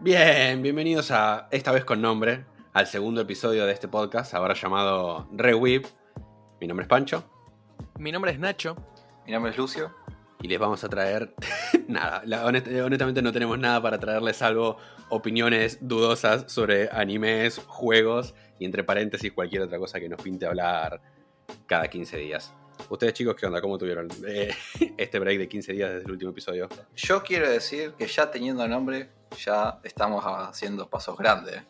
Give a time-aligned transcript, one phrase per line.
[0.00, 5.28] Bien, bienvenidos a esta vez con nombre, al segundo episodio de este podcast, ahora llamado
[5.32, 5.88] Reweb.
[6.60, 7.28] Mi nombre es Pancho.
[7.98, 8.76] Mi nombre es Nacho.
[9.26, 9.92] Mi nombre es Lucio.
[10.40, 11.34] Y les vamos a traer
[11.88, 12.22] nada,
[12.84, 14.76] honestamente no tenemos nada para traerles salvo
[15.08, 21.00] opiniones dudosas sobre animes, juegos y entre paréntesis cualquier otra cosa que nos pinte hablar
[21.66, 22.54] cada 15 días.
[22.88, 23.60] Ustedes chicos, ¿qué onda?
[23.60, 24.54] ¿Cómo tuvieron eh,
[24.96, 26.68] este break de 15 días desde el último episodio?
[26.94, 31.62] Yo quiero decir que ya teniendo nombre, ya estamos haciendo pasos grandes.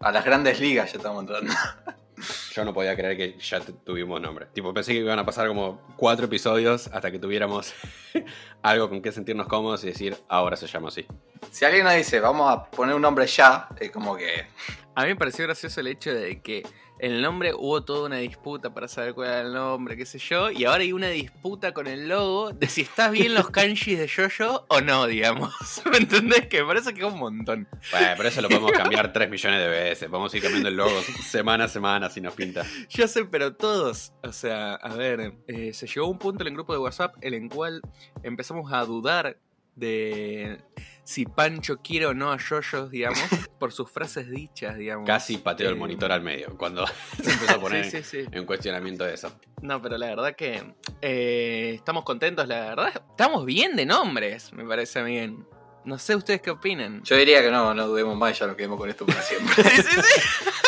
[0.00, 1.52] A las grandes ligas ya estamos entrando.
[2.52, 4.46] Yo no podía creer que ya tuvimos nombre.
[4.52, 7.74] Tipo, pensé que iban a pasar como cuatro episodios hasta que tuviéramos
[8.62, 11.06] algo con que sentirnos cómodos y decir, ahora se llama así.
[11.50, 14.46] Si alguien nos dice, vamos a poner un nombre ya, es como que...
[14.94, 16.62] A mí me pareció gracioso el hecho de que
[16.98, 20.50] el nombre hubo toda una disputa para saber cuál era el nombre, qué sé yo,
[20.50, 24.08] y ahora hay una disputa con el logo de si estás bien los kanjis de
[24.08, 25.52] Jojo o no, digamos.
[25.90, 26.46] ¿Me entendés?
[26.46, 27.68] Que me parece que es un montón.
[27.90, 30.10] Bueno, pero eso lo podemos cambiar 3 millones de veces.
[30.10, 32.64] Vamos a ir cambiando el logo semana a semana si nos pinta.
[32.88, 36.48] Yo sé, pero todos, o sea, a ver, eh, se llegó a un punto en
[36.48, 37.80] el grupo de WhatsApp en el cual
[38.22, 39.38] empezamos a dudar
[39.76, 40.58] de
[41.04, 43.20] si Pancho quiere o no a Yoyos, digamos,
[43.58, 45.06] por sus frases dichas, digamos.
[45.06, 46.86] Casi pateo el eh, monitor al medio cuando
[47.22, 49.32] se empezó a poner en cuestionamiento de eso.
[49.62, 53.02] No, pero la verdad que eh, estamos contentos, la verdad.
[53.10, 55.46] Estamos bien de nombres, me parece bien.
[55.84, 57.02] No sé ustedes qué opinan.
[57.02, 59.64] Yo diría que no, no dudemos más y ya lo quedemos con esto para siempre.
[59.64, 60.00] sí, sí,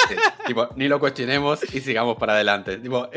[0.08, 0.14] sí.
[0.46, 2.76] Tipo, ni lo cuestionemos y sigamos para adelante.
[2.76, 3.08] Tipo,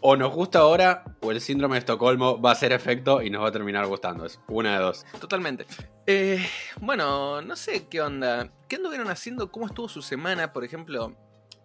[0.00, 3.42] o nos gusta ahora o el síndrome de Estocolmo va a hacer efecto y nos
[3.42, 4.24] va a terminar gustando.
[4.24, 5.04] Es una de dos.
[5.20, 5.66] Totalmente.
[6.06, 6.44] Eh,
[6.80, 8.50] bueno, no sé qué onda.
[8.66, 9.52] ¿Qué anduvieron haciendo?
[9.52, 10.50] ¿Cómo estuvo su semana?
[10.52, 11.14] Por ejemplo,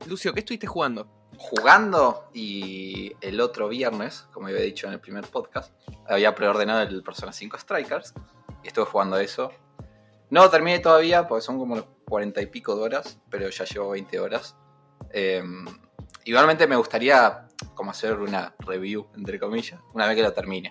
[0.08, 1.08] Lucio, ¿qué estuviste jugando?
[1.38, 5.74] Jugando y el otro viernes, como había dicho en el primer podcast,
[6.06, 8.14] había preordenado el Persona 5 Strikers
[8.62, 9.54] y estuve jugando eso
[10.30, 13.90] no terminé todavía, porque son como los cuarenta y pico de horas, pero ya llevo
[13.92, 14.56] 20 horas.
[15.12, 15.66] Em,
[16.26, 20.70] igualmente me gustaría como hacer una review, entre comillas, una vez que lo termine.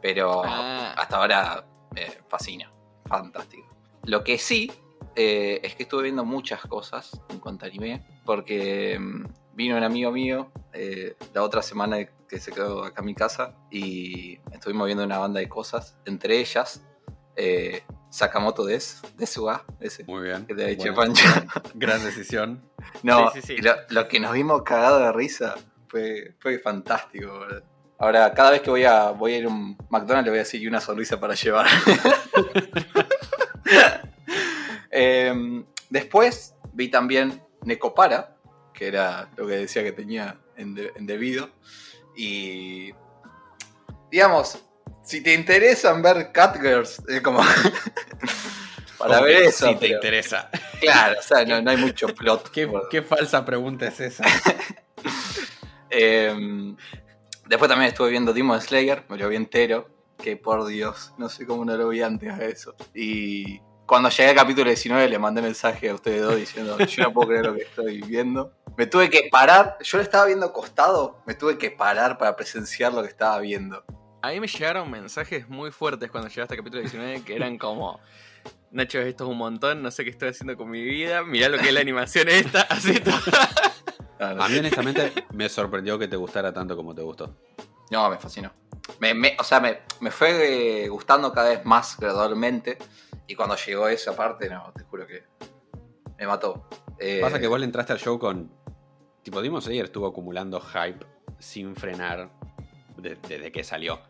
[0.00, 0.94] Pero ah.
[0.96, 2.72] hasta ahora me fascina,
[3.06, 3.68] fantástico.
[4.04, 4.70] Lo que sí
[5.16, 9.82] eh, es que estuve viendo muchas cosas en cuanto a anime, porque em, vino un
[9.82, 11.98] amigo mío eh, la otra semana
[12.28, 16.38] que se quedó acá en mi casa y estuvimos viendo una banda de cosas, entre
[16.38, 16.86] ellas
[17.34, 20.04] eh, Sakamoto Des, de Suga, ese.
[20.04, 20.46] Muy bien.
[20.46, 21.28] Que te bueno, Pancho.
[21.74, 22.62] Gran decisión.
[23.02, 23.30] No,
[23.90, 25.54] lo, que nos vimos cagado de risa
[25.88, 27.46] fue, fue fantástico,
[27.98, 30.42] Ahora, cada vez que voy a, voy a ir a un McDonald's le voy a
[30.42, 31.66] decir una sonrisa para llevar.
[34.90, 38.36] Em, después vi también Necopara,
[38.72, 41.50] que era lo que decía que tenía en, en debido.
[42.16, 42.92] Y
[44.10, 44.64] digamos,
[45.08, 47.40] si te interesan ver Catgirls, es como.
[48.98, 49.68] para ver eso.
[49.68, 50.50] Si te interesa.
[50.82, 52.50] Claro, o sea, no, hay mucho plot.
[52.50, 54.24] ¿Qué, falsa pregunta es esa?
[55.90, 56.76] Em,
[57.46, 59.88] después también estuve viendo Demon Slayer, me lo vi entero.
[60.18, 62.74] Que por Dios, no sé cómo no lo vi antes a eso.
[62.94, 67.12] Y cuando llegué al capítulo 19 le mandé mensaje a ustedes dos diciendo, yo no
[67.14, 68.52] puedo creer lo que estoy viendo.
[68.76, 72.92] Me tuve que parar, yo lo estaba viendo acostado, me tuve que parar para presenciar
[72.92, 73.82] lo que estaba viendo.
[74.20, 78.00] A mí me llegaron mensajes muy fuertes cuando llegaste al capítulo 19 que eran como.
[78.70, 81.58] Nacho, esto es un montón, no sé qué estoy haciendo con mi vida, mirá lo
[81.58, 83.14] que es la animación esta, así todo.
[84.18, 87.34] A mí honestamente me sorprendió que te gustara tanto como te gustó.
[87.90, 88.52] No, me fascinó.
[89.38, 92.76] o sea, me, fue eh, gustando cada vez más gradualmente.
[93.26, 95.24] Y cuando llegó esa parte, no, te juro que
[96.18, 96.68] me mató.
[96.98, 98.50] Eh, Pasa que vos le entraste al show con.
[99.22, 101.06] Tipo, Dimos ayer estuvo acumulando hype
[101.38, 102.30] sin frenar
[102.96, 104.00] desde que salió.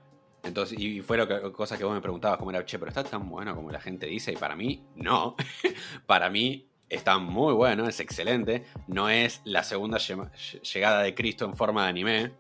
[0.42, 3.28] Entonces, y fue lo cosa que vos me preguntabas, como era, che, pero está tan
[3.28, 5.36] bueno como la gente dice, y para mí, no.
[6.06, 8.64] para mí está muy bueno, es excelente.
[8.86, 12.32] No es la segunda llegada de Cristo en forma de anime,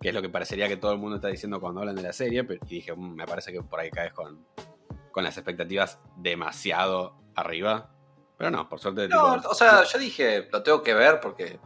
[0.00, 2.12] que es lo que parecería que todo el mundo está diciendo cuando hablan de la
[2.12, 4.46] serie, pero, y dije, mm, me parece que por ahí caes con,
[5.10, 7.90] con las expectativas demasiado arriba.
[8.36, 9.08] Pero no, por suerte.
[9.08, 11.58] No, o sea, yo dije, lo tengo que ver porque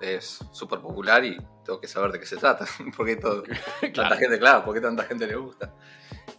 [0.00, 2.66] es súper popular y tengo que saber de qué se trata.
[2.96, 3.42] porque todo,
[3.94, 5.74] tanta gente, claro, tanta gente le gusta.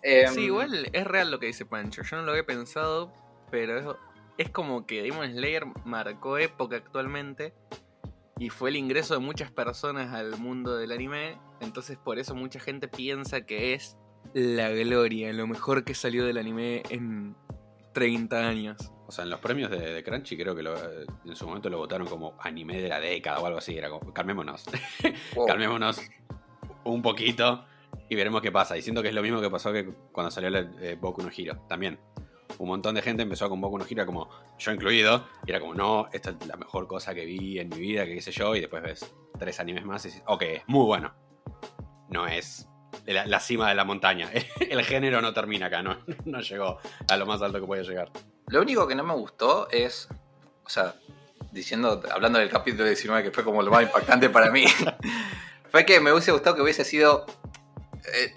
[0.01, 2.03] Em, sí, igual es real lo que dice Pancho.
[2.03, 3.11] Yo no lo había pensado,
[3.51, 3.97] pero es,
[4.37, 7.53] es como que Demon Slayer marcó época actualmente
[8.39, 11.39] y fue el ingreso de muchas personas al mundo del anime.
[11.59, 13.97] Entonces, por eso mucha gente piensa que es
[14.33, 17.35] la gloria, lo mejor que salió del anime en
[17.93, 18.91] 30 años.
[19.07, 20.63] O sea, en los premios de, Crunchy creo que
[21.25, 23.77] en su momento lo votaron como anime de la década o algo así.
[23.77, 24.65] Era como, calmémonos.
[25.47, 26.01] calmémonos
[26.83, 27.65] un poquito
[28.09, 28.77] y veremos qué pasa.
[28.77, 31.29] Y siento que es lo mismo que pasó que cuando salió el, eh, Boku no
[31.35, 31.63] Hero.
[31.69, 31.99] También.
[32.57, 35.73] un montón de gente empezó con Boku unos gira como yo incluido, y era como,
[35.73, 38.55] no, esta es la mejor cosa que vi en mi vida, que qué sé yo,
[38.55, 41.13] y después ves tres animes más y dices, ok, es muy bueno.
[42.09, 42.67] No es
[43.05, 44.29] la, la cima de la montaña.
[44.59, 48.11] El género no termina acá, no, no llegó a lo más alto que puede llegar.
[48.47, 50.07] Lo único que no me gustó es,
[50.63, 50.95] o sea,
[51.51, 54.65] diciendo, hablando del capítulo 19, que fue como lo más impactante para mí,
[55.71, 57.25] fue que me hubiese gustado que hubiese sido...
[58.13, 58.35] eh,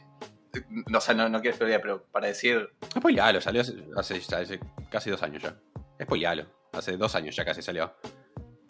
[0.88, 2.70] no sé, no, no quiero spoilear, pero para decir...
[2.96, 4.60] Spoilealo, salió hace, hace- hace
[4.90, 5.54] casi dos años ya.
[6.02, 6.46] Spoilealo.
[6.72, 7.94] Hace dos años ya casi salió.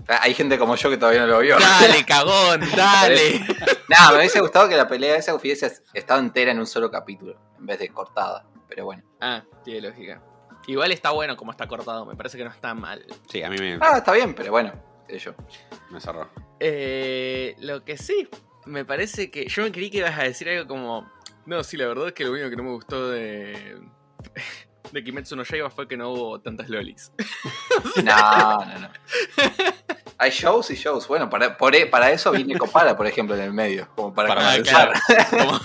[0.08, 1.58] Hay gente como yo que todavía no lo vio.
[1.58, 3.40] Dale, cagón, dale.
[3.88, 7.38] Nada, me hubiese gustado que la pelea esa hubiese estado entera en un solo capítulo,
[7.58, 8.44] en vez de cortada.
[8.68, 9.02] Pero bueno.
[9.20, 10.20] Ah, tiene lógica.
[10.66, 13.04] Igual está bueno como está cortado, me parece que no está mal.
[13.28, 14.72] Sí, a mí me, Ah, está bien, pero bueno,
[15.08, 15.34] yo.
[15.90, 16.28] me cerró.
[16.60, 18.28] Eh, lo que sí,
[18.66, 19.46] me parece que.
[19.48, 21.10] Yo me creí que ibas a decir algo como.
[21.46, 23.80] No, sí, la verdad es que lo único que no me gustó de.
[24.92, 27.12] De Kimetsu no Yaiba fue que no hubo tantas lolis.
[28.04, 28.88] No, no, no.
[30.22, 31.08] Hay shows y shows.
[31.08, 33.88] Bueno, para, por, e- para eso vine con para, por ejemplo, en el medio.
[33.96, 35.00] Como para, Para-.
[35.30, 35.60] Como,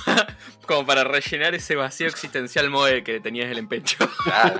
[0.65, 4.09] como para rellenar ese vacío existencial moe que tenías en el empecho.
[4.23, 4.59] Claro.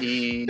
[0.00, 0.46] Y,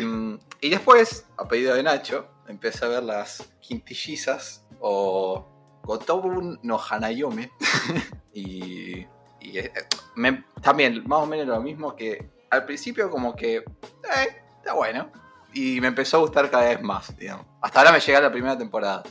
[0.61, 7.51] y después, a pedido de Nacho, empecé a ver las quintillizas o Gotobun no Hanayome.
[8.35, 9.07] y
[9.41, 9.73] y, eh,
[10.17, 15.11] me- también, más o menos lo mismo que al principio, como que, eh, está bueno.
[15.53, 17.47] Y me empezó a gustar cada vez más, digamos.
[17.61, 19.03] Hasta ahora me llega la primera temporada.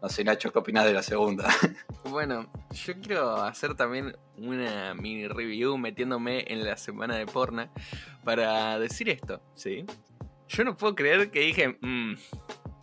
[0.00, 1.48] No sé, Nacho, ¿qué opinás de la segunda?
[2.04, 7.70] Bueno, yo quiero hacer también una mini review metiéndome en la semana de porna
[8.24, 9.84] para decir esto, ¿sí?
[10.48, 12.14] Yo no puedo creer que dije, "Mm,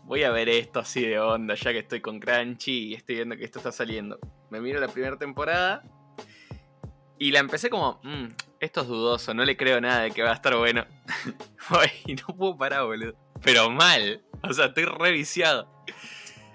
[0.03, 3.35] voy a ver esto así de onda ya que estoy con Crunchy y estoy viendo
[3.35, 4.19] que esto está saliendo.
[4.51, 5.81] Me miro la primera temporada
[7.19, 8.27] y la empecé como, "Mm,
[8.59, 10.85] esto es dudoso, no le creo nada de que va a estar bueno.
[12.05, 13.15] y no puedo parar, boludo.
[13.43, 15.69] Pero mal, o sea, estoy reviciado.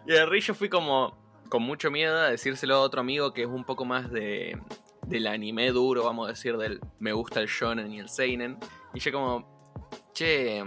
[0.06, 1.18] Y de yo fui como
[1.48, 4.58] con mucho miedo a decírselo a otro amigo que es un poco más de
[5.06, 8.58] del anime duro, vamos a decir, del me gusta el shonen y el seinen.
[8.94, 9.82] Y yo como,
[10.14, 10.62] che,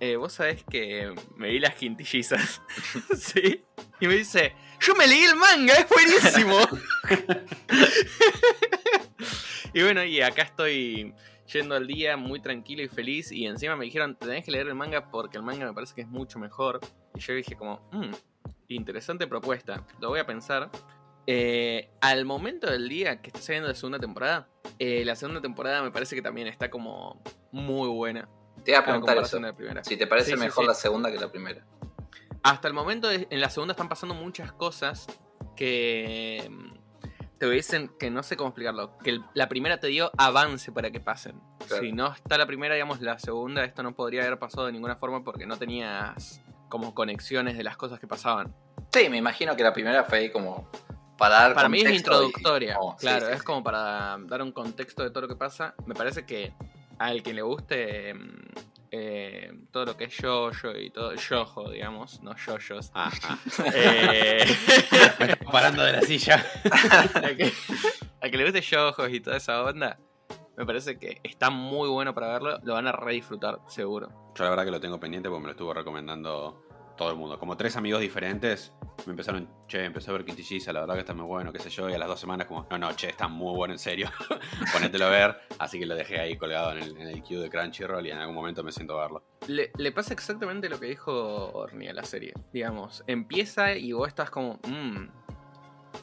[0.00, 2.62] eh, vos sabés que me vi las quintillizas,
[3.18, 3.64] ¿sí?
[4.00, 6.58] Y me dice, yo me leí el manga, es buenísimo.
[9.74, 11.14] y bueno, y acá estoy
[11.52, 13.30] yendo al día muy tranquilo y feliz.
[13.32, 16.00] Y encima me dijeron, tenés que leer el manga porque el manga me parece que
[16.02, 16.80] es mucho mejor.
[17.14, 18.12] Y yo dije como, "Mm,
[18.68, 20.70] interesante propuesta, lo voy a pensar.
[21.26, 24.48] Eh, al momento del día que está saliendo la segunda temporada,
[24.78, 27.22] eh, la segunda temporada me parece que también está como
[27.52, 28.28] muy buena.
[28.64, 29.22] Te iba a preguntar eso.
[29.36, 29.84] comparación de la primera.
[29.84, 30.68] Si te parece Sí, mejor sí.
[30.68, 31.66] la segunda que la primera.
[32.42, 35.06] Hasta el momento, en la segunda están pasando muchas cosas
[35.56, 36.74] que mm,
[37.38, 38.96] te dicen que no sé cómo explicarlo.
[38.98, 41.40] Que el- la primera te dio avance para que pasen.
[41.66, 41.82] Claro.
[41.82, 44.96] Si no está la primera, digamos, la segunda, esto no podría haber pasado de ninguna
[44.96, 48.54] forma porque no tenías como conexiones de las cosas que pasaban.
[48.92, 50.68] Sí, me imagino que la primera fue ahí como
[51.18, 53.44] para dar Para mí es y- introductoria, oh, claro, sí, es sí.
[53.44, 55.74] como para dar un contexto de todo lo que pasa.
[55.86, 56.52] Me parece que
[56.98, 62.22] al que le guste mm, eh, todo lo que es yoyo y todo, yojo, digamos,
[62.22, 62.92] no yoyos.
[62.94, 63.38] Ajá.
[63.74, 64.46] Eh,
[65.50, 66.44] parando de la silla.
[67.14, 67.52] al, que,
[68.20, 69.98] al que le guste yojos y toda esa onda,
[70.56, 74.08] me parece que está muy bueno para verlo, lo van a re disfrutar, seguro.
[74.36, 76.63] Yo la verdad que lo tengo pendiente porque me lo estuvo recomendando
[76.96, 77.38] todo el mundo.
[77.38, 78.72] Como tres amigos diferentes
[79.06, 81.68] me empezaron, che, empecé a ver Quintilliza, la verdad que está muy bueno, qué sé
[81.68, 84.08] yo, y a las dos semanas como, no, no, che, está muy bueno en serio,
[84.72, 85.36] ponételo a ver.
[85.58, 88.18] Así que lo dejé ahí colgado en el, en el queue de Crunchyroll y en
[88.18, 89.24] algún momento me siento a verlo.
[89.48, 92.32] Le, le pasa exactamente lo que dijo Orni a la serie.
[92.52, 95.06] Digamos, empieza y vos estás como, mmm,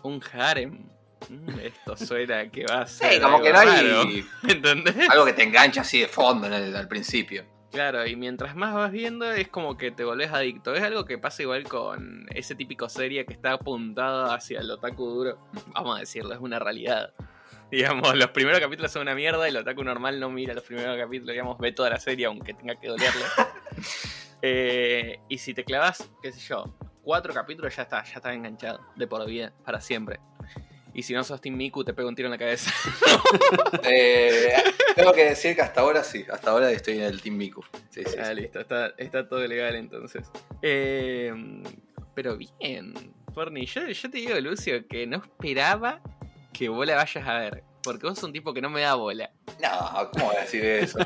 [0.04, 0.86] un harem.
[1.30, 3.14] Mm, esto suena que va a ser.
[3.14, 4.04] Sí, como algo que no hay raro",
[4.48, 5.10] ¿Entendés?
[5.10, 7.46] algo que te engancha así de fondo en el- al principio.
[7.72, 10.74] Claro, y mientras más vas viendo es como que te volvés adicto.
[10.74, 15.06] Es algo que pasa igual con ese típico serie que está apuntado hacia el otaku
[15.06, 15.40] duro.
[15.74, 17.14] Vamos a decirlo, es una realidad.
[17.72, 20.98] Digamos, los primeros capítulos son una mierda y el otaku normal no mira los primeros
[20.98, 23.24] capítulos, digamos, ve toda la serie aunque tenga que dolerle.
[24.44, 26.66] Eh, y si te clavas, qué sé yo,
[27.04, 30.20] cuatro capítulos ya está, ya está enganchado de por vida, para siempre.
[30.94, 32.72] Y si no sos Team Miku, te pego un tiro en la cabeza.
[33.84, 34.54] Eh,
[34.96, 37.64] tengo que decir que hasta ahora sí, hasta ahora estoy en el Team Miku.
[37.90, 38.36] Sí, sí, Ah, sí.
[38.36, 40.28] listo, está, está todo legal entonces.
[40.62, 41.34] Eh,
[42.14, 42.94] pero bien,
[43.34, 46.02] Forni, yo, yo te digo, Lucio, que no esperaba
[46.54, 47.64] que vos la vayas a ver.
[47.84, 49.32] Porque vos sos un tipo que no me da bola.
[49.62, 51.00] No, ¿cómo voy a decir eso?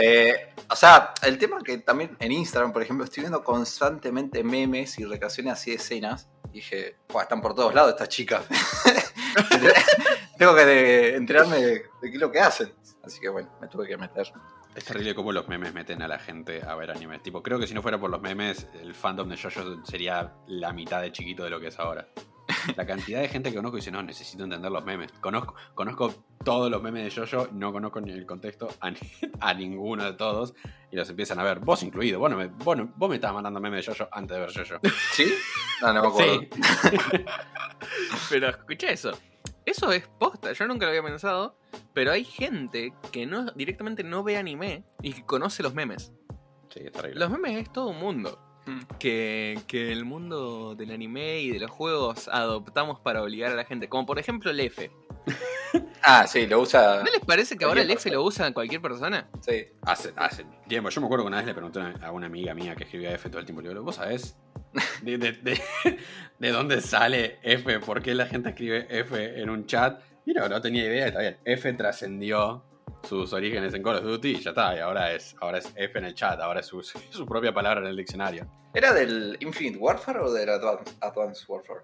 [0.00, 4.96] Eh, o sea, el tema que también en Instagram, por ejemplo, estoy viendo constantemente memes
[5.00, 6.28] y recreaciones así de escenas.
[6.52, 8.44] Y dije, "Buah, están por todos lados estas chicas.
[10.38, 12.72] Tengo que de- enterarme de, de qué es lo que hacen.
[13.04, 14.30] Así que bueno, me tuve que meter.
[14.74, 17.22] Es terrible cómo los memes meten a la gente a ver animes.
[17.22, 20.72] Tipo, creo que si no fuera por los memes, el fandom de JoJo sería la
[20.72, 22.06] mitad de chiquito de lo que es ahora.
[22.76, 25.10] La cantidad de gente que conozco dice, no, necesito entender los memes.
[25.20, 28.98] Conozco, conozco todos los memes de JoJo, no conozco ni el contexto a, ni-
[29.40, 30.54] a ninguno de todos.
[30.92, 32.18] Y los empiezan a ver, vos incluido.
[32.20, 34.52] Vos, no me, vos, no- vos me estabas mandando memes de JoJo antes de ver
[34.52, 34.80] JoJo.
[35.12, 35.34] ¿Sí?
[35.82, 36.40] No, no me acuerdo.
[36.40, 36.48] Sí.
[38.30, 39.12] Pero escucha eso.
[39.64, 41.56] Eso es posta, yo nunca lo había pensado.
[41.92, 46.12] Pero hay gente que no directamente no ve anime y que conoce los memes.
[46.70, 47.20] Sí, es terrible.
[47.20, 48.38] Los memes es todo un mundo.
[48.66, 48.80] Mm.
[48.98, 53.64] Que, que el mundo del anime y de los juegos adoptamos para obligar a la
[53.64, 53.88] gente.
[53.88, 54.90] Como por ejemplo el F.
[56.02, 57.02] Ah, sí, lo usa.
[57.04, 59.28] ¿No les parece que ahora el F lo usa cualquier persona?
[59.42, 59.66] Sí.
[59.82, 60.88] Hace, hace tiempo.
[60.88, 63.28] Yo me acuerdo que una vez le pregunté a una amiga mía que escribía F
[63.28, 63.60] todo el tiempo.
[63.60, 64.36] Le digo, ¿vos sabés
[65.02, 65.60] de, de- de-
[66.38, 67.80] de dónde sale F?
[67.80, 70.00] ¿Por qué la gente escribe F en un chat?
[70.26, 71.06] Y no, no tenía idea.
[71.08, 71.38] Está bien.
[71.44, 72.64] F trascendió
[73.08, 74.76] sus orígenes en Call of Duty y ya está.
[74.76, 76.40] Y ahora es, ahora es F en el chat.
[76.40, 78.46] Ahora es su, su propia palabra en el diccionario.
[78.74, 81.80] ¿Era del Infinite Warfare o del Advanced, Advanced Warfare?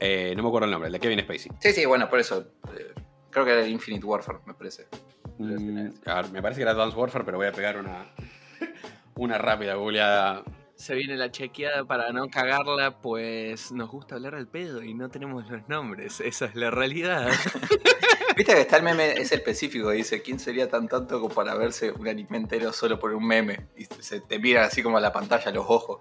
[0.00, 1.52] Eh, no me acuerdo el nombre, el de Kevin Spacey.
[1.60, 2.52] Sí, sí, bueno, por eso.
[2.76, 2.92] eh,
[3.30, 4.86] creo que era el Infinite Warfare, me parece.
[5.38, 5.88] Mm,
[6.32, 8.06] me parece que era Advanced Warfare, pero voy a pegar una,
[9.16, 10.42] una rápida googleada.
[10.76, 15.08] Se viene la chequeada para no cagarla, pues nos gusta hablar al pedo y no
[15.08, 16.20] tenemos los nombres.
[16.20, 17.28] Esa es la realidad.
[18.36, 21.92] Viste que está el meme, es específico, dice, ¿quién sería tan tonto como para verse
[21.92, 23.68] un anime entero solo por un meme?
[23.76, 26.00] Y se te miran así como a la pantalla los ojos.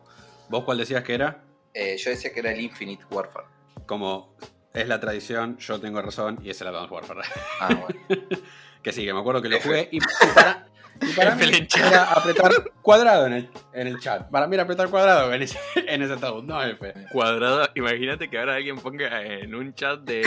[0.49, 1.43] ¿Vos cuál decías que era?
[1.73, 3.45] Eh, yo decía que era el Infinite Warfare.
[3.85, 4.35] Como
[4.73, 7.21] es la tradición, yo tengo razón y es el Advanced Warfare.
[7.59, 8.25] Ah, bueno.
[8.83, 9.99] Que sí, que me acuerdo que lo jugué y, y
[10.35, 10.67] para,
[11.01, 11.87] y para mí F en chat.
[11.87, 14.29] era apretar cuadrado en el, en el chat.
[14.29, 16.93] Para mí era apretar cuadrado en ese, en ese ataúd, no F.
[17.11, 20.21] Cuadrado, imagínate que ahora alguien ponga en un chat de,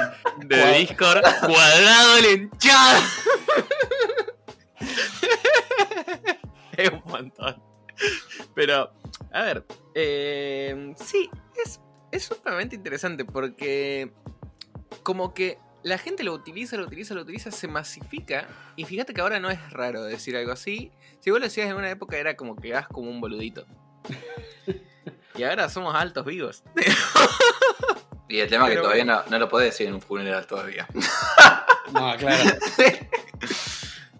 [0.38, 3.00] de Discord cuadrado el hinchado.
[6.76, 7.62] es un montón.
[8.54, 8.92] Pero,
[9.32, 9.64] a ver,
[9.94, 11.30] eh, sí,
[11.64, 14.12] es, es sumamente interesante porque
[15.02, 18.46] como que la gente lo utiliza, lo utiliza, lo utiliza, se masifica.
[18.76, 20.92] Y fíjate que ahora no es raro decir algo así.
[21.20, 23.66] Si vos lo decías en una época era como que vas como un boludito.
[25.34, 26.62] Y ahora somos altos vivos.
[28.28, 30.86] Y el tema es que todavía no, no lo podés decir en un funeral todavía.
[31.92, 32.58] No, claro.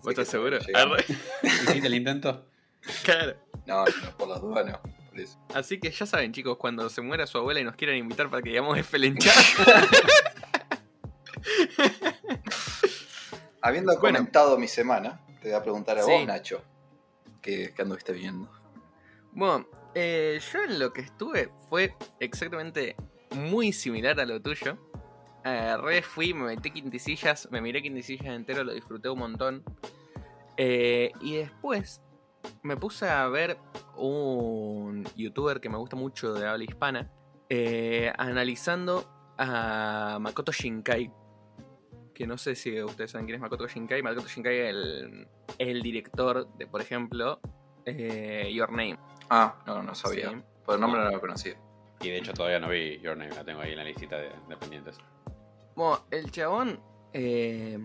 [0.03, 0.59] ¿Vos estás seguro?
[1.43, 2.45] ¿Hiciste el intento?
[3.03, 3.37] Claro.
[3.67, 4.81] No, no, por las dudas no.
[5.09, 5.39] Por eso.
[5.55, 8.43] Así que ya saben, chicos, cuando se muera su abuela y nos quieran invitar para
[8.43, 9.17] que digamos F en
[13.63, 14.19] Habiendo Bueno.
[14.19, 16.11] comentado mi semana, te voy a preguntar a Sí.
[16.11, 16.63] vos, Nacho.
[17.41, 18.49] ¿Qué, qué anduviste viendo?
[19.33, 22.97] Bueno, eh, yo en lo que estuve fue exactamente
[23.35, 24.79] muy similar a lo tuyo.
[25.45, 29.65] Agarré, fui, me metí quinticillas, me miré quinticillas entero, lo disfruté un montón.
[30.57, 32.01] Eh, y después
[32.63, 33.59] me puse a ver
[33.97, 37.11] un youtuber que me gusta mucho de habla hispana,
[37.49, 41.11] eh, analizando a Makoto Shinkai.
[42.23, 44.01] Que no sé si ustedes saben quién es Makoto Shinkai.
[44.01, 47.41] Makoto Shinkai es el, el director de, por ejemplo,
[47.85, 48.97] eh, Your Name.
[49.29, 50.31] Ah, no, no sabía.
[50.31, 50.37] Sí.
[50.65, 51.57] Por el nombre no lo conocía.
[52.01, 54.31] Y de hecho todavía no vi Your Name, la tengo ahí en la listita de,
[54.49, 54.99] de pendientes.
[55.75, 56.79] Bueno, el chabón
[57.13, 57.77] eh,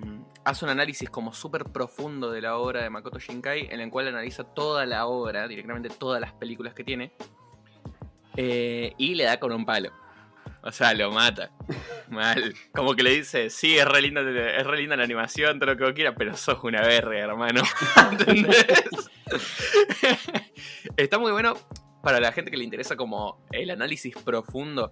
[0.43, 4.09] hace un análisis como súper profundo de la obra de Makoto Shinkai, en el cual
[4.09, 7.11] analiza toda la obra, directamente todas las películas que tiene,
[8.35, 9.89] eh, y le da con un palo.
[10.67, 11.49] O sea, lo mata.
[12.09, 12.53] Mal.
[12.75, 15.77] Como que le dice, sí, es re linda, es re linda la animación, todo lo
[15.77, 17.61] que vos quieras, pero sos una verga, hermano.
[18.11, 18.65] ¿Entendés?
[20.97, 21.55] Está muy bueno
[22.03, 24.91] para la gente que le interesa como el análisis profundo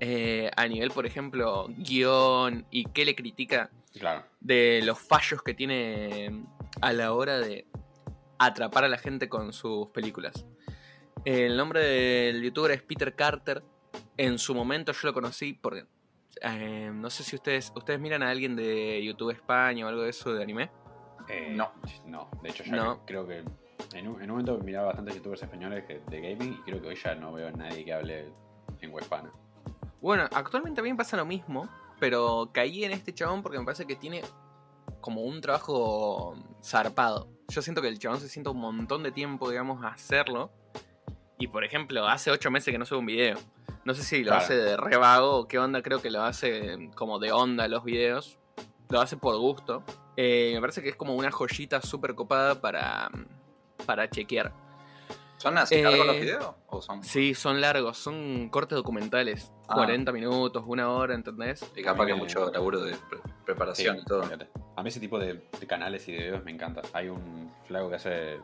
[0.00, 4.24] eh, a nivel, por ejemplo, guion y qué le critica Claro.
[4.40, 6.44] de los fallos que tiene
[6.80, 7.66] a la hora de
[8.38, 10.46] atrapar a la gente con sus películas.
[11.24, 13.62] El nombre del youtuber es Peter Carter.
[14.22, 15.86] En su momento yo lo conocí porque
[16.42, 20.10] eh, no sé si ustedes ustedes miran a alguien de YouTube España o algo de
[20.10, 20.70] eso de anime.
[21.28, 21.72] Eh, No.
[22.04, 23.06] No, de hecho ya No.
[23.06, 23.38] creo que
[23.94, 26.88] en un, en un momento miraba bastantes youtubers españoles que- de gaming y creo que
[26.88, 28.28] hoy ya no veo a nadie que hable
[28.82, 29.32] en hispana.
[30.02, 31.66] Bueno, actualmente también pasa lo mismo,
[31.98, 34.20] pero caí en este chabón porque me parece que tiene
[35.00, 37.28] como un trabajo zarpado.
[37.48, 40.52] Yo siento que el chabón se sienta un montón de tiempo, digamos, a hacerlo.
[41.40, 43.36] Y por ejemplo, hace ocho meses que no sube un video.
[43.84, 44.42] No sé si lo Claro.
[44.42, 47.82] hace de re vago o qué onda, creo que lo hace como de onda los
[47.82, 48.38] videos.
[48.90, 49.82] Lo hace por gusto.
[50.16, 53.10] Eh, me parece que es como una joyita súper copada para,
[53.86, 54.52] para chequear.
[55.38, 56.50] ¿Son así largos los Eh, videos?
[56.66, 57.02] ¿O son.?
[57.02, 59.50] Sí, son largos, son cortes documentales.
[59.68, 59.74] Ah.
[59.76, 61.64] 40 minutos, una hora, ¿entendés?
[61.74, 64.22] Y capaz que Eh, mucho laburo de pre- preparación Sí, y todo.
[64.76, 66.82] A mí ese tipo de, de canales y de videos me encanta.
[66.92, 68.38] Hay un flaco que hace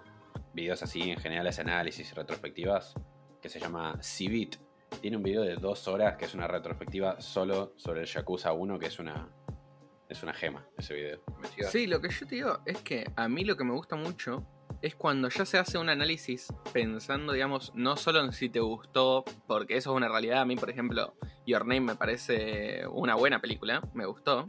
[0.57, 2.95] videos así, en general análisis y retrospectivas,
[3.41, 4.57] que se llama Civit.
[5.03, 8.79] Tiene un video de dos horas que es una retrospectiva solo sobre el Yakuza 1,
[8.79, 9.29] que es una,
[10.09, 11.21] es una gema ese video.
[11.71, 14.47] Sí, lo que yo te digo es que a mí lo que me gusta mucho
[14.81, 19.25] es cuando ya se hace un análisis pensando, digamos, no solo en si te gustó,
[19.47, 20.41] porque eso es una realidad.
[20.41, 21.15] A mí, por ejemplo,
[21.47, 24.47] Your Name me parece una buena película, me gustó.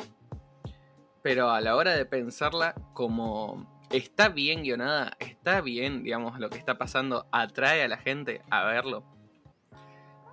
[1.21, 6.57] Pero a la hora de pensarla como está bien guionada, está bien, digamos, lo que
[6.57, 9.03] está pasando, atrae a la gente a verlo.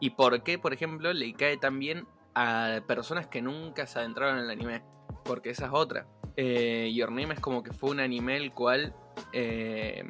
[0.01, 4.39] Y por qué, por ejemplo, le cae tan bien a personas que nunca se adentraron
[4.39, 4.83] en el anime.
[5.25, 6.07] Porque esa es otra.
[6.37, 8.95] Eh, Your Name es como que fue un anime el cual
[9.33, 10.05] eh,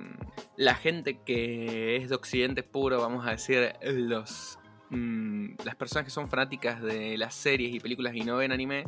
[0.56, 4.58] la gente que es de Occidente puro, vamos a decir, los
[4.90, 8.84] mm, las personas que son fanáticas de las series y películas y no ven anime,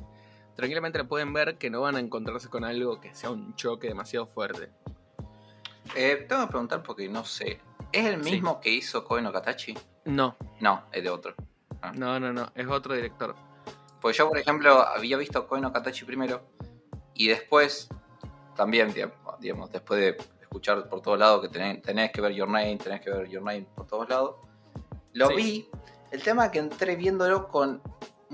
[0.56, 3.88] tranquilamente la pueden ver que no van a encontrarse con algo que sea un choque
[3.88, 4.70] demasiado fuerte.
[5.94, 7.60] Eh, tengo que preguntar porque no sé.
[7.92, 8.32] ¿Es el Sí.
[8.32, 9.76] mismo que hizo Koe no Katachi?
[10.06, 11.34] No, No, es de otro.
[11.94, 13.34] no, no, no, es otro director.
[14.00, 16.42] Pues yo, por ejemplo, había visto Koe no Katachi primero
[17.14, 17.88] y después,
[18.54, 22.48] también, digamos, digamos, después de escuchar por todos lados que tenés, tenés que ver Your
[22.48, 24.36] Name, tenés que ver Your Name por todos lados,
[25.12, 25.34] lo Sí.
[25.36, 25.68] vi.
[26.12, 27.82] El tema es que entré viéndolo con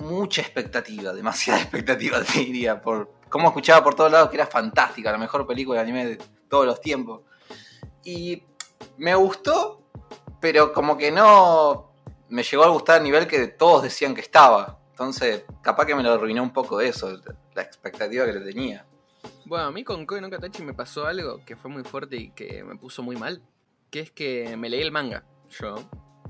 [0.02, 5.10] mucha expectativa, demasiada expectativa, te diría, por cómo escuchaba por todos lados que era fantástica,
[5.10, 6.18] la mejor película de anime de
[6.48, 7.22] todos los tiempos.
[8.04, 8.44] Y
[8.98, 9.82] me gustó,
[10.40, 11.92] pero como que no
[12.28, 14.78] me llegó a gustar a nivel que todos decían que estaba.
[14.90, 17.20] Entonces, capaz que me lo arruinó un poco eso,
[17.54, 18.86] la expectativa que le tenía.
[19.44, 22.30] Bueno, a mí con Koe no Katachi me pasó algo que fue muy fuerte y
[22.30, 23.42] que me puso muy mal.
[23.90, 25.76] Que es que me leí el manga, yo,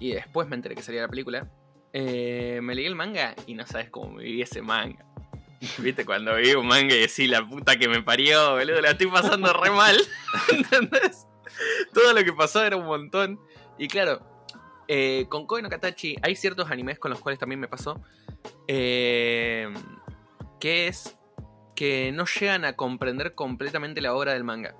[0.01, 1.49] y después me enteré que salía la película.
[1.93, 5.05] Eh, me leí el manga y no sabes cómo me viví ese manga.
[5.79, 6.05] ¿Viste?
[6.05, 9.53] Cuando vi un manga y decís, la puta que me parió, boludo, la estoy pasando
[9.53, 9.97] re mal.
[10.51, 11.27] ¿Entendés?
[11.93, 13.39] Todo lo que pasó era un montón.
[13.79, 14.21] Y claro,
[14.89, 18.03] eh, con Koe Katachi hay ciertos animes con los cuales también me pasó.
[18.69, 19.73] eh,
[20.59, 21.17] que es
[21.75, 24.77] que no llegan a comprender completamente la obra del manga.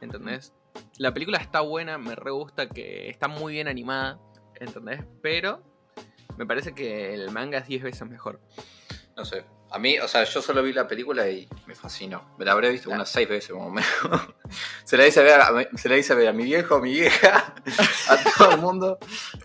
[0.00, 0.54] ¿Entendés?
[0.98, 4.20] La película está buena, me re gusta que está muy bien animada,
[4.60, 5.04] ¿entendés?
[5.20, 5.62] Pero
[6.40, 8.40] me parece que el manga es 10 veces mejor.
[9.14, 9.44] No sé.
[9.70, 12.34] A mí, o sea, yo solo vi la película y me fascinó.
[12.38, 13.00] Me la habré visto Claro.
[13.00, 13.90] unas seis veces más o menos.
[14.84, 17.54] se, la hice ver a, se la hice ver a mi viejo, a mi vieja,
[18.08, 18.98] a todo el mundo.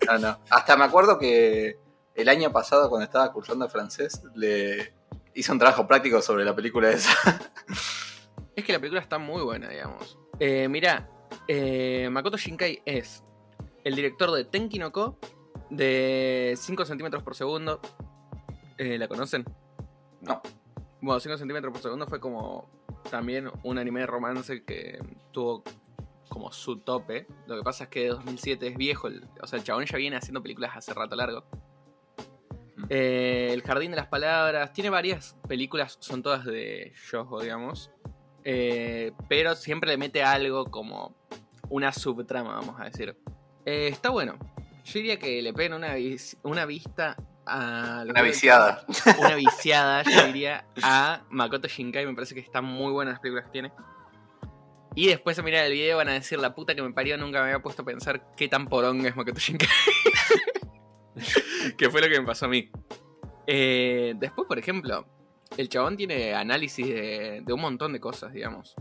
[0.06, 0.40] No, no.
[0.48, 1.76] Hasta me acuerdo que
[2.14, 4.94] el año pasado, cuando estaba cursando francés, le
[5.34, 7.12] hice un trabajo práctico sobre la película esa.
[8.56, 10.18] Es que la película está muy buena, digamos.
[10.40, 11.10] Eh, mirá,
[11.46, 13.22] eh, Makoto Shinkai es
[13.84, 15.18] el director de Tenki no Ko,
[15.70, 17.80] de 5 centímetros por segundo.
[18.78, 19.44] Eh, ¿La conocen?
[20.20, 20.40] No.
[21.00, 22.68] Bueno, 5 centímetros por segundo fue como
[23.10, 24.98] también un anime de romance que
[25.32, 25.62] tuvo
[26.28, 27.26] como su tope.
[27.46, 29.96] Lo que pasa es que de 2007 es viejo, el- o sea, el chabón ya
[29.96, 31.44] viene haciendo películas hace rato largo.
[32.88, 37.90] Eh, el Jardín de las Palabras, tiene varias películas, son todas de Yojo, digamos.
[38.44, 41.16] Eh, pero siempre le mete algo como
[41.68, 43.16] una subtrama, vamos a decir.
[43.64, 44.38] Eh, está bueno.
[44.86, 48.04] Yo diría que le peguen una, vis- una vista a...
[48.08, 48.84] Una que- viciada.
[49.18, 52.06] una viciada, yo diría, a Makoto Shinkai.
[52.06, 53.72] Me parece que están muy buenas las películas que tiene.
[54.94, 57.40] Y después de mirar el video van a decir, la puta que me parió, nunca
[57.40, 59.68] me había puesto a pensar qué tan poronga es Makoto Shinkai.
[61.76, 62.70] que fue lo que me pasó a mí.
[63.46, 65.06] Eh, después, por ejemplo,
[65.56, 68.74] el chabón tiene análisis de, de un montón de cosas, digamos.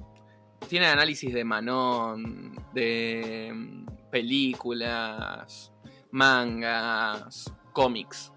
[0.70, 5.72] Tiene análisis de Manon, de mm, películas,
[6.16, 8.32] mangas, cómics.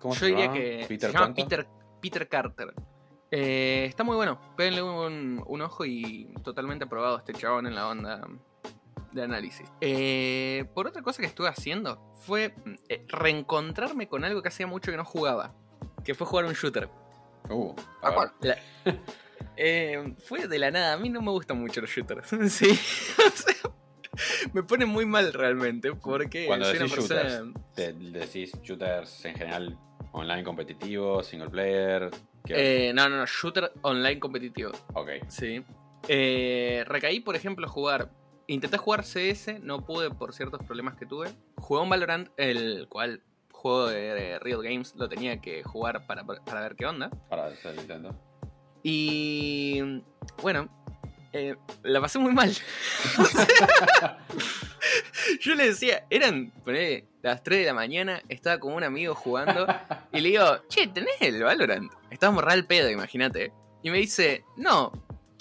[0.00, 1.34] ¿Cómo Yo diría que Peter se llama?
[1.34, 1.66] Peter,
[2.00, 2.74] Peter Carter.
[3.30, 4.40] Eh, está muy bueno.
[4.56, 8.26] Péguenle un, un ojo y totalmente aprobado este chabón en la onda
[9.12, 9.70] de análisis.
[9.80, 12.54] Eh, por otra cosa que estuve haciendo fue
[12.88, 15.54] eh, reencontrarme con algo que hacía mucho que no jugaba.
[16.04, 16.88] Que fue jugar un shooter.
[17.48, 18.32] Uh, ¿A cuál?
[19.56, 20.94] Eh, fue de la nada.
[20.94, 22.28] A mí no me gustan mucho los shooters.
[22.52, 22.68] sí.
[24.52, 25.92] Me pone muy mal realmente.
[25.94, 27.22] Porque Cuando soy una decís persona.
[27.22, 29.78] shooters, ¿te decís shooters en general
[30.12, 32.10] online competitivo, single player?
[32.44, 32.88] ¿Qué?
[32.88, 33.26] Eh, no, no, no.
[33.26, 34.72] Shooter online competitivo.
[34.94, 35.10] ok.
[35.28, 35.62] Sí.
[36.08, 38.10] Eh, recaí, por ejemplo, a jugar.
[38.48, 41.30] Intenté jugar CS, no pude por ciertos problemas que tuve.
[41.56, 43.22] Jugué un Valorant, el cual
[43.52, 47.08] juego de, Riot Games lo tenía que jugar para, para ver qué onda.
[47.30, 48.14] Para hacer el intento.
[48.82, 50.02] Y
[50.42, 50.68] bueno,
[51.32, 52.52] eh, la pasé muy mal.
[55.40, 59.66] Yo le decía, eran ponele, las 3 de la mañana, estaba con un amigo jugando
[60.12, 61.92] y le digo, che, ¿tenés el Valorant?
[62.10, 63.52] Estábamos real pedo, imagínate.
[63.82, 64.92] Y me dice, no,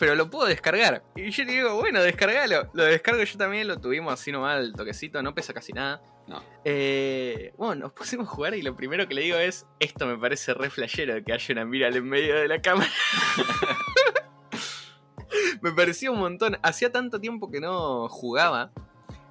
[0.02, 1.04] pero lo puedo descargar.
[1.16, 2.70] Y yo le digo, bueno, descargalo.
[2.74, 6.02] Lo descargo yo también, lo tuvimos así nomás el toquecito, no pesa casi nada.
[6.28, 6.44] No.
[6.64, 10.18] Eh, bueno, nos pusimos a jugar y lo primero que le digo es, esto me
[10.18, 12.90] parece re flashero que haya una miral en medio de la cámara.
[15.62, 16.58] me parecía un montón.
[16.62, 18.72] Hacía tanto tiempo que no jugaba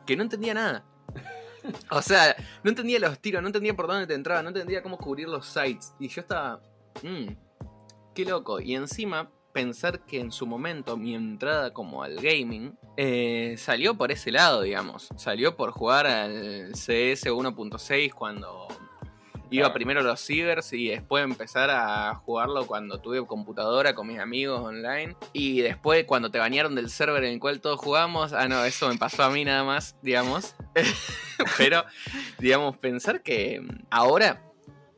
[0.07, 0.85] que no entendía nada.
[1.90, 4.97] O sea, no entendía los tiros, no entendía por dónde te entraba, no entendía cómo
[4.97, 5.93] cubrir los sites.
[6.01, 6.62] Y yo estaba,
[7.03, 7.35] mmm,
[8.14, 8.61] qué loco.
[8.61, 14.11] Y encima pensar que en su momento mi entrada como al gaming eh, salió por
[14.11, 15.11] ese lado, digamos.
[15.16, 18.69] Salió por jugar al CS 1.6 cuando
[19.51, 19.75] iba Claro.
[19.75, 24.61] primero a los cibers y después empezar a jugarlo cuando tuve computadora con mis amigos
[24.61, 25.17] online.
[25.33, 28.89] Y después cuando te bañaron del server en el cual todos jugamos, ah no, eso
[28.89, 30.55] me pasó a mí nada más, digamos.
[31.59, 31.85] Pero,
[32.39, 33.61] digamos, pensar que
[33.91, 34.43] ahora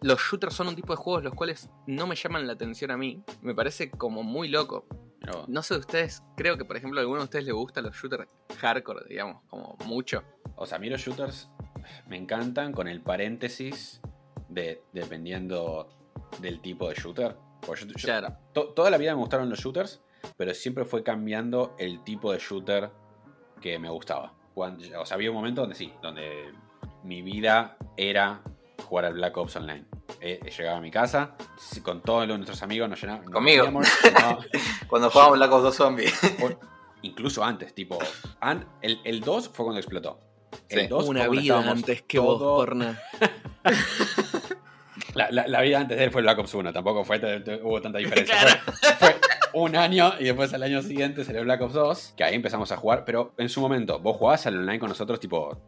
[0.00, 2.96] los shooters son un tipo de juegos los cuales no me llaman la atención a
[2.96, 3.22] mí.
[3.40, 4.86] Me parece como muy loco.
[5.46, 7.94] No sé de ustedes, creo que por ejemplo a alguno de ustedes les gustan los
[7.94, 10.24] shooters hardcore, digamos, como mucho.
[10.56, 11.48] O sea, a mí los shooters
[12.08, 14.00] me encantan con el paréntesis
[14.54, 15.88] de dependiendo
[16.40, 17.36] del tipo de shooter.
[17.64, 18.36] Porque yo- yo- Claro.
[18.52, 20.00] to- toda la vida me gustaron los shooters,
[20.36, 22.90] pero siempre fue cambiando el tipo de shooter
[23.60, 24.32] que me gustaba.
[24.54, 26.52] Cuando- o sea, había un momento donde sí, donde
[27.04, 28.42] mi vida era
[28.84, 29.84] jugar al Black Ops Online.
[30.20, 31.36] Eh, llegaba a mi casa,
[31.82, 33.30] con todos los- nuestros amigos nos llenábamos.
[33.30, 33.64] Conmigo.
[34.88, 36.20] Cuando jugábamos Black Ops 2 Zombies.
[37.02, 37.98] incluso antes, tipo.
[38.40, 40.18] an- el, el 2 fue cuando explotó.
[40.68, 40.86] El Sí.
[40.88, 43.00] 2 fue Una cuando vida antes que todo- vos, porna.
[45.14, 47.40] La, la- la vida antes de él fue el Black Ops 1, tampoco fue, te-
[47.40, 48.34] te- hubo tanta diferencia.
[48.38, 48.60] Claro.
[48.98, 49.16] Fue, fue
[49.54, 52.76] un año y después al año siguiente salió Black Ops 2, que ahí empezamos a
[52.76, 55.58] jugar, pero en su momento, ¿vos jugabas al online con nosotros tipo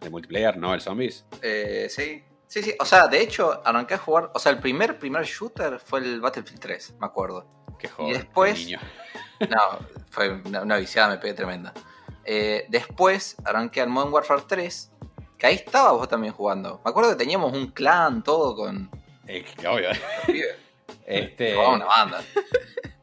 [0.00, 1.26] de multiplayer, no el zombies?
[1.42, 2.22] Eh, sí.
[2.48, 2.74] Sí, sí.
[2.78, 4.30] O sea, de hecho, arranqué a jugar.
[4.32, 7.44] O sea, el primer, primer shooter fue el Battlefield 3, me acuerdo.
[7.78, 8.78] Qué joven, después- qué niño.
[9.50, 9.78] No,
[10.08, 11.74] fue una, una viciada, me pegué tremenda.
[12.24, 14.92] Eh, después arranqué al Modern Warfare 3,
[15.38, 16.80] que ahí estaba vos también jugando.
[16.84, 18.90] Me acuerdo que teníamos un clan, todo con
[19.26, 19.90] Eh, que obvio.
[21.06, 22.24] Este, Jugábamos una banda.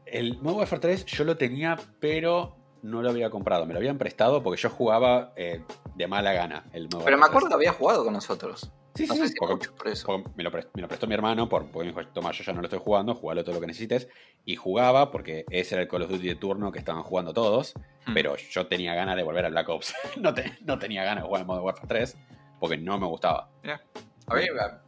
[0.04, 3.64] el Modern Warfare 3 yo lo tenía, pero no lo había comprado.
[3.64, 5.62] Me lo habían prestado porque yo jugaba eh,
[5.94, 8.70] de mala gana el Modern Pero me acuerdo que había jugado con nosotros.
[8.94, 8.96] 3.
[8.96, 10.06] Sí, No sí, sé sí, si porque- mucho por eso.
[10.06, 12.44] Porque me lo, prestó, me lo prestó mi hermano, por, porque me dijo, toma, yo
[12.44, 14.08] ya no lo estoy jugando, jugalo todo lo que necesites.
[14.44, 17.74] Y jugaba porque ese era el Call of Duty de turno que estaban jugando todos,
[18.06, 18.14] Hmm.
[18.14, 19.94] pero yo tenía ganas de volver a Black Ops.
[20.20, 22.16] no, te- no tenía ganas de jugar al Modern Warfare 3
[22.60, 23.50] porque no me gustaba.
[24.26, 24.42] A mí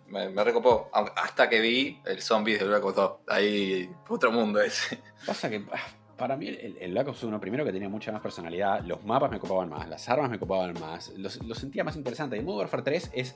[0.09, 0.89] me, me, recopó.
[0.93, 3.13] Hasta que vi el Zombies de Black Ops 2.
[3.29, 4.99] Ahí otro mundo ese.
[5.27, 5.79] Pasa que ah,
[6.17, 9.31] para mí el, el Black Ops 1 primero que tenía mucha más personalidad, los mapas
[9.31, 12.37] me copaban más, las armas me copaban más, los, los sentía más interesante.
[12.37, 13.35] Y Modern Warfare 3 es...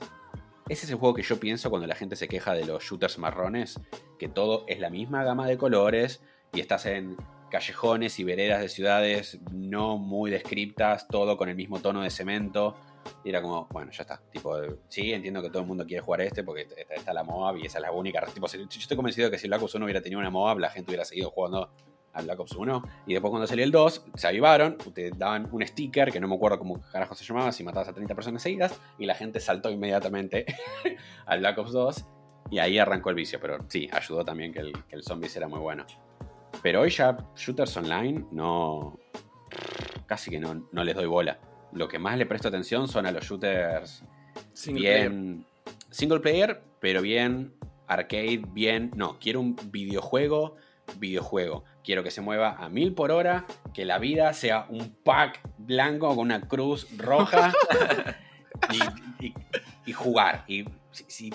[0.71, 3.17] Ese es el juego que yo pienso cuando la gente se queja de los shooters
[3.17, 3.77] marrones,
[4.17, 6.21] que todo es la misma gama de colores
[6.53, 7.17] y estás en
[7.49, 12.77] callejones y veredas de ciudades no muy descriptas, todo con el mismo tono de cemento.
[13.25, 14.21] Y era como, bueno, ya está.
[14.31, 14.55] Tipo,
[14.87, 17.79] sí, entiendo que todo el mundo quiere jugar este porque está, la MOAB y esa
[17.79, 18.25] es la única.
[18.27, 20.69] Tipo, yo estoy convencido de que si Black Ops 1 hubiera tenido una MOAB, la
[20.69, 21.69] gente hubiera seguido jugando
[22.13, 22.83] al Black Ops 1.
[23.07, 26.35] Y después cuando salió el 2, se avivaron, te daban un sticker que no me
[26.35, 29.69] acuerdo cómo carajo se llamaba, si matabas a 30 personas seguidas, y la gente saltó
[29.69, 30.45] inmediatamente
[31.25, 32.05] al Black Ops 2.
[32.51, 35.47] Y ahí arrancó el vicio, pero sí, ayudó también que el, que el Zombies era
[35.47, 35.85] muy bueno.
[36.61, 38.99] Pero hoy ya shooters online no...
[40.05, 41.39] Casi que no, no les doy bola.
[41.71, 44.03] Lo que más le presto atención son a los shooters
[44.53, 45.09] Single player.
[45.09, 45.45] bien
[45.91, 47.53] single player, pero bien
[47.87, 48.91] arcade, bien.
[48.95, 50.55] No, quiero un videojuego,
[50.97, 51.63] videojuego.
[51.83, 56.09] Quiero que se mueva a mil por hora, que la vida sea un pack blanco
[56.09, 57.51] con una cruz roja
[59.19, 59.33] y, y-
[59.85, 60.43] y jugar.
[60.47, 61.33] Y si, si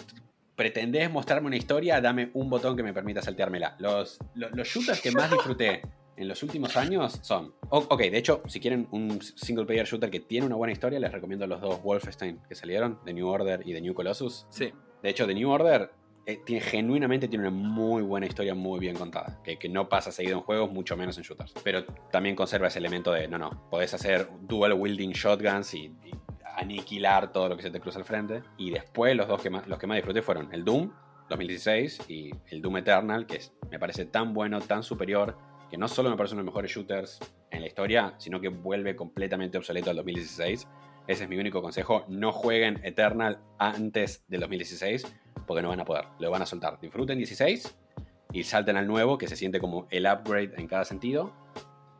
[0.55, 3.77] pretendés mostrarme una historia, dame un botón que me permita salteármela.
[3.79, 5.83] Los, los, los shooters que más disfruté
[6.17, 7.55] en los últimos años son.
[7.69, 11.13] ok, de hecho, si quieren un single player shooter que tiene una buena historia, les
[11.13, 14.47] recomiendo los dos Wolfenstein que salieron, The New Order y The New Colossus.
[14.49, 14.73] Sí.
[15.03, 15.91] De hecho, The New Order
[16.27, 19.41] eh, tiene, genuinamente tiene una muy buena historia, muy bien contada.
[19.45, 21.55] Que, que no pasa seguido en juegos, mucho menos en shooters.
[21.63, 25.95] Pero también conserva ese elemento de, no, no, podés hacer dual wielding shotguns y,
[26.57, 28.43] aniquilar todo lo que se te cruza al frente.
[28.57, 30.91] Y después los dos que más, los que más disfruté fueron el Doom
[31.29, 35.37] 2016 y el Doom Eternal, que es- me parece tan bueno, tan superior,
[35.71, 37.19] que no solo me parece uno de los mejores shooters
[37.51, 40.67] en la historia, sino que vuelve completamente obsoleto al 2016.
[41.07, 42.05] Ese es mi único consejo.
[42.09, 45.07] No jueguen Eternal antes del 2016
[45.47, 46.05] porque no van a poder.
[46.19, 46.79] Lo van a soltar.
[46.81, 47.77] Disfruten 16
[48.33, 51.33] y salten al nuevo que se siente como el upgrade en cada sentido.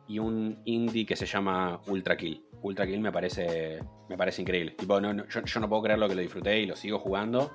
[0.09, 2.41] y un indie que se llama Ultra Kill.
[2.61, 4.71] Ultra Kill me parece, me parece increíble.
[4.71, 6.97] Tipo, no, no, yo, yo no puedo creer lo que lo disfruté y lo sigo
[6.99, 7.51] jugando.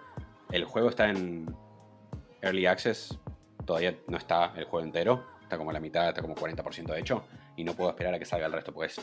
[0.50, 1.46] El juego está en
[2.42, 3.18] Early Access,
[3.64, 7.24] todavía no está el juego entero, está como la mitad, está como 40% hecho,
[7.56, 9.00] y no puedo esperar a que salga el resto porque es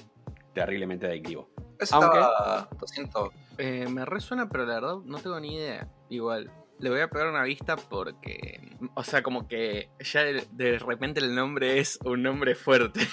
[0.54, 1.50] terriblemente adictivo.
[1.80, 3.30] Eso Aunque- estaba 200.
[3.58, 5.88] Eh, me resuena, pero la verdad no tengo ni idea.
[6.10, 8.78] Igual, le voy a pegar una vista porque.
[8.96, 13.02] O sea, como que ya de, repente el nombre es un nombre fuerte.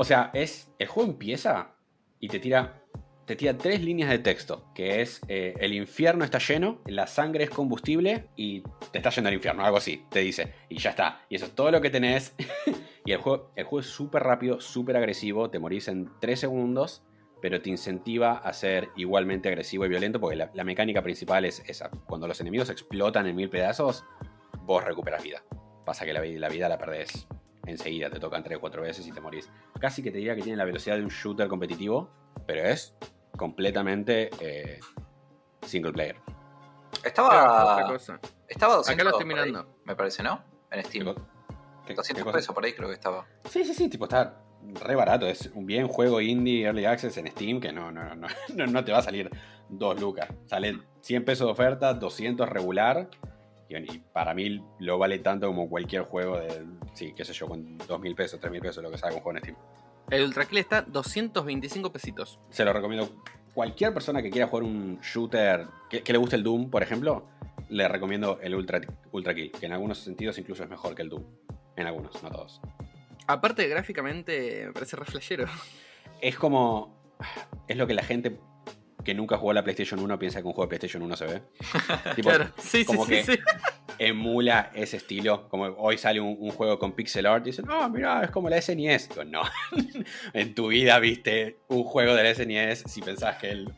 [0.00, 0.70] O sea, es.
[0.78, 1.72] El juego empieza
[2.20, 2.84] y te tira.
[3.24, 4.64] Te tira tres líneas de texto.
[4.72, 9.26] Que es eh, el infierno está lleno, la sangre es combustible y te está yendo
[9.26, 10.54] al infierno, algo así, te dice.
[10.68, 11.26] Y ya está.
[11.28, 12.32] Y eso es todo lo que tenés.
[13.04, 15.50] y el juego, el juego es súper rápido, súper agresivo.
[15.50, 17.02] Te morís en tres segundos.
[17.40, 20.18] Pero te incentiva a ser igualmente agresivo y violento.
[20.20, 21.88] Porque la, la mecánica principal es esa.
[22.06, 24.04] Cuando los enemigos explotan en mil pedazos,
[24.62, 25.42] vos recuperas vida.
[25.84, 27.26] Pasa que la, vi- la vida la perdés
[27.66, 28.10] enseguida.
[28.10, 30.56] Te tocan 3 o 4 veces y te morís casi que te diría que tiene
[30.56, 32.10] la velocidad de un shooter competitivo,
[32.46, 32.94] pero es
[33.36, 34.80] completamente eh,
[35.66, 36.16] single player.
[36.90, 37.86] Otra Estaba.
[37.86, 38.20] cosa.
[38.48, 39.76] Estaba 200 Acá lo estoy ahí, mirando.
[39.84, 40.42] me parece, ¿no?
[40.70, 41.14] En ¿Qué Steam.
[41.86, 43.26] qué- 200 qué pesos por ahí creo que estaba.
[43.48, 45.26] Sí, sí, sí, tipo está re barato.
[45.26, 48.84] Es un bien juego indie early access en Steam que no, no, no, no, no
[48.84, 49.30] te va a salir
[49.68, 50.28] 2 lucas.
[50.46, 53.08] Sale 100 pesos de oferta, 200 regular.
[53.68, 57.78] Y, para mí lo vale tanto como cualquier juego de, sí, qué sé yo, con
[57.78, 59.58] 2.000 pesos, 3.000 pesos, lo que salga un juego en Steam.
[60.10, 62.38] El Ultra Kill está 225 pesitos.
[62.48, 63.10] Se lo recomiendo.
[63.52, 67.26] Cualquier persona que quiera jugar un shooter, que, que le guste el Doom, por ejemplo,
[67.68, 68.80] le recomiendo el Ultra,
[69.12, 71.24] Ultra Kill, que en algunos sentidos incluso es mejor que el Doom.
[71.76, 72.60] En algunos, no todos.
[73.28, 75.46] Aparte, gráficamente, me parece re flashero.
[76.20, 77.14] Es como.
[77.68, 78.38] Es lo que la gente
[79.04, 81.26] que nunca jugó a la PlayStation 1 piensa que un juego de PlayStation 1 se
[81.26, 81.42] ve.
[82.16, 83.38] Tipo, Claro, sí, como sí, que- sí.
[83.98, 85.48] emula ese estilo.
[85.48, 88.48] Como hoy sale un, un juego con pixel art y dicen, no, mira, es como
[88.48, 89.08] la SNES.
[89.10, 89.42] Digo, no.
[90.32, 93.72] en tu vida viste un juego de la SNES si pensás que el,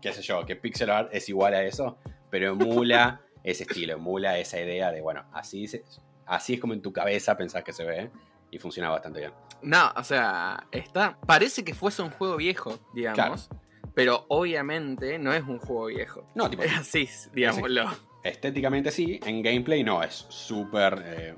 [0.00, 1.98] qué sé yo, que pixel art es igual a eso,
[2.30, 5.84] pero emula ese estilo, emula esa idea de, bueno, así, se-
[6.26, 8.10] así es como en tu cabeza pensás que se ve
[8.56, 9.32] y funciona bastante bien.
[9.62, 11.18] No, o sea, está.
[11.26, 13.48] Parece que fuese un juego viejo, digamos.
[13.94, 16.26] Pero obviamente no es un juego viejo.
[16.34, 17.86] No, tipo, Es así, digámoslo.
[18.24, 21.02] estéticamente sí, en gameplay no, es súper...
[21.06, 21.36] eh,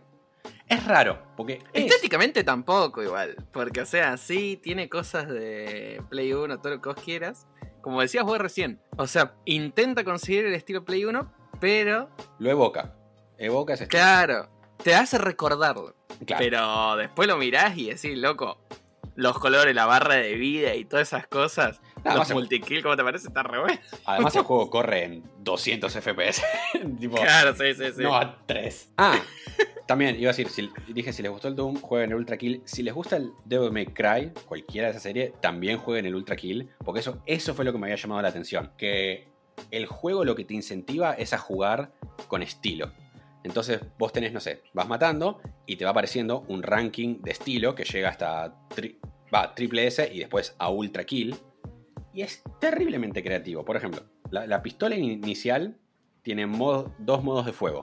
[0.66, 3.36] es raro, porque es- Estéticamente tampoco igual.
[3.52, 7.46] Porque, o sea, sí tiene cosas de Play 1, todo lo que vos quieras.
[7.80, 8.80] Como decías vos recién.
[8.96, 12.94] O sea, intenta conseguir el estilo Play 1, pero, lo evoca.
[13.38, 14.02] Evoca ese estilo.
[14.02, 14.48] claro,
[14.82, 15.94] te hace recordarlo.
[16.26, 16.42] Claro.
[16.44, 18.58] Pero después lo mirás y decís, loco,
[19.14, 21.80] los colores, la barra de vida y todas esas cosas.
[22.04, 23.26] Nada los multikill, ¿cómo te parece?
[23.26, 23.80] Está re bueno.
[24.04, 26.42] Además el juego corre en 200 FPS.
[27.00, 28.02] tipo, Claro, sí, sí, sí.
[28.02, 28.92] no a 3.
[28.96, 29.20] Ah,
[29.86, 32.62] también iba a decir, si, dije, si les gustó el Doom, jueguen el Ultra Kill.
[32.64, 36.36] Si les gusta el Devil May Cry, cualquiera de esa serie, también jueguen el Ultra
[36.36, 36.68] Kill.
[36.84, 38.70] Porque eso, eso fue lo que me había llamado la atención.
[38.76, 39.28] Que
[39.72, 41.90] el juego lo que te incentiva es a jugar
[42.28, 42.92] con estilo.
[43.44, 47.74] Entonces vos tenés, no sé, vas matando y te va apareciendo un ranking de estilo
[47.74, 48.56] que llega hasta
[49.54, 51.36] triple S y después a Ultra Kill.
[52.12, 53.64] Y es terriblemente creativo.
[53.64, 55.78] Por ejemplo, la, la pistola inicial
[56.22, 56.46] tiene
[56.98, 57.82] dos modos de fuego.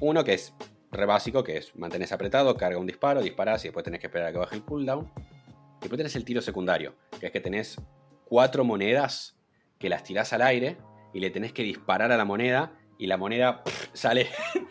[0.00, 0.54] Uno que es
[0.92, 4.28] re básico, que es mantenés apretado, carga un disparo, disparás y después tenés que esperar
[4.28, 5.10] a que baje el cooldown.
[5.16, 7.80] Y después tenés el tiro secundario, que es que tenés
[8.24, 9.36] cuatro monedas
[9.78, 10.76] que las tirás al aire
[11.12, 14.28] y le tenés que disparar a la moneda y la moneda sale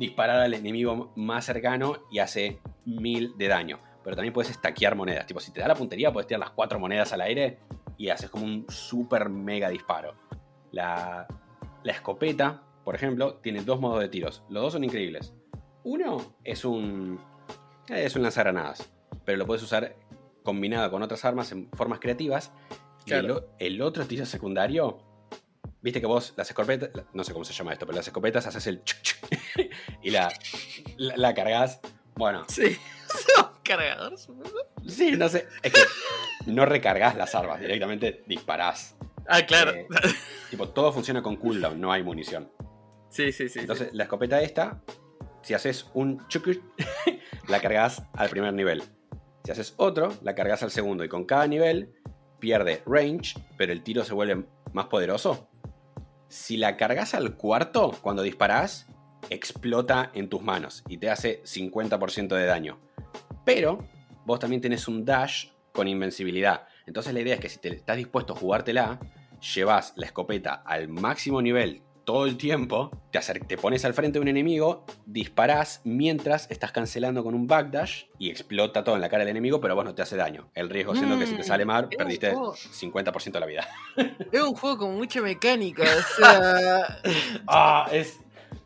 [0.00, 3.78] disparada al enemigo más cercano y hace mil de daño.
[4.02, 5.26] Pero también puedes stackear monedas.
[5.26, 7.58] Tipo, si te da la puntería, puedes tirar las cuatro monedas al aire
[7.98, 10.14] y haces como un super mega disparo.
[10.72, 11.28] La,
[11.82, 14.42] la escopeta, por ejemplo, tiene dos modos de tiros.
[14.48, 15.34] Los dos son increíbles.
[15.84, 17.20] Uno es un.
[17.88, 18.90] Es un lanzagranadas.
[19.26, 19.96] Pero lo puedes usar
[20.42, 22.52] combinado con otras armas en formas creativas.
[23.04, 25.09] Y el, el otro tiro secundario.
[25.82, 26.90] Viste que vos, las escopetas.
[27.12, 28.82] No sé cómo se llama esto, pero las escopetas haces el.
[28.84, 29.18] chuc, chuc,
[30.02, 30.32] y la,
[30.96, 31.80] la, la cargas.
[32.14, 32.76] Bueno, Sí.
[33.36, 34.28] Son cargadores.
[34.86, 35.48] sí, no sé.
[35.62, 35.80] Es que
[36.46, 38.94] no recargas las armas, directamente disparás.
[39.26, 39.72] Ah, claro.
[39.72, 39.86] Eh,
[40.50, 42.50] tipo, todo funciona con cooldown, no hay munición.
[43.10, 43.60] sí, sí, sí.
[43.60, 44.82] Entonces, la escopeta esta,
[45.42, 46.52] si haces un chucu,
[47.48, 48.82] la cargas al primer nivel.
[49.44, 51.02] Si haces otro, la cargas al segundo.
[51.04, 51.92] Y con cada nivel
[52.38, 55.49] pierde range, pero el tiro se vuelve más poderoso.
[56.30, 58.86] Si la cargas al cuarto, cuando disparas,
[59.30, 62.78] explota en tus manos y te hace 50% de daño.
[63.44, 63.84] Pero
[64.24, 66.68] vos también tenés un dash con invencibilidad.
[66.86, 69.00] Entonces la idea es que si te estás dispuesto a jugártela,
[69.54, 72.90] llevas la escopeta al máximo nivel todo el tiempo,
[73.46, 78.30] te, pones al frente de un enemigo, disparás mientras estás cancelando con un backdash y
[78.30, 80.50] explota todo en la cara del enemigo, pero vos no te hace daño.
[80.56, 83.40] El riesgo siendo que si te sale mal, Mm, es un perdiste juego- 50% de
[83.40, 83.68] la vida.
[84.32, 85.86] Es un juego con mucha mecánica, o
[86.20, 86.98] sea.
[87.46, 88.18] Ah, es.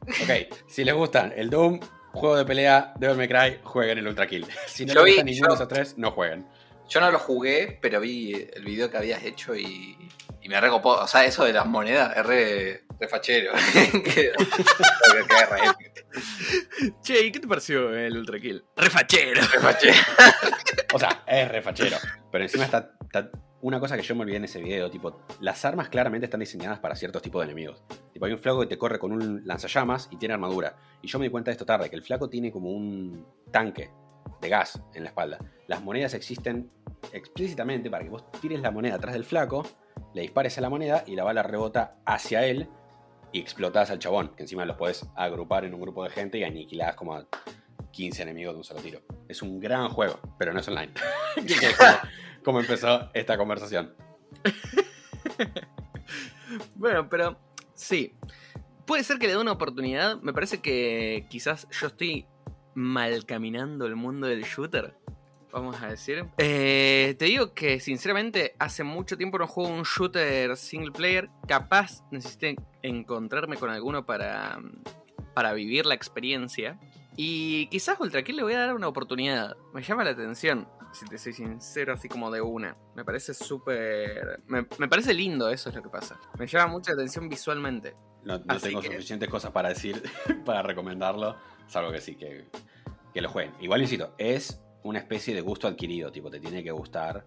[0.07, 1.80] Ok, si les gustan el Doom,
[2.12, 4.46] juego de pelea, Devil May Cry, jueguen el Ultra Kill.
[4.68, 6.46] Si no Yo les vi- gustan ninguno yo- de esos tres, no jueguen.
[6.88, 9.96] Yo no lo jugué, pero vi el video que habías hecho y,
[10.42, 10.90] y me recopó.
[10.96, 13.52] O sea, eso de las monedas es re, re fachero.
[13.72, 15.90] que, que- que es re épico.
[17.02, 18.64] Che, ¿y qué te pareció el Ultra Kill?
[18.76, 19.40] Refachero.
[19.40, 19.94] Re fachero.
[20.94, 21.96] O sea, es refachero.
[22.30, 23.30] Pero encima está, está-
[23.62, 26.78] Una cosa que yo me olvidé en ese video, tipo, las armas claramente están diseñadas
[26.78, 27.83] para ciertos tipos de enemigos.
[28.12, 30.76] Tipo, hay un flaco que te corre con un lanzallamas y tiene armadura.
[31.02, 33.90] Y yo me di cuenta de esto tarde, que el flaco tiene como un tanque
[34.40, 35.38] de gas en la espalda.
[35.66, 36.70] Las monedas existen
[37.12, 39.66] explícitamente para que vos tires la moneda atrás del flaco,
[40.14, 42.68] le dispares a la moneda y la bala rebota hacia él
[43.35, 46.44] y explotás al chabón, que encima los podés agrupar en un grupo de gente y
[46.44, 47.27] aniquilás como a
[47.90, 49.01] 15 enemigos de un solo tiro.
[49.29, 50.92] Es un gran juego, pero no es online.
[52.44, 53.94] Como empezó esta conversación.
[56.77, 57.37] Bueno, pero
[57.75, 58.14] sí.
[58.87, 60.20] Puede ser que le dé una oportunidad.
[60.20, 62.29] Me parece que quizás yo estoy
[62.75, 64.94] mal caminando el mundo del shooter.
[65.54, 66.26] Vamos a decir.
[66.38, 71.30] Eh, te digo que sinceramente hace mucho tiempo no juego un shooter single player.
[71.46, 74.58] Capaz necesité encontrarme con alguno para,
[75.32, 76.76] para vivir la experiencia.
[77.16, 79.56] Y quizás Ultra Kill le voy a dar una oportunidad.
[79.72, 82.76] Me llama la atención, si te soy sincero, así como de una.
[82.96, 84.42] Me parece súper...
[84.48, 86.18] Me, me parece lindo, eso es lo que pasa.
[86.36, 87.94] Me llama mucha atención visualmente.
[88.24, 90.02] No, tengo que- suficientes cosas para decir
[90.44, 91.36] para recomendarlo,
[91.68, 92.46] salvo que sí, que,
[93.12, 93.54] que lo jueguen.
[93.60, 97.25] Igual, insisto, es una especie de gusto adquirido, tipo, te tiene que gustar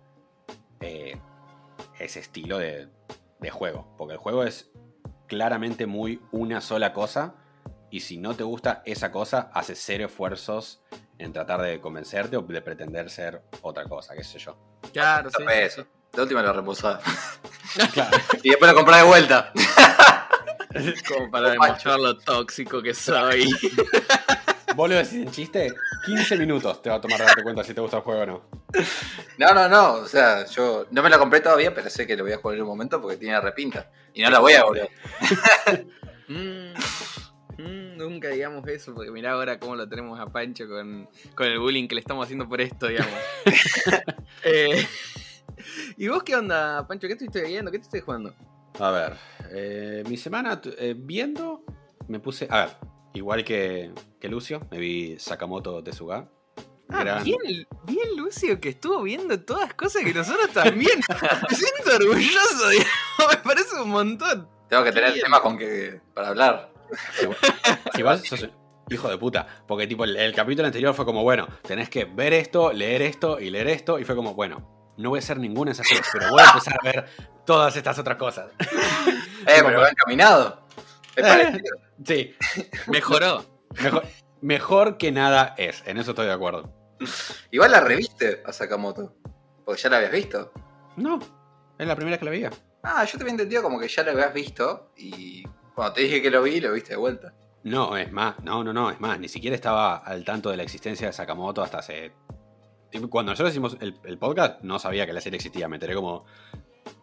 [0.79, 1.19] eh,
[1.99, 2.87] ese estilo de,
[3.39, 4.71] de juego, porque el juego es
[5.27, 7.35] claramente muy una sola cosa,
[7.89, 10.81] y si no te gusta esa cosa, haces cero esfuerzos
[11.17, 14.57] en tratar de convencerte o de pretender ser otra cosa, qué sé yo.
[14.93, 15.81] Claro, sí, sí.
[16.13, 17.01] De última lo reposás.
[17.93, 18.17] Claro.
[18.43, 19.51] Y después lo comprás de vuelta.
[21.07, 23.47] Como para demostrar lo tóxico que soy.
[24.77, 25.73] Vos lo decís en chiste,
[26.05, 28.41] 15 minutos te va a tomar darte cuenta si te gusta el juego o no.
[29.39, 29.93] No, no, no.
[29.93, 32.57] O sea, yo no me lo compré todavía, pero sé que lo voy a jugar
[32.57, 33.89] en un momento porque tiene repinta.
[34.13, 34.89] Y no la voy a volver.
[36.29, 36.73] Mm,
[37.57, 41.57] mm, nunca digamos eso, porque mirá ahora cómo lo tenemos a Pancho con, con el
[41.57, 43.13] bullying que le estamos haciendo por esto, digamos.
[44.43, 44.85] Eh,
[45.97, 47.07] ¿Y vos qué onda, Pancho?
[47.07, 47.71] ¿Qué estuviste viendo?
[47.71, 48.35] ¿Qué te estás jugando?
[48.77, 49.13] A ver,
[49.51, 51.63] eh, mi semana eh, viendo,
[52.09, 52.45] me puse.
[52.51, 52.69] A ver,
[53.17, 56.27] igual que, que Lucio, me vi Sakamoto Tezuga.
[56.89, 57.37] Ah, Gran- bien,
[57.83, 60.99] bien Lucio, que estuvo viendo todas cosas que nosotros también.
[61.49, 62.89] Me siento orgulloso, digamos,
[63.31, 64.47] me parece un montón.
[64.69, 65.25] Tengo que tener Bien.
[65.25, 66.71] temas con que para hablar.
[67.97, 68.51] Igual sos un
[68.89, 69.45] hijo de puta.
[69.67, 73.39] Porque tipo, el, el capítulo anterior fue como, bueno, tenés que ver esto, leer esto
[73.39, 73.99] y leer esto.
[73.99, 76.45] Y fue como, bueno, no voy a hacer ninguna de esas cosas, pero voy a
[76.45, 77.05] empezar a ver
[77.45, 78.47] todas estas otras cosas.
[79.49, 80.66] Eh, pero va encaminado.
[81.17, 81.27] Es Eh.
[81.27, 81.77] parecido.
[82.05, 82.35] Sí,
[82.87, 83.45] Mejoró.
[83.81, 84.03] mejor,
[84.41, 86.73] mejor que nada es, en eso estoy de acuerdo.
[87.51, 89.13] Igual la reviste a Sakamoto.
[89.65, 90.51] Porque ya la habías visto.
[90.95, 91.19] No,
[91.77, 92.51] es la primera que la veía.
[92.83, 94.91] Ah, yo te había entendido como que ya lo habías visto.
[94.95, 95.43] Y
[95.75, 97.33] cuando te dije que lo vi, lo viste de vuelta.
[97.63, 100.63] No, es más, no, no, no, es más, ni siquiera estaba al tanto de la
[100.63, 102.13] existencia de Sakamoto hasta hace...
[103.09, 106.25] Cuando nosotros hicimos el, el podcast, no sabía que la serie existía, me enteré como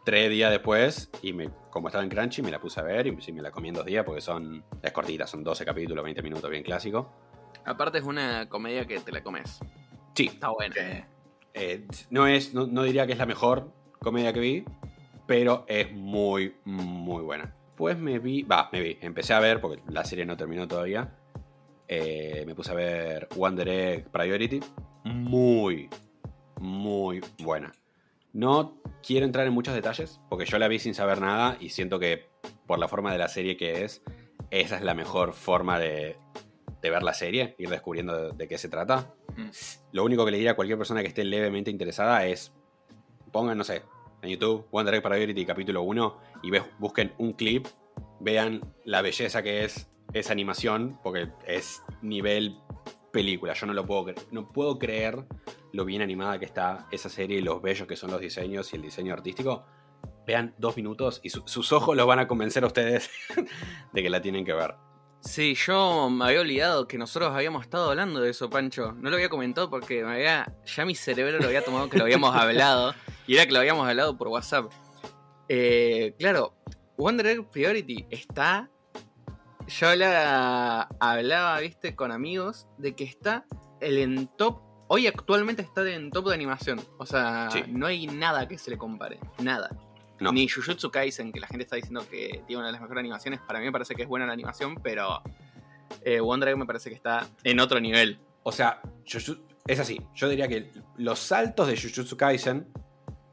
[0.04, 3.20] tres días después y me, como estaba en Crunchy me la puse a ver y
[3.20, 6.22] sí, me la comí en dos días porque son, es cortita, son 12 capítulos, 20
[6.22, 7.12] minutos, bien clásico.
[7.64, 9.58] Aparte es una comedia que te la comes.
[10.14, 10.74] Sí, Está buena.
[10.76, 11.04] Eh,
[11.54, 14.64] eh, no, es, no, no diría que es la mejor comedia que vi,
[15.26, 17.54] pero es muy, muy buena.
[17.76, 21.16] Pues me vi, va, me vi, empecé a ver, porque la serie no terminó todavía.
[21.88, 24.60] eh, me puse a ver Wonder Egg Priority.
[25.04, 25.88] Muy,
[26.60, 27.72] muy buena.
[28.34, 31.98] No quiero entrar en muchos detalles, porque yo la vi sin saber nada y siento
[31.98, 32.28] que
[32.66, 34.02] por la forma de la serie que es,
[34.50, 36.16] esa es la mejor forma de,
[36.82, 39.14] de ver la serie, ir descubriendo de- de qué se trata.
[39.36, 39.50] Mm.
[39.92, 42.52] Lo único que le diría a cualquier persona que esté levemente interesada es
[43.32, 43.82] pongan, no sé,
[44.22, 47.66] en YouTube, Wonder Egg Priority capítulo 1 y ve- busquen un clip,
[48.20, 52.58] vean la belleza que es esa animación, porque es nivel
[53.12, 53.52] película.
[53.54, 55.24] Yo no lo puedo no puedo creer
[55.74, 58.76] lo bien animada que está esa serie y los bellos que son los diseños y
[58.76, 59.64] el diseño artístico.
[60.26, 63.10] Vean dos minutos y su- sus ojos los van a convencer a ustedes
[63.92, 64.74] de que la tienen que ver.
[65.20, 68.92] Sí, yo me había olvidado que nosotros habíamos estado hablando de eso, Pancho.
[68.92, 72.04] No lo había comentado porque me había, ya mi cerebro lo había tomado que lo
[72.04, 72.94] habíamos hablado.
[73.26, 74.70] Y era que lo habíamos hablado por WhatsApp.
[75.48, 76.54] Eh, claro,
[76.96, 78.70] Wonder Egg Priority está
[79.66, 83.44] Yo la hablaba, viste, con amigos de que está
[83.80, 84.60] el en top.
[84.88, 86.80] Hoy actualmente está en top de animación.
[86.98, 87.62] O sea, Sí.
[87.68, 89.18] no hay nada que se le compare.
[89.42, 89.70] Nada.
[90.20, 90.30] No.
[90.32, 93.40] Ni Jujutsu Kaisen, que la gente está diciendo que tiene una de las mejores animaciones.
[93.40, 95.22] Para mí me parece que es buena la animación, pero
[96.02, 98.18] eh, Wonder Egg me parece que está en otro nivel.
[98.42, 98.80] O sea,
[99.66, 100.00] es así.
[100.14, 102.68] Yo diría que los saltos de Jujutsu Kaisen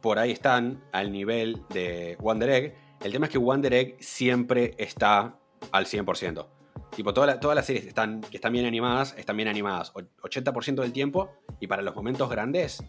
[0.01, 2.75] por ahí están al nivel de Wonder Egg.
[3.01, 5.35] El tema es que Wonder Egg siempre está
[5.71, 6.47] al 100%.
[6.95, 10.01] Tipo, toda la- todas las series están, que están bien animadas, están bien animadas o-
[10.23, 12.83] 80% del tiempo y para los momentos grandes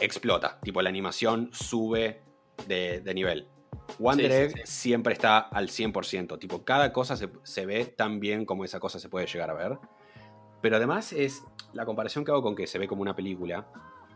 [0.00, 0.58] explota.
[0.62, 2.20] Tipo, la animación sube
[2.66, 3.46] de, de nivel.
[3.98, 6.38] Wonder Sí, sí, Egg siempre está al 100%.
[6.38, 9.54] Tipo, cada cosa se, se ve tan bien como esa cosa se puede llegar a
[9.54, 9.78] ver.
[10.62, 11.42] Pero además es
[11.74, 13.66] la comparación que hago con que se ve como una película,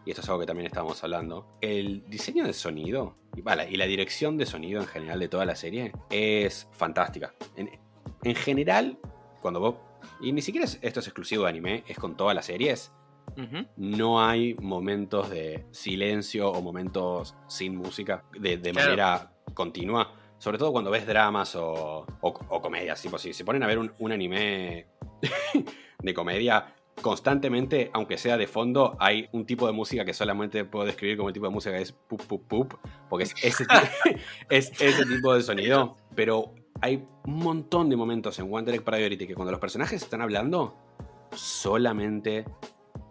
[0.06, 3.76] y esto es algo que también estábamos hablando, el diseño de sonido y, vale, y
[3.76, 7.34] la dirección de sonido en general de toda la serie es fantástica.
[7.56, 7.68] En,
[8.24, 8.98] en general,
[9.40, 9.74] cuando vos...
[10.20, 12.92] Y ni siquiera es- esto es exclusivo de anime, es con todas las series.
[13.76, 18.86] No hay momentos de silencio o momentos sin música de, de Claro.
[18.88, 20.12] manera continua.
[20.38, 23.00] Sobre todo cuando ves dramas o, o- o comedias.
[23.02, 24.86] Tipo, si se ponen a ver un, un anime
[26.02, 30.84] de comedia, constantemente, aunque sea de fondo, hay un tipo de música que solamente puedo
[30.86, 32.74] describir como el tipo de música que es pup, pup, pup,
[33.08, 33.66] porque es ese,
[34.50, 35.96] es ese tipo de sonido.
[36.14, 40.20] Pero hay un montón de momentos en Wonder Egg Priority que cuando los personajes están
[40.20, 40.76] hablando,
[41.32, 42.44] solamente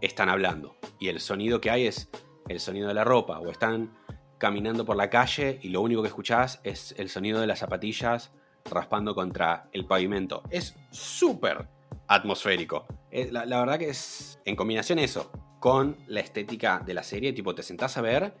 [0.00, 0.76] están hablando.
[0.98, 2.08] Y el sonido que hay es
[2.48, 3.94] el sonido de la ropa, o están
[4.38, 8.32] caminando por la calle y lo único que escuchás es el sonido de las zapatillas
[8.64, 10.42] raspando contra el pavimento.
[10.50, 11.68] Es súper
[12.06, 12.86] atmosférico.
[13.10, 17.54] La, la verdad que es, en combinación eso, con la estética de la serie, tipo
[17.54, 18.34] te sentás a ver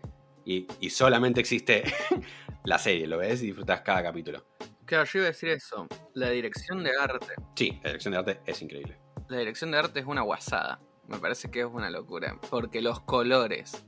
[0.44, 1.82] y, y solamente existe
[2.64, 4.44] la serie, lo ves y disfrutas cada capítulo.
[4.88, 5.86] Claro, yo iba a decir eso.
[6.14, 7.34] La dirección de arte.
[7.54, 8.98] Sí, la dirección de arte es increíble.
[9.28, 10.80] La dirección de arte es una guasada.
[11.08, 12.38] Me parece que es una locura.
[12.48, 13.84] Porque los colores,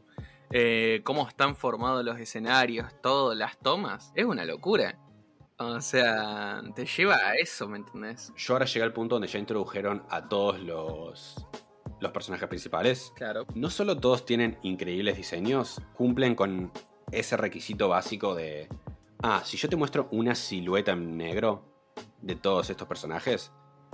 [0.50, 4.98] eh, cómo están formados los escenarios, todo, las tomas, es una locura.
[5.58, 8.30] O sea, te lleva a eso, ¿me entendés?
[8.36, 11.46] Yo ahora llegué al punto donde ya introdujeron a todos los,
[11.98, 13.10] los personajes principales.
[13.16, 13.46] Claro.
[13.54, 16.70] No solo todos tienen increíbles diseños, cumplen con
[17.10, 18.68] ese requisito básico de...
[19.22, 21.64] Ah, si yo te muestro una silueta en negro
[22.22, 23.52] de todos estos personajes,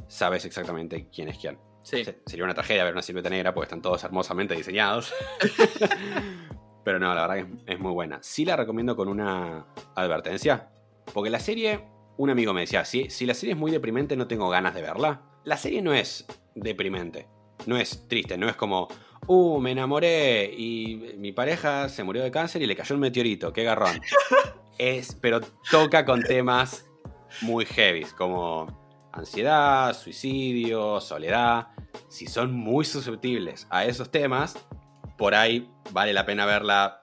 [0.09, 1.59] sabes exactamente quién es quién.
[1.83, 2.05] Sí.
[2.05, 5.13] Se- Sería una tragedia ver una silueta negra porque están todos hermosamente diseñados.
[6.85, 8.19] Pero no, la verdad que es, es muy buena.
[8.23, 9.67] Sí la recomiendo con una
[9.97, 10.69] advertencia.
[11.13, 11.85] Porque la serie,
[12.17, 14.83] un amigo me decía, si, si la serie es muy deprimente no tengo ganas de
[14.83, 15.23] verla.
[15.45, 17.29] La serie no es deprimente.
[17.67, 18.87] No es triste, no es como,
[19.27, 23.53] uh, me enamoré y mi pareja se murió de cáncer y le cayó un meteorito,
[23.53, 24.01] qué garrón.
[24.79, 26.87] es, pero toca con temas
[27.43, 28.67] muy heavy, como
[29.13, 31.69] ansiedad, suicidio, soledad.
[32.09, 34.67] Si son muy susceptibles a esos temas,
[35.17, 37.03] por ahí vale la pena verla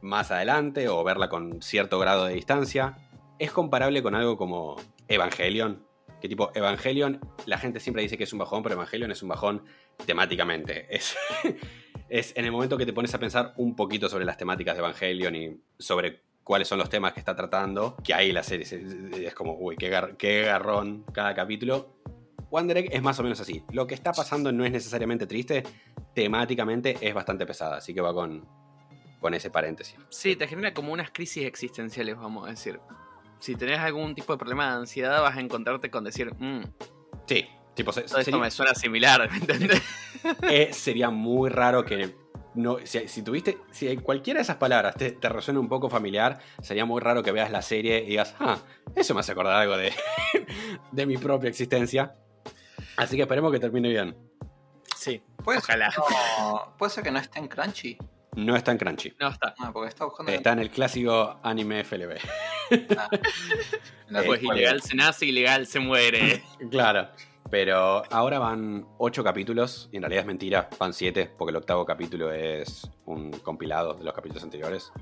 [0.00, 2.96] más adelante o verla con cierto grado de distancia.
[3.38, 4.76] Es comparable con algo como
[5.08, 5.84] Evangelion.
[6.20, 9.28] Que tipo, Evangelion, la gente siempre dice que es un bajón, pero Evangelion es un
[9.28, 9.64] bajón
[10.06, 10.86] temáticamente.
[10.94, 11.16] Es,
[12.08, 14.80] es en el momento que te pones a pensar un poquito sobre las temáticas de
[14.80, 18.72] Evangelion y sobre cuáles son los temas que está tratando, que ahí la serie es,
[18.72, 21.96] es como, uy, qué, gar- qué garrón cada capítulo.
[22.50, 23.64] Wonder Egg es más o menos así.
[23.72, 25.64] Lo que está pasando no es necesariamente triste,
[26.14, 28.46] temáticamente es bastante pesada, así que va con,
[29.20, 29.96] con ese paréntesis.
[30.08, 32.78] Sí, te genera como unas crisis existenciales, vamos a decir.
[33.40, 36.62] Si tenés algún tipo de problema de ansiedad, vas a encontrarte con decir, mmm,
[37.26, 37.44] Sí,
[37.74, 39.82] tipo, se- todo esto me suena similar, ¿me entendés?
[40.48, 42.14] eh, sería muy raro que
[42.56, 46.38] no, si, si tuviste, si cualquiera de esas palabras te, te resuena un poco familiar,
[46.62, 48.58] sería muy raro que veas la serie y digas, ah,
[48.94, 49.92] eso me hace acordar algo de,
[50.92, 52.14] de mi propia existencia.
[52.96, 54.16] Así que esperemos que termine bien.
[54.96, 55.90] Sí, ¿Puede ojalá.
[55.90, 56.02] Ser,
[56.40, 57.98] no, ¿Puede ser que no esté en Crunchy?
[58.34, 59.14] No está en Crunchy.
[59.20, 59.54] No, está.
[59.58, 60.32] Ah, porque está buscando.
[60.32, 62.16] Está en el clásico anime FLB.
[62.98, 64.54] Ah, Pues escuela.
[64.54, 66.42] ilegal se nace, ilegal se muere.
[66.70, 67.08] Claro.
[67.50, 71.84] Pero ahora van ocho capítulos, y en realidad es mentira, van siete, porque el octavo
[71.84, 74.92] capítulo es un compilado de los capítulos anteriores.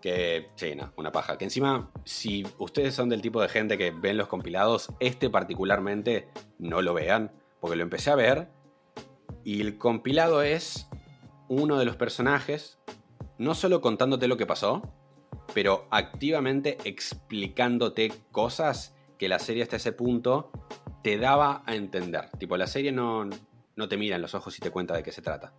[0.00, 1.36] Que, sí, no, una paja.
[1.36, 6.28] Que encima, si ustedes son del tipo de gente que ven los compilados, este particularmente
[6.58, 8.48] no lo vean, porque lo empecé a ver,
[9.44, 10.88] y el compilado es
[11.48, 12.78] uno de los personajes,
[13.38, 14.82] no solo contándote lo que pasó,
[15.54, 20.50] pero activamente explicándote cosas que la serie hasta ese punto
[21.06, 22.30] te daba a entender.
[22.36, 23.30] Tipo, la serie no,
[23.76, 25.52] no te mira en los ojos y te cuenta de qué se trata.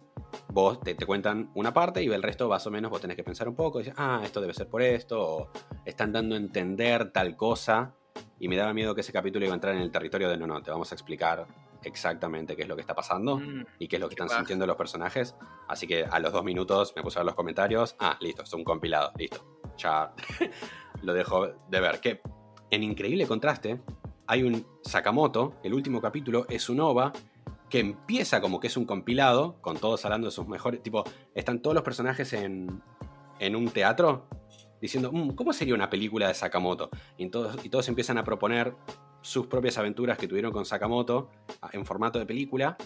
[0.49, 3.23] Vos te, te cuentan una parte y el resto más o menos vos tenés que
[3.23, 5.49] pensar un poco y decir, ah, esto debe ser por esto, o
[5.85, 7.93] están dando a entender tal cosa
[8.41, 10.47] Y me daba miedo que ese capítulo iba a entrar en el territorio de no,
[10.47, 11.47] no, te vamos a explicar
[11.81, 14.39] exactamente qué es lo que está pasando Mm, y qué es lo que están paja.
[14.39, 15.33] sintiendo los personajes.
[15.69, 17.95] Así que a los dos minutos me puse a ver los comentarios.
[17.99, 19.61] Ah, listo, es un compilado, listo.
[19.77, 20.11] Ya
[21.03, 22.01] lo dejo de ver.
[22.01, 22.19] Que
[22.69, 23.79] en increíble contraste,
[24.27, 27.13] hay un Sakamoto, el último capítulo es un OVA
[27.69, 30.83] que empieza como que es un compilado, con todos hablando de sus mejores.
[30.83, 31.03] Tipo,
[31.33, 32.81] están todos los personajes en,
[33.39, 34.27] en un teatro
[34.81, 36.89] diciendo, "Mm, ¿cómo sería una película de Sakamoto?
[37.17, 38.75] Y todos, y todos empiezan a proponer
[39.21, 41.29] sus propias aventuras que tuvieron con Sakamoto
[41.71, 42.77] en formato de película,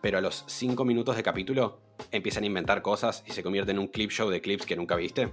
[0.00, 1.80] pero a los 5 minutos de capítulo
[2.10, 4.96] empiezan a inventar cosas y se convierte en un clip show de clips que nunca
[4.96, 5.32] viste.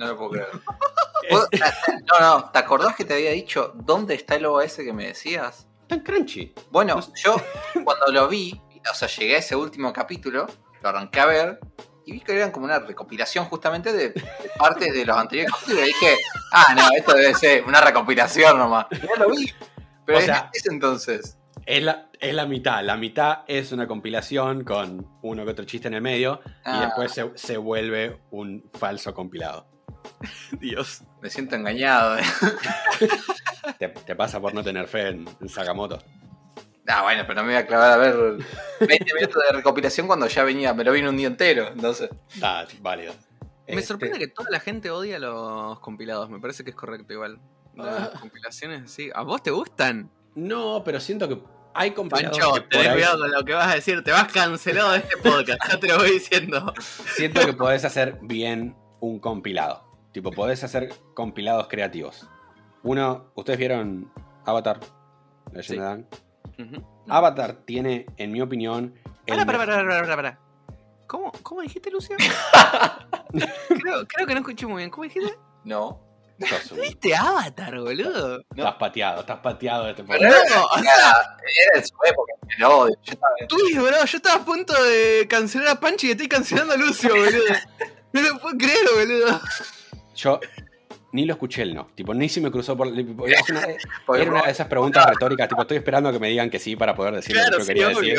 [0.00, 0.48] No lo puedo creer.
[1.30, 1.48] ¿Vos-
[2.08, 5.66] No, no, ¿te acordás que te había dicho dónde está el OAS que me decías?
[5.86, 6.54] Tan crunchy.
[6.70, 7.12] Bueno, No sé.
[7.22, 7.36] yo
[7.84, 10.46] cuando lo vi, o sea, llegué a ese último capítulo,
[10.82, 11.60] lo arranqué a ver
[12.06, 14.24] y vi que eran como una recopilación justamente de, de
[14.58, 16.16] partes de los anteriores capítulos y dije,
[16.52, 18.86] ah, no, esto debe ser una recopilación nomás.
[18.90, 19.52] Y ya lo vi.
[20.06, 21.36] Pero O sea- es entonces.
[21.66, 22.82] Es la, es la mitad.
[22.82, 26.86] La mitad es una compilación con uno que otro chiste en el medio y Ah,
[26.86, 29.68] después se, se vuelve un falso compilado.
[30.60, 31.02] Dios.
[31.22, 32.16] me siento engañado.
[33.78, 35.98] Te, te pasa por no tener fe en, en Sakamoto.
[36.88, 38.16] Ah, bueno, pero no me voy a clavar a ver
[38.80, 41.68] 20 minutos de recopilación cuando ya venía, me lo vi en un día entero.
[41.68, 42.10] Entonces,
[42.42, 43.14] Ah, válido.
[43.68, 46.28] Me Este, sorprende que toda la gente odia los compilados.
[46.30, 47.38] Me parece que es correcto igual.
[47.76, 48.12] Las Ah.
[48.20, 49.10] compilaciones así.
[49.14, 50.10] ¿A vos te gustan?
[50.34, 51.38] No, pero siento que
[51.74, 54.02] hay compilados Pancho, tenés ahí- cuidado con lo que vas a decir.
[54.02, 55.60] Te vas cancelado de este podcast.
[55.70, 56.74] ya te lo voy diciendo.
[57.14, 59.88] Siento que podés hacer bien un compilado.
[60.12, 62.28] Tipo, podés hacer compilados creativos.
[62.82, 64.12] Uno, ¿ustedes vieron
[64.44, 64.80] Avatar?
[65.52, 65.98] Leyenda
[66.56, 66.62] Sí.
[66.62, 66.84] Ujú.
[67.08, 68.94] Avatar tiene, en mi opinión,
[69.26, 70.38] el Pará, pará, mejor- pará, pará, pará, pará.
[71.06, 72.16] ¿Cómo, ¿Cómo dijiste, Lucio?
[73.68, 74.90] creo, creo que no escuché muy bien.
[74.90, 75.36] ¿Cómo dijiste?
[75.64, 76.08] no.
[76.72, 78.40] Un- ¿Viste Avatar, boludo?
[78.56, 80.24] Estás pateado, estás pateado de este podcast.
[80.24, 81.12] era,
[81.74, 82.32] en su época,
[82.66, 82.96] odio.
[83.02, 86.72] Yo estaba- Tú, bro, yo estaba a punto de cancelar a Panchi y estoy cancelando
[86.72, 87.44] a Lucio, boludo.
[88.14, 89.38] No lo puedo creer, boludo.
[90.22, 90.40] Yo
[91.12, 91.88] ni lo escuché el no.
[91.94, 92.86] Tipo, ni se me cruzó por.
[92.86, 93.00] una-
[94.18, 95.48] era una de esas preguntas retóricas.
[95.48, 97.88] Tipo, estoy esperando que me digan que sí para poder decir lo que yo quería
[97.88, 98.18] decir.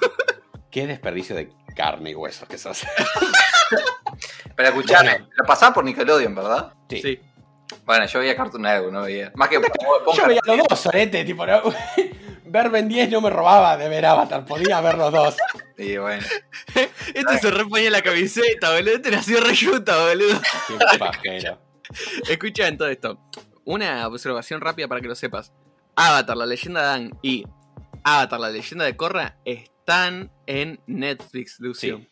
[0.70, 2.82] Qué desperdicio de carne y huesos que sos.
[4.56, 5.28] Pero escuchame, Bueno.
[5.36, 6.72] lo pasaba por Nickelodeon, ¿verdad?
[6.88, 7.00] Sí.
[7.02, 7.20] Sí.
[7.84, 9.32] Bueno, yo veía Cartoon Network, no veía.
[9.34, 11.24] Más que Yo veía los dos, sorete.
[11.24, 11.62] Tipo, no-
[12.46, 14.44] ver Ben 10 no me robaba de ver Avatar.
[14.44, 15.36] Podía ver los dos.
[15.78, 16.24] Y bueno,
[17.14, 18.94] Este se reponía la camiseta, boludo.
[18.94, 20.40] Este nació reyuta, boludo.
[20.68, 21.60] Qué pajero.
[22.28, 23.18] Escucha en todo esto.
[23.64, 25.52] Una observación rápida para que lo sepas.
[25.96, 27.44] Avatar, la leyenda de Dan y
[28.04, 31.98] Avatar, la leyenda de Korra están en Netflix, Lucio.
[31.98, 32.08] Sí.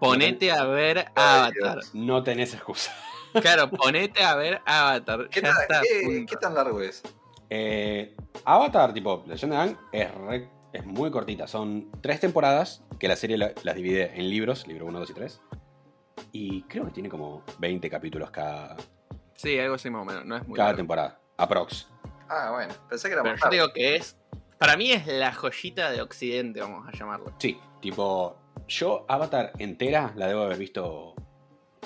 [0.00, 1.80] Ponete a ver Avatar.
[1.94, 2.94] No tenés excusa.
[3.40, 5.28] Claro, ponete a ver Avatar.
[5.30, 5.80] ¿qué, Ya tan, está.
[5.82, 7.02] qué- tan largo es?
[7.50, 11.46] Eh, Avatar, tipo, Leyenda de Aang, es, re- es muy cortita.
[11.46, 15.14] Son tres temporadas que la serie la- las divide en libros, libro 1, 2 y
[15.14, 15.40] 3.
[16.32, 18.76] Y creo que tiene como 20 capítulos cada,
[19.34, 20.24] Sí, algo así más o menos.
[20.24, 20.78] No es muy cada largo.
[20.78, 21.20] temporada.
[21.36, 21.88] Aprox.
[22.28, 24.16] Ah, bueno, pensé que era Pero más yo digo que es.
[24.58, 27.34] Para mí es la joyita de Occidente, vamos a llamarlo.
[27.38, 31.14] Sí, tipo, yo Avatar entera la debo haber visto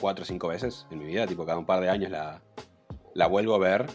[0.00, 1.26] cuatro o cinco veces en mi vida.
[1.26, 2.40] Tipo, cada un par de años la,
[3.14, 3.86] la vuelvo a ver.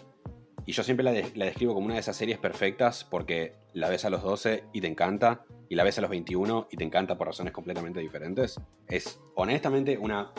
[0.65, 3.89] Y yo siempre la, de- la describo como una de esas series perfectas porque la
[3.89, 5.43] ves a los 12 y te encanta.
[5.69, 8.59] Y la ves a los 21 y te encanta por razones completamente diferentes.
[8.87, 10.31] Es honestamente una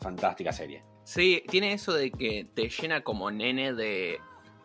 [0.00, 0.82] fantástica serie.
[1.04, 4.18] Sí, tiene eso de que te llena como nene de.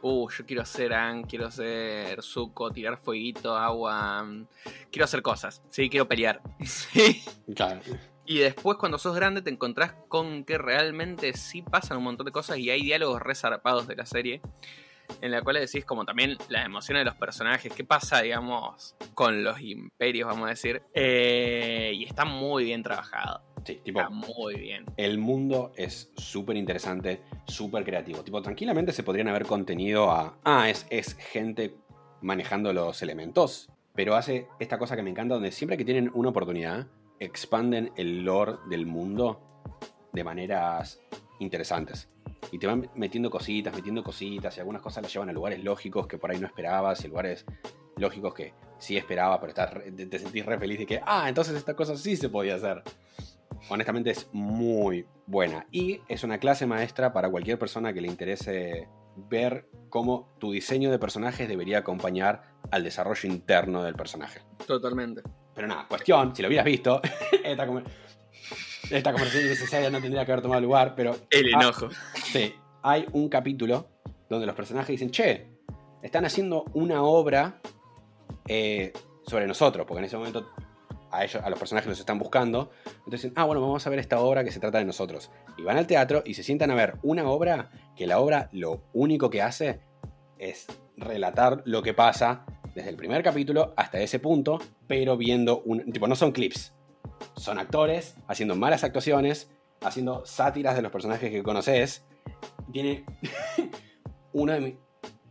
[0.03, 4.23] Uh, yo quiero ser An, quiero ser Zuko, tirar fueguito, agua.
[4.23, 4.47] mm,
[4.91, 5.61] Quiero hacer cosas.
[5.69, 6.41] Sí, quiero pelear.
[6.65, 7.21] Sí.
[7.55, 7.81] Claro.
[8.32, 12.32] Y después, cuando sos grande, te encontrás con que realmente sí pasan un montón de
[12.32, 14.39] cosas y hay diálogos resarpados de la serie.
[15.19, 19.43] En la cual decís, como también las emociones de los personajes, qué pasa, digamos, con
[19.43, 20.82] los imperios, vamos a decir.
[20.93, 23.41] Eh, y está muy bien trabajado.
[23.65, 24.86] Sí, tipo, Está muy bien.
[24.95, 28.23] el mundo es súper interesante, súper creativo.
[28.23, 30.38] Tipo, tranquilamente se podrían haber contenido a.
[30.45, 31.75] Ah, es, es gente
[32.21, 33.69] manejando los elementos.
[33.93, 36.88] Pero hace esta cosa que me encanta, donde siempre que tienen una oportunidad,
[37.22, 39.39] expanden el lore del mundo
[40.11, 40.99] de maneras
[41.39, 42.09] interesantes.
[42.51, 46.07] Y te van metiendo cositas, metiendo cositas, y algunas cosas las llevan a lugares lógicos
[46.07, 47.45] que por ahí no esperabas, y lugares
[47.95, 51.30] lógicos que sí esperaba, pero estás re- te, te sentís re feliz de que, ah,
[51.30, 52.82] entonces esta cosa sí se podía hacer.
[53.69, 55.67] Honestamente es muy buena.
[55.72, 58.89] Y es una clase maestra para cualquier persona que le interese
[59.30, 64.41] ver cómo tu diseño de personajes debería acompañar al desarrollo interno del personaje.
[64.65, 65.22] Totalmente.
[65.53, 67.01] Pero nada, cuestión, si lo hubieras visto,
[67.43, 67.67] esta,
[68.89, 71.89] esta conversación innecesaria no tendría que haber tomado lugar, pero El Ah, enojo.
[72.31, 73.89] Sí, hay un capítulo
[74.29, 75.47] donde los personajes dicen, che,
[76.01, 77.59] están haciendo una obra
[78.47, 78.93] eh,
[79.25, 80.49] sobre nosotros, porque en ese momento
[81.11, 82.71] a ellos, a los personajes los están buscando.
[82.85, 85.29] Entonces dicen, ah, bueno, vamos a ver esta obra que se trata de nosotros.
[85.57, 88.83] Y van al teatro y se sientan a ver una obra que la obra lo
[88.93, 89.81] único que hace
[90.37, 95.91] es relatar lo que pasa desde el primer capítulo hasta ese punto, pero viendo un.
[95.91, 96.74] Tipo, no son clips.
[97.36, 99.49] Son actores haciendo malas actuaciones,
[99.82, 102.03] haciendo sátiras de los personajes que conoces.
[102.72, 103.05] Tiene.
[104.34, 104.76] uno de mis.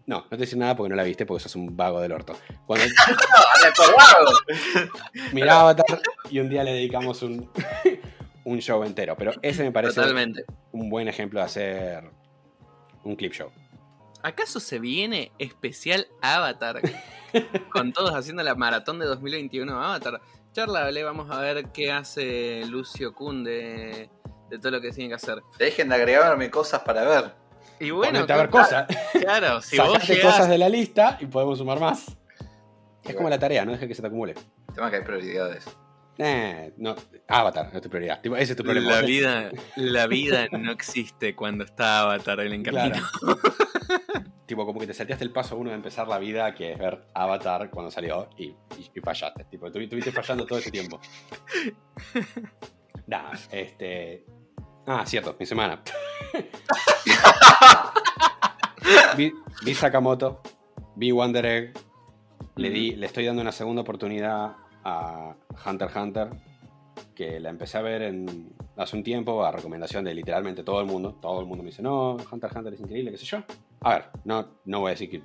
[0.06, 2.34] No, no te decir nada porque no la viste, porque sos un vago del orto.
[2.66, 2.84] Cuando
[5.32, 7.48] mira Avatar y un día le dedicamos un,
[8.44, 9.16] un show entero.
[9.16, 10.44] Pero ese me parece Totalmente.
[10.72, 12.10] un buen ejemplo de hacer
[13.04, 13.50] un clip show.
[14.22, 16.80] ¿Acaso se viene especial Avatar?
[17.72, 20.20] Con todos haciendo la maratón de 2021 Avatar.
[20.52, 24.10] Charlable, vamos a ver qué hace Lucio Kun de,
[24.48, 25.42] de todo lo que tiene que hacer.
[25.58, 27.32] Dejen de agregarme cosas para ver.
[27.78, 28.86] Y bueno, a ver claro, cosas.
[29.12, 32.08] Claro, si vos llegás, cosas de la lista y podemos sumar más.
[32.08, 32.16] Es
[33.04, 33.16] bueno.
[33.18, 34.34] como la tarea, no dejes que se te acumule.
[34.68, 35.64] El tema es que hay prioridades.
[36.18, 36.94] Eh, no,
[37.28, 38.20] Avatar, no es tu prioridad.
[38.20, 38.90] Tipo, ese es tu problema.
[38.90, 42.96] la vida, la vida no existe cuando está Avatar el Claro.
[44.50, 47.06] tipo, como que te salteaste el paso uno de empezar la vida, que es ver
[47.14, 48.56] Avatar cuando salió y, y-
[48.94, 49.44] y fallaste.
[49.44, 50.98] Tipo, estuvi- estuviste fallando todo ese tiempo.
[53.06, 54.24] Nada, este.
[54.86, 55.80] Ah, cierto, mi semana.
[59.16, 59.32] vi,
[59.64, 60.40] vi Sakamoto,
[60.96, 61.78] vi Wonder Egg,
[62.56, 65.34] le, di, le estoy dando una segunda oportunidad a
[65.64, 66.30] Hunter x Hunter,
[67.20, 70.86] que la empecé a ver en, hace un tiempo a recomendación de literalmente todo el
[70.86, 71.18] mundo.
[71.20, 73.42] Todo el mundo me dice, no, Hunter Hunter es increíble, qué sé yo.
[73.82, 75.22] A ver, no, no voy a decir que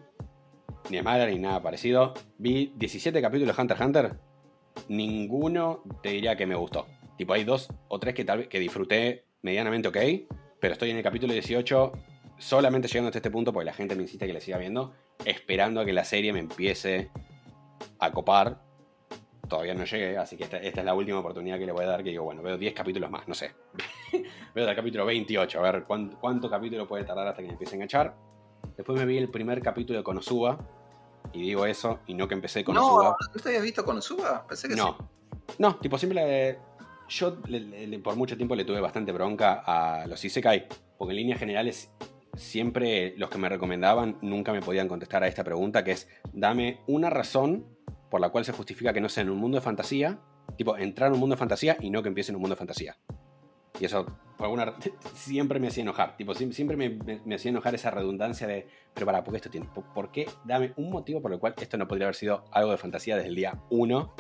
[0.90, 2.14] ni es mala ni nada parecido.
[2.38, 4.20] Vi 17 capítulos de Hunter Hunter,
[4.90, 6.86] ninguno te diría que me gustó.
[7.18, 9.98] Tipo, hay dos o tres que tal vez que disfruté medianamente ok,
[10.60, 11.94] pero estoy en el capítulo 18
[12.38, 14.94] solamente llegando hasta este punto porque la gente me insiste que le siga viendo,
[15.24, 17.10] esperando a que la serie me empiece
[18.00, 18.65] a copar.
[19.48, 21.88] Todavía no llegué, así que esta, esta es la última oportunidad que le voy a
[21.88, 23.54] dar, que digo, bueno, veo 10 capítulos más, no sé.
[24.56, 27.74] veo el capítulo 28, a ver cuánto, cuánto capítulo puede tardar hasta que me empiece
[27.74, 28.16] a enganchar.
[28.76, 30.58] Después me vi el primer capítulo de Konosuba,
[31.34, 33.18] y digo eso, y no que empecé con No, Konosuba.
[33.36, 34.46] ¿no te habías visto con Suba?
[34.48, 34.98] Pensé que No.
[35.60, 36.60] No, tipo, siempre le-
[37.08, 40.68] Yo le- le- le- por mucho tiempo le tuve bastante bronca a los Isekai.
[40.98, 41.92] Porque en líneas generales,
[42.36, 46.82] siempre los que me recomendaban nunca me podían contestar a esta pregunta, que es: dame
[46.88, 47.66] una razón
[48.16, 50.18] por la cual se justifica que no sea en un mundo de fantasía.
[50.58, 52.60] Tipo, entrar en un mundo de fantasía y no que empiece en un mundo de
[52.60, 52.96] fantasía.
[53.78, 54.06] Y eso,
[54.38, 54.74] por alguna
[55.16, 56.16] siempre me hacía enojar.
[56.16, 59.38] Tipo, siem- siempre me, me- me hacía enojar esa redundancia de, pero para, ¿por qué
[59.40, 59.68] esto tiene?
[59.68, 60.30] ¿Por, por qué?
[60.46, 63.28] Dame un motivo por el cual esto no podría haber sido algo de fantasía desde
[63.28, 64.14] el día 1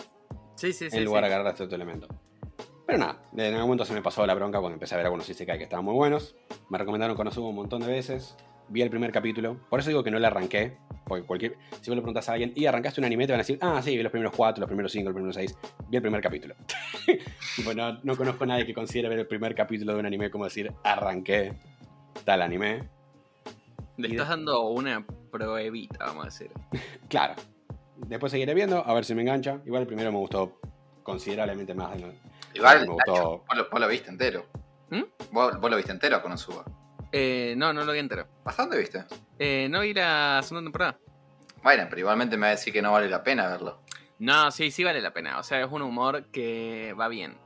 [0.55, 0.97] Sí, sí, sí.
[0.97, 1.29] en lugar sí.
[1.29, 2.09] de agarrar este otro elemento.
[2.85, 5.29] Pero nada, en algún momento se me pasó la bronca cuando empecé a ver algunos
[5.29, 6.35] Isekai que estaban muy buenos.
[6.69, 8.35] Me recomendaron Konosuba un montón de veces.
[8.69, 9.57] Vi el primer capítulo.
[9.69, 10.77] Por eso digo que no le arranqué.
[11.05, 11.57] Porque cualquier.
[11.81, 13.27] Si vos le preguntas a alguien, ¿y arrancaste un anime?
[13.27, 15.35] Te van a decir, ah, sí, vi los primeros cuatro, los primeros cinco, los primeros
[15.35, 15.55] seis.
[15.87, 16.55] Vi el primer capítulo.
[17.55, 20.31] tipo, no, no conozco a nadie que considere ver el primer capítulo de un anime
[20.31, 21.53] como decir, arranqué
[22.23, 22.89] tal anime.
[23.97, 26.51] Le estás dando una pruebita, vamos a decir.
[27.07, 27.35] Claro.
[27.97, 29.61] Después seguiré viendo, a ver si me engancha.
[29.65, 30.59] Igual el primero me gustó
[31.03, 31.95] considerablemente más.
[32.53, 33.11] Igual, me gustó.
[33.11, 34.45] Nacho, vos, lo, vos lo viste entero.
[34.89, 35.03] ¿Mm?
[35.31, 36.65] Vos, vos lo viste entero con Suba.
[37.17, 38.27] Eh, no, no lo vi entero.
[38.43, 39.05] ¿Hasta dónde viste?
[39.39, 40.99] Eh, no vi la segunda temporada.
[41.63, 43.79] Bueno, pero igualmente me va a decir que no vale la pena verlo.
[44.19, 45.39] No, sí, sí vale la pena.
[45.39, 47.37] O sea, es un humor que va bien.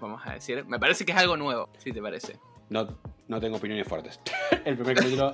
[0.00, 0.64] Vamos a decir.
[0.66, 2.40] Me parece que es algo nuevo, si te parece.
[2.70, 4.18] No, no tengo opiniones fuertes.
[4.64, 5.32] el primer capítulo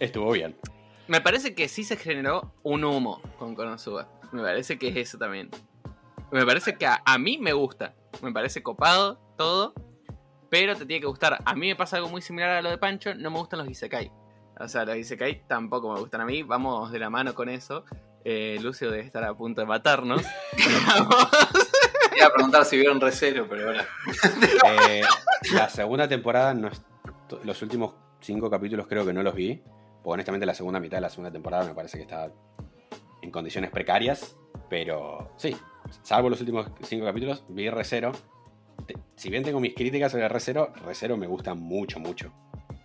[0.00, 0.56] estuvo bien.
[1.06, 4.08] Me parece que sí se generó un humo con Konosuba.
[4.32, 5.50] Me parece que es eso también.
[6.32, 7.94] Me parece que a, a mí me gusta.
[8.22, 9.72] Me parece copado todo.
[10.54, 11.36] Pero te tiene que gustar.
[11.44, 13.12] A mí me pasa algo muy similar a lo de Pancho.
[13.16, 14.08] No me gustan los Isekai.
[14.60, 16.44] O sea, los Isekai tampoco me gustan a mí.
[16.44, 17.84] Vamos de la mano con eso.
[18.24, 20.22] Eh, Lucio debe estar a punto de matarnos.
[20.56, 23.84] Te iba a preguntar si vieron Recero, pero ahora.
[24.88, 25.02] Eh,
[25.52, 26.82] la segunda temporada, no es-
[27.42, 29.60] los últimos cinco capítulos creo que no los vi.
[30.04, 32.30] Porque honestamente la segunda mitad de la segunda temporada me parece que está
[33.22, 34.36] en condiciones precarias.
[34.70, 35.56] Pero sí,
[36.02, 38.12] salvo los últimos cinco capítulos, vi Recero.
[38.86, 42.32] Te- Si bien tengo mis críticas sobre Recero, Recero me gusta mucho, mucho.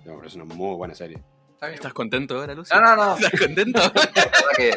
[0.06, 1.22] Parece una muy buena serie.
[1.62, 2.80] ¿Estás contento ahora, Lucio?
[2.80, 3.16] No, no, no.
[3.18, 3.80] ¿Estás contento?
[3.94, 4.72] La verdad que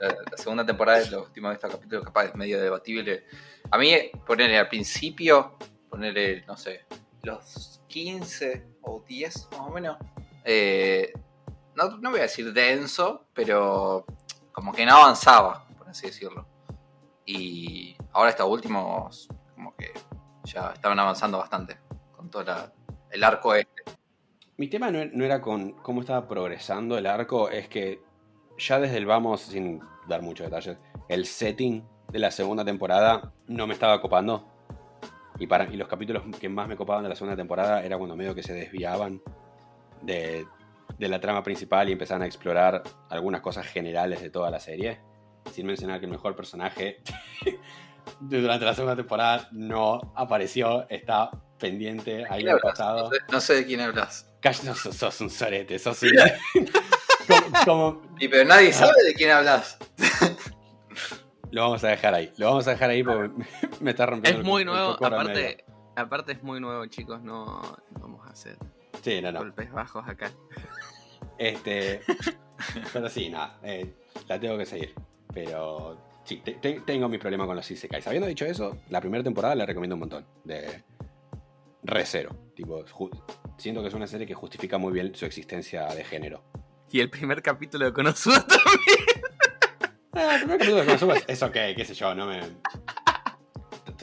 [0.00, 3.24] la, la segunda temporada, los últimos de estos capítulos, capaz es medio debatible.
[3.70, 3.94] A mí,
[4.26, 5.56] ponerle al principio,
[5.88, 6.84] ponerle, no sé,
[7.22, 9.96] los 15 o 10 más o menos.
[10.44, 11.12] eh,
[11.74, 14.04] no, no voy a decir denso, pero
[14.52, 16.46] como que no avanzaba, por así decirlo.
[17.24, 19.92] Y ahora estos últimos, como que
[20.46, 21.78] ya estaban avanzando bastante
[22.16, 22.72] con todo
[23.10, 23.82] el arco este.
[24.56, 28.00] Mi tema no, no era con cómo estaba progresando el arco, es que
[28.56, 30.78] ya desde el vamos, sin dar muchos detalles,
[31.08, 34.46] el setting de la segunda temporada no me estaba copando.
[35.38, 38.16] Y, para, y los capítulos que más me copaban de la segunda temporada era cuando
[38.16, 39.20] medio que se desviaban
[40.00, 40.46] de,
[40.98, 45.00] de la trama principal y empezaban a explorar algunas cosas generales de toda la serie.
[45.52, 47.02] Sin mencionar que el mejor personaje
[48.20, 53.04] durante la segunda temporada no apareció, está pendiente ahí ¿Quién en el pasado.
[53.04, 54.28] No sé, no sé de quién hablas.
[54.40, 56.10] Calla, no, sos, sos un sorete, sos un...
[57.64, 59.78] como, como- Y pero nadie sabe de quién hablas.
[61.50, 63.30] Lo vamos a dejar ahí, lo vamos a dejar ahí porque
[63.80, 68.00] me, está rompiendo Es muy el nuevo, aparte, aparte es muy nuevo, chicos, no, no
[68.00, 68.58] vamos a hacer
[69.02, 69.38] Sí, no, no.
[69.38, 70.32] golpes bajos acá.
[71.38, 72.02] Este,
[72.92, 73.94] pero sí, nada, eh,
[74.26, 74.94] la tengo que seguir.
[75.32, 75.96] Pero
[76.26, 78.06] sí, te- te- tengo mi problema con los Isekais.
[78.06, 80.26] Habiendo dicho eso, la primera temporada la recomiendo un montón.
[80.44, 80.84] De
[81.84, 82.36] Re Zero.
[82.54, 82.84] Tipo,
[83.56, 86.42] siento que es una serie que justifica muy bien su existencia de género.
[86.90, 89.06] Y el primer capítulo de Konosuba también.
[90.12, 92.40] Ah, el primer capítulo de Konosuba es, es ok, qué sé yo, no me.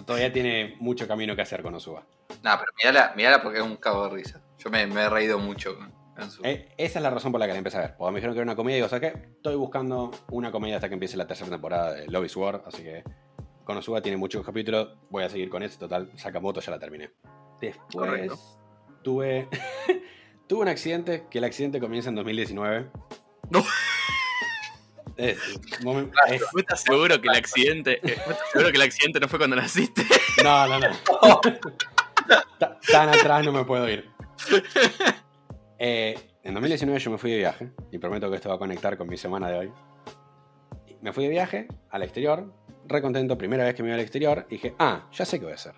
[0.05, 2.03] Todavía tiene mucho camino que hacer Konosuba.
[2.43, 4.41] No, pero mirala, mirala porque es un cabo de risa.
[4.57, 5.93] Yo me, me he reído mucho con
[6.29, 6.43] su.
[6.43, 7.95] Eh, esa es la razón por la que la empecé a ver.
[7.97, 9.19] Porque me dijeron que era una comedia y digo, ¿sabes qué?
[9.35, 12.83] Estoy buscando una comedia hasta que empiece la tercera temporada de Love is War, así
[12.83, 13.03] que
[13.63, 17.11] Konosuba tiene muchos capítulos, voy a seguir con ese, total, Sakamoto ya la terminé.
[17.61, 18.39] Después Correcto.
[19.03, 19.47] tuve
[20.47, 22.89] tuve un accidente, que el accidente comienza en 2019.
[23.49, 23.63] No.
[25.15, 25.37] Es,
[25.83, 29.27] momen- es- ¿Vos estás seguro que el accidente, eh, estás seguro que el accidente no
[29.27, 30.01] fue cuando naciste?
[30.43, 30.87] no, no, no.
[32.57, 34.09] Ta- Tan atrás no me puedo ir.
[35.79, 38.97] Eh, en 2019 yo me fui de viaje, y prometo que esto va a conectar
[38.97, 39.71] con mi semana de hoy.
[41.01, 42.53] Me fui de viaje al exterior,
[42.87, 45.45] re contento, primera vez que me iba al exterior, y dije, ah, ya sé qué
[45.45, 45.73] voy a hacer.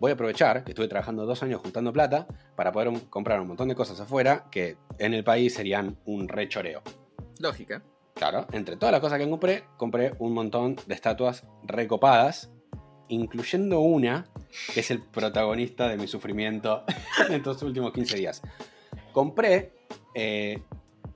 [0.00, 3.48] Voy a aprovechar que estuve trabajando dos años juntando plata para poder un- comprar un
[3.48, 6.82] montón de cosas afuera que en el país serían un rechoreo.
[7.40, 7.82] Lógica.
[8.14, 12.50] Claro, entre todas las cosas que compré, compré un montón de estatuas recopadas,
[13.08, 14.26] incluyendo una
[14.74, 16.84] que es el protagonista de mi sufrimiento
[17.28, 18.42] en estos últimos 15 días.
[19.18, 19.72] Compré,
[20.14, 20.62] eh,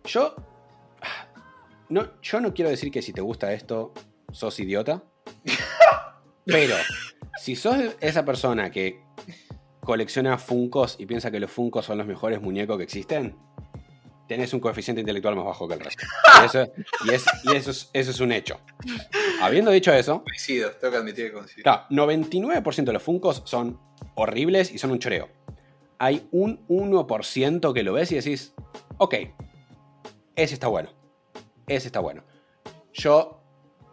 [0.03, 0.35] yo,
[1.89, 3.93] no, yo no quiero decir que si te gusta esto,
[4.33, 5.05] sos idiota,
[6.45, 6.75] pero
[7.41, 9.01] si sos esa persona que
[9.85, 13.37] colecciona Funkos y piensa que los Funkos son los mejores muñecos que existen,
[14.27, 16.05] tenés un coeficiente intelectual más bajo que el resto.
[16.43, 16.73] Y eso,
[17.05, 18.59] y es- y eso es, eso es un hecho.
[19.41, 21.63] Habiendo dicho eso, Coincido, tengo que admitir que coincido.
[21.63, 23.79] claro, 99% de los Funkos son
[24.17, 25.29] horribles y son un choreo.
[26.03, 28.55] Hay un 1% que lo ves y decís,
[28.99, 29.15] ok,
[30.35, 30.91] ese está bueno.
[31.69, 32.25] Ese está bueno.
[32.93, 33.41] Yo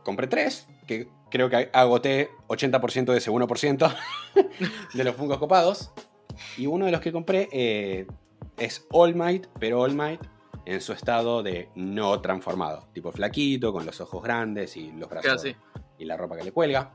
[0.03, 3.95] compré tres, que creo que agoté 80% de ese 1%
[4.95, 5.91] de los Funkos copados.
[6.57, 8.07] Y uno de los que compré eh,
[8.57, 10.21] es All Might, pero All Might
[10.65, 12.87] en su estado de no transformado.
[12.91, 15.45] Tipo flaquito, con los ojos grandes y los brazos
[15.99, 16.91] y la ropa que le cuelga.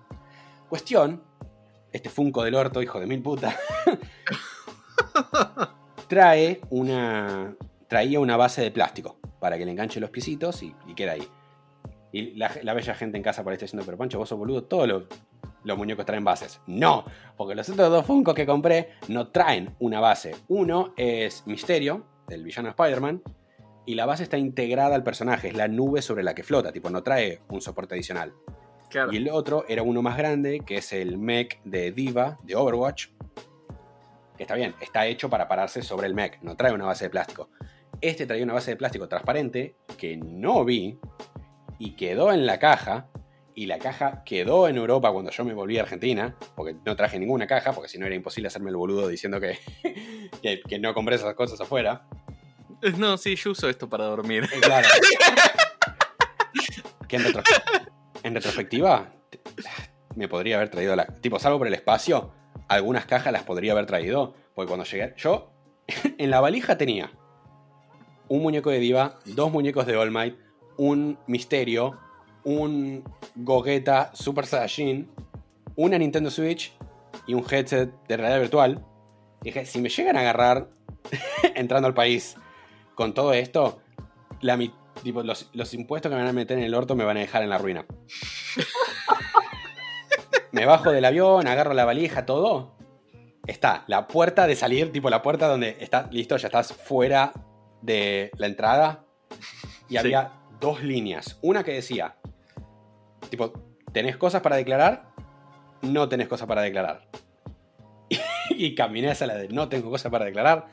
[0.68, 1.22] Cuestión,
[1.92, 3.56] este Funko del orto, hijo de mil puta,
[6.08, 7.54] trae una.
[7.88, 11.28] traía una base de plástico para que le enganche los piecitos y, y queda ahí.
[12.12, 14.38] Y la, la bella gente en casa por ahí está diciendo, pero Pancho, vos sos
[14.38, 15.04] boludo, todos los,
[15.64, 16.60] los muñecos traen bases.
[16.66, 17.04] No,
[17.36, 20.36] porque los otros dos Funko que compré no traen una base.
[20.48, 23.22] Uno es Misterio, del villano Spider-Man,
[23.84, 26.88] y la base está integrada al personaje, es la nube sobre la que flota, tipo,
[26.88, 28.32] no trae un soporte adicional.
[28.88, 29.12] Claro.
[29.12, 33.08] Y el otro era uno más grande, que es el mech de Diva, de Overwatch.
[34.36, 37.10] Que está bien, está hecho para pararse sobre el mech, no trae una base de
[37.10, 37.50] plástico.
[38.00, 40.98] Este traía una base de plástico transparente que no vi
[41.78, 43.08] y quedó en la caja.
[43.56, 47.20] Y la caja quedó en Europa cuando yo me volví a Argentina, porque no traje
[47.20, 49.56] ninguna caja, porque si no era imposible hacerme el boludo diciendo que,
[50.42, 52.04] que, que no compré esas cosas afuera.
[52.98, 54.42] No, sí, yo uso esto para dormir.
[54.52, 54.88] Eh, Claro.
[57.08, 57.42] que en, retro-
[58.22, 59.40] en retrospectiva te-
[60.16, 61.06] me podría haber traído la.
[61.06, 62.32] Tipo, salvo por el espacio,
[62.68, 64.34] algunas cajas las podría haber traído.
[64.54, 65.14] Porque cuando llegué.
[65.16, 65.50] Yo
[66.18, 67.10] en la valija tenía
[68.28, 70.36] un muñeco de Diva, dos muñecos de All Might,
[70.76, 71.98] un Misterio,
[72.44, 73.04] un
[73.34, 75.10] Gogeta Super Saiyajin,
[75.76, 76.72] una Nintendo Switch
[77.26, 78.84] y un headset de realidad virtual.
[79.42, 80.68] Dije, si me llegan a agarrar
[81.54, 82.36] entrando al país
[82.94, 83.80] con todo esto,
[84.40, 87.42] los, los impuestos que me van a meter en el orto me van a dejar
[87.42, 87.86] en la ruina.
[90.54, 92.76] me bajo del avión, agarro la valija, todo.
[93.46, 97.32] Está la puerta de salir, tipo la puerta donde está listo, ya estás fuera
[97.82, 99.04] de la entrada.
[99.88, 99.96] Y Sí.
[99.98, 101.38] había dos líneas.
[101.42, 102.16] Una que decía,
[103.30, 103.52] tipo,
[103.92, 105.08] ¿tenés cosas para declarar?
[105.82, 107.06] No tenés cosas para declarar.
[108.50, 110.66] y caminé hacia la de no tengo cosas para declarar.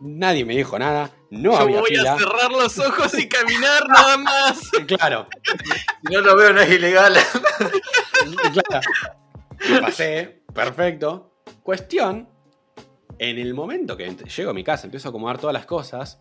[0.00, 2.14] nadie me dijo nada, no Yo había voy fila.
[2.14, 4.68] a cerrar los ojos y caminar nada más.
[4.86, 5.28] Claro,
[6.04, 7.14] Si no lo veo, no es ilegal.
[9.70, 11.34] Lo pasé, perfecto.
[11.62, 12.28] Cuestión,
[13.18, 16.20] en el momento que llego a mi casa, empiezo a acomodar todas las cosas,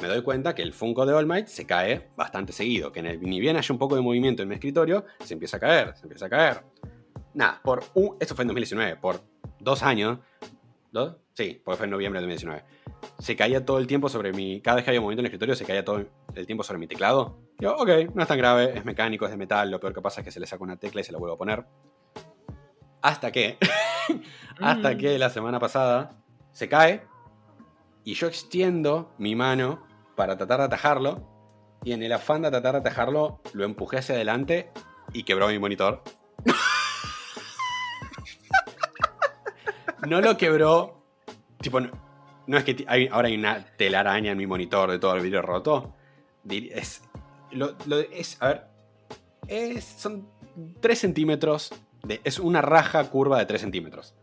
[0.00, 2.92] me doy cuenta que el Funko de All Might se cae bastante seguido.
[2.92, 5.58] Que en el, ni bien haya un poco de movimiento en mi escritorio, se empieza
[5.58, 6.62] a caer, se empieza a caer.
[7.34, 9.22] Nada, por un, esto fue en 2019, por
[9.58, 10.18] dos años,
[10.90, 11.16] ¿dos?
[11.34, 12.64] Sí, porque fue en noviembre de 2019.
[13.18, 14.60] Se caía todo el tiempo sobre mi.
[14.60, 16.86] Cada vez que había movimiento en el escritorio, se caía todo el tiempo sobre mi
[16.86, 17.38] teclado.
[17.58, 19.70] Digo, ok, no es tan grave, es mecánico, es de metal.
[19.70, 21.34] Lo peor que pasa es que se le saca una tecla y se la vuelvo
[21.34, 21.64] a poner.
[23.00, 23.58] Hasta que.
[24.60, 24.98] hasta Mm.
[24.98, 26.16] que la semana pasada
[26.52, 27.02] se cae.
[28.04, 29.86] Y yo extiendo mi mano
[30.16, 31.28] para tratar de atajarlo.
[31.84, 34.70] Y en el afán de tratar de atajarlo, lo empujé hacia adelante
[35.12, 36.02] y quebró mi monitor.
[40.06, 41.02] no lo quebró.
[41.60, 41.90] Tipo, no,
[42.46, 45.94] no es que ahora hay una telaraña en mi monitor de todo el vidrio roto.
[46.48, 47.02] Es,
[48.12, 48.48] es, a
[49.48, 50.28] ver, son
[50.80, 51.72] 3 centímetros.
[52.24, 54.14] Es una raja curva de 3 centímetros.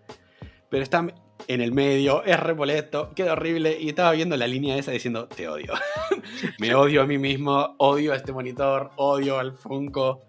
[0.69, 1.07] Pero está
[1.47, 3.77] en el medio, es repoleto, queda horrible.
[3.79, 5.73] Y estaba viendo la línea esa diciendo, te odio.
[6.59, 10.21] Me odio a mí mismo, odio a este monitor, odio al Funko.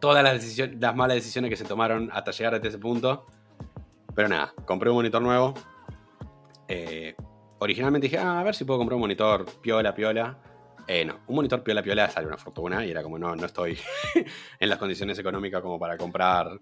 [0.00, 3.26] Todas las, decisiones, las malas decisiones que se tomaron hasta llegar hasta ese punto.
[4.14, 5.52] Pero nada, compré un monitor nuevo.
[6.70, 7.14] Eh,
[7.58, 10.38] originalmente dije, ah, a ver si puedo comprar un monitor piola, piola.
[10.86, 13.78] Eh, no, un monitor piola, piola sale una fortuna y era como, no, no estoy
[14.60, 16.58] en las condiciones económicas como para comprar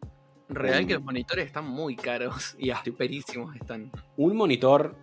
[0.51, 0.97] Real que Mm.
[0.97, 3.93] los monitores están muy caros y asperísimos están.
[4.17, 4.97] un monitor,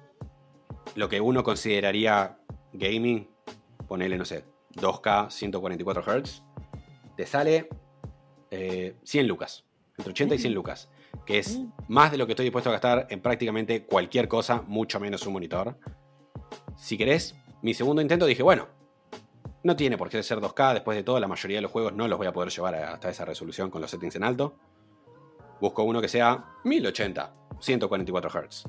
[0.95, 2.37] lo que uno consideraría
[2.73, 3.29] gaming,
[3.87, 4.43] ponele, no sé,
[4.73, 6.43] 2K, 144 Hz,
[7.15, 7.69] te sale
[8.51, 9.65] eh, 100 lucas,
[9.97, 10.89] entre 80 y 100 lucas,
[11.25, 11.71] que es Mm.
[11.87, 15.33] más de lo que estoy dispuesto a gastar en prácticamente cualquier cosa, mucho menos un
[15.33, 15.77] monitor.
[16.77, 18.67] Si querés, mi segundo intento dije, bueno,
[19.63, 22.07] no tiene por qué ser 2K, después de todo, la mayoría de los juegos no
[22.07, 24.55] los voy a poder llevar hasta esa resolución con los settings en alto.
[25.59, 28.65] Busco uno que sea 1080, 144 Hz.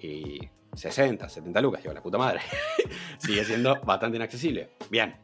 [0.00, 0.40] Y
[0.74, 2.40] 60, 70 lucas, digo, la puta madre.
[3.18, 4.70] Sigue siendo bastante inaccesible.
[4.90, 5.16] Bien.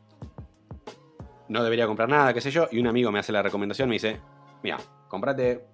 [1.49, 2.69] No debería comprar nada, qué sé yo.
[2.71, 4.21] Y un amigo me hace la recomendación, me dice,
[4.63, 4.79] mira,
[5.09, 5.67] comprate...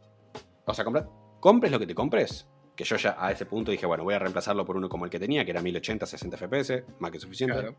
[0.68, 1.08] O sea, compra-
[1.40, 2.46] compres lo que te compres.
[2.76, 5.10] Que yo ya a ese punto dije, bueno, voy a reemplazarlo por uno como el
[5.10, 7.54] que tenía, que era 1080, 60 FPS, más que suficiente.
[7.58, 7.74] Claro.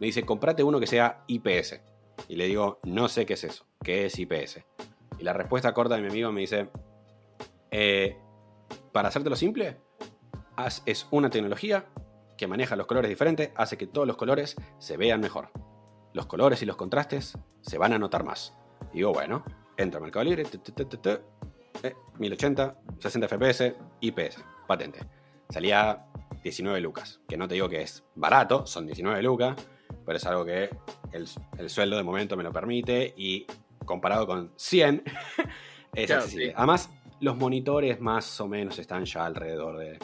[0.00, 1.80] Me dice, comprate uno que sea IPS.
[2.28, 3.64] Y le digo, no sé qué es eso.
[3.82, 4.58] ¿Qué es IPS?
[5.20, 6.68] Y la respuesta corta de mi amigo me dice,
[7.70, 8.16] eh,
[8.92, 9.76] para hacértelo simple,
[10.56, 11.86] haz- es una tecnología
[12.36, 15.50] que maneja los colores diferentes, hace que todos los colores se vean mejor.
[16.12, 18.56] Los colores y los contrastes se van a notar más.
[18.92, 19.44] Y digo, bueno,
[19.76, 20.44] entra a Mercado Libre,
[21.82, 25.00] tu, tu, tu, tu, tu, eh, 1080, 60 FPS, IPS, patente.
[25.50, 26.04] Salía
[26.42, 29.56] 19 lucas, que no te digo que es barato, son 19 lucas,
[30.04, 30.70] pero es algo que
[31.12, 31.26] el,
[31.58, 33.46] el sueldo de momento me lo permite y
[33.84, 35.02] comparado con 100
[35.94, 36.46] es Claro, accesible.
[36.48, 36.52] sí.
[36.56, 39.98] Además, los monitores más o menos están ya alrededor de,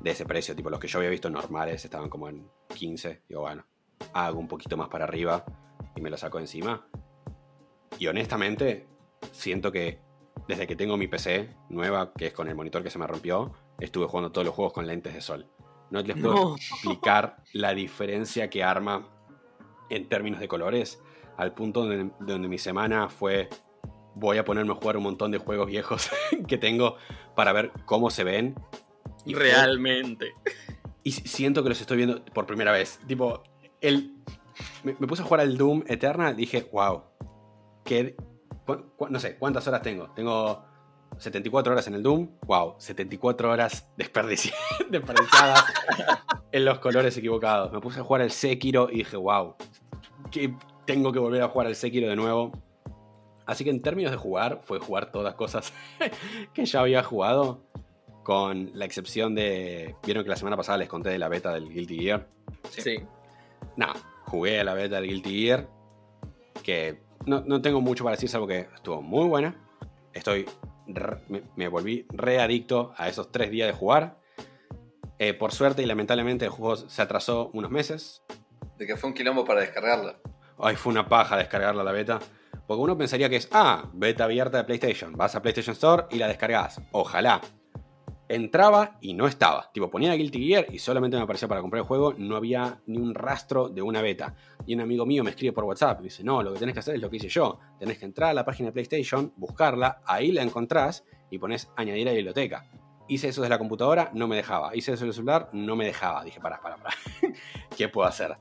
[0.00, 3.42] de ese precio, tipo los que yo había visto normales estaban como en 15, digo,
[3.42, 3.64] bueno,
[4.12, 5.44] hago un poquito más para arriba
[5.94, 6.86] y me lo saco encima.
[7.98, 8.86] Y honestamente,
[9.32, 10.00] siento que
[10.48, 13.52] desde que tengo mi PC nueva, que es con el monitor que se me rompió,
[13.80, 15.46] estuve jugando todos los juegos con lentes de sol.
[15.90, 16.56] No les puedo No.
[16.56, 19.08] explicar la diferencia que arma
[19.90, 21.00] en términos de colores,
[21.36, 23.48] al punto donde, donde mi semana fue
[24.14, 26.10] voy a ponerme a jugar un montón de juegos viejos
[26.48, 26.96] que tengo
[27.34, 28.54] para ver cómo se ven.
[29.26, 30.32] Y Realmente.
[31.02, 32.98] y si- siento que los estoy viendo por primera vez.
[33.06, 33.42] Tipo,
[33.80, 34.14] el,
[34.84, 37.02] me, me puse a jugar al Doom Eternal y dije, wow,
[37.84, 38.14] cu-
[39.10, 40.10] no sé, ¿cuántas horas tengo?
[40.10, 40.64] Tengo
[41.18, 42.28] 74 horas en el Doom.
[42.46, 44.52] Wow, 74 horas desperdici-
[44.90, 45.64] desperdiciadas
[46.52, 47.72] en los colores equivocados.
[47.72, 49.54] Me puse a jugar al Sekiro y dije, wow,
[50.30, 50.54] que
[50.84, 52.52] tengo que volver a jugar al Sekiro de nuevo.
[53.46, 55.72] Así que en términos de jugar, fue jugar todas cosas
[56.52, 57.62] que ya había jugado.
[58.24, 59.94] Con la excepción de.
[60.04, 62.28] Vieron que la semana pasada les conté de la beta del Guilty Gear.
[62.70, 62.96] Sí.
[63.76, 63.94] Nada,
[64.24, 65.68] jugué a la beta del Guilty Gear.
[66.64, 69.54] Que no, no tengo mucho para decir, salvo que estuvo muy buena.
[70.12, 70.46] Estoy.
[70.86, 74.18] re- me, me volví readicto a esos tres días de jugar.
[75.18, 78.22] Eh, por suerte y lamentablemente el juego se atrasó unos meses.
[78.78, 80.16] De que fue un quilombo para descargarla.
[80.58, 82.18] Ay, fue una paja descargarla la beta.
[82.66, 85.12] Porque uno pensaría que es, ah, beta abierta de PlayStation.
[85.12, 86.80] Vas a PlayStation Store y la descargas.
[86.92, 87.40] Ojalá.
[88.28, 89.70] Entraba y no estaba.
[89.72, 92.14] Tipo, ponía Guilty Gear y solamente me aparecía para comprar el juego.
[92.18, 94.34] No había ni un rastro de una beta.
[94.66, 96.80] Y un amigo mío me escribe por WhatsApp y dice, no, lo que tenés que
[96.80, 97.60] hacer es lo que hice yo.
[97.78, 102.08] Tenés que entrar a la página de PlayStation, buscarla, ahí la encontrás y pones añadir
[102.08, 102.66] a la biblioteca.
[103.08, 104.74] Hice eso desde la computadora, no me dejaba.
[104.74, 106.24] Hice eso en el celular, no me dejaba.
[106.24, 106.96] Dije, pará, pará, pará.
[107.76, 108.36] ¿Qué puedo hacer?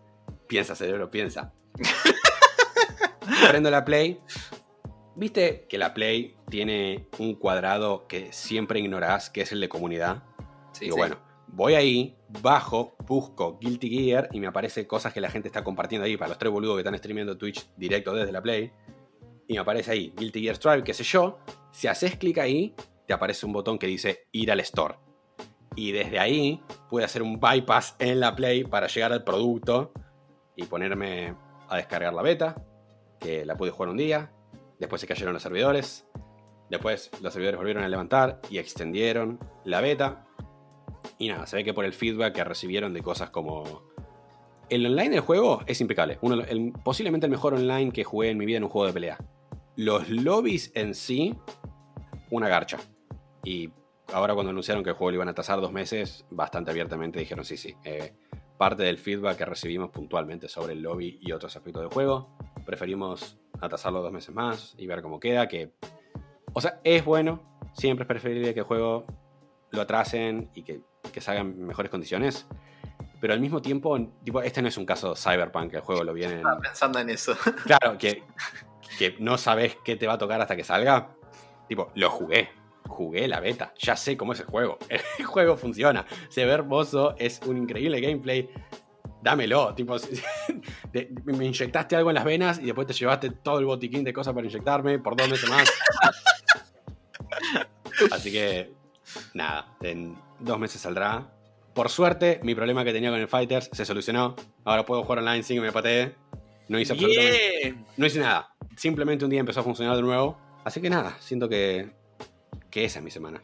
[0.47, 1.53] Piensa, cerebro, piensa.
[3.49, 4.19] Prendo la Play.
[5.15, 10.23] ¿Viste que la Play tiene un cuadrado que siempre ignorás, que es el de comunidad?
[10.73, 10.99] Sí, Digo, sí.
[10.99, 15.63] bueno, voy ahí, bajo, busco Guilty Gear y me aparece cosas que la gente está
[15.63, 18.71] compartiendo ahí para los tres boludos que están streameando Twitch directo desde la Play.
[19.47, 21.39] Y me aparece ahí Guilty Gear Strive, qué sé yo.
[21.71, 22.75] Si haces clic ahí,
[23.07, 24.95] te aparece un botón que dice ir al store.
[25.77, 29.93] Y desde ahí pude hacer un bypass en la Play para llegar al producto
[30.57, 31.35] y ponerme
[31.69, 32.55] a descargar la beta,
[33.19, 34.31] que la pude jugar un día.
[34.79, 36.07] Después se cayeron los servidores.
[36.69, 40.25] Después los servidores volvieron a levantar y extendieron la beta.
[41.17, 43.83] Y nada, se ve que por el feedback que recibieron de cosas como...
[44.67, 46.19] El online del juego es impecable.
[46.83, 49.17] Posiblemente el mejor online que jugué en mi vida en un juego de pelea.
[49.75, 51.35] Los lobbies en sí,
[52.31, 52.79] una garcha.
[53.43, 53.69] Y
[54.11, 57.45] ahora cuando anunciaron que el juego lo iban a tasar dos meses, bastante abiertamente dijeron
[57.45, 57.75] sí, sí.
[57.83, 58.15] eh,
[58.57, 62.29] parte del feedback que recibimos puntualmente sobre el lobby y otros aspectos del juego,
[62.65, 65.47] preferimos atasarlo dos meses más y ver cómo queda.
[65.47, 65.71] Que,
[66.53, 67.41] o sea, es bueno.
[67.73, 69.05] Siempre es preferible que el juego
[69.71, 70.81] lo atrasen y que,
[71.11, 72.47] que se hagan en mejores condiciones.
[73.19, 76.37] Pero al mismo tiempo, tipo, este no es un caso Cyberpunk, el juego lo vienen.
[76.37, 77.35] Estaba pensando en eso.
[77.65, 78.23] Claro, que,
[78.97, 81.15] que no sabes qué te va a tocar hasta que salga.
[81.67, 82.49] Tipo, lo jugué.
[82.87, 83.73] Jugué la beta.
[83.79, 84.77] Ya sé cómo es el juego.
[84.89, 86.05] El juego funciona.
[86.29, 87.15] Se ve hermoso.
[87.17, 88.49] Es un increíble gameplay.
[89.25, 89.73] Dámelo.
[89.73, 89.97] Tipo,
[90.93, 94.13] te- me inyectaste algo en las venas y después te llevaste todo el botiquín de
[94.13, 95.67] cosas para inyectarme por dos meses más.
[98.11, 98.71] Así que,
[99.33, 99.75] nada.
[99.81, 101.27] En dos meses saldrá.
[101.73, 104.35] Por suerte, mi problema que tenía con el Fighters se solucionó.
[104.63, 106.13] Ahora puedo jugar online sin que me patee.
[106.67, 107.85] No hice absolutamente Bien.
[107.97, 108.53] no hice nada.
[108.77, 110.37] Simplemente un día empezó a funcionar de nuevo.
[110.63, 111.91] Así que nada, siento que,
[112.69, 113.41] que esa es mi semana.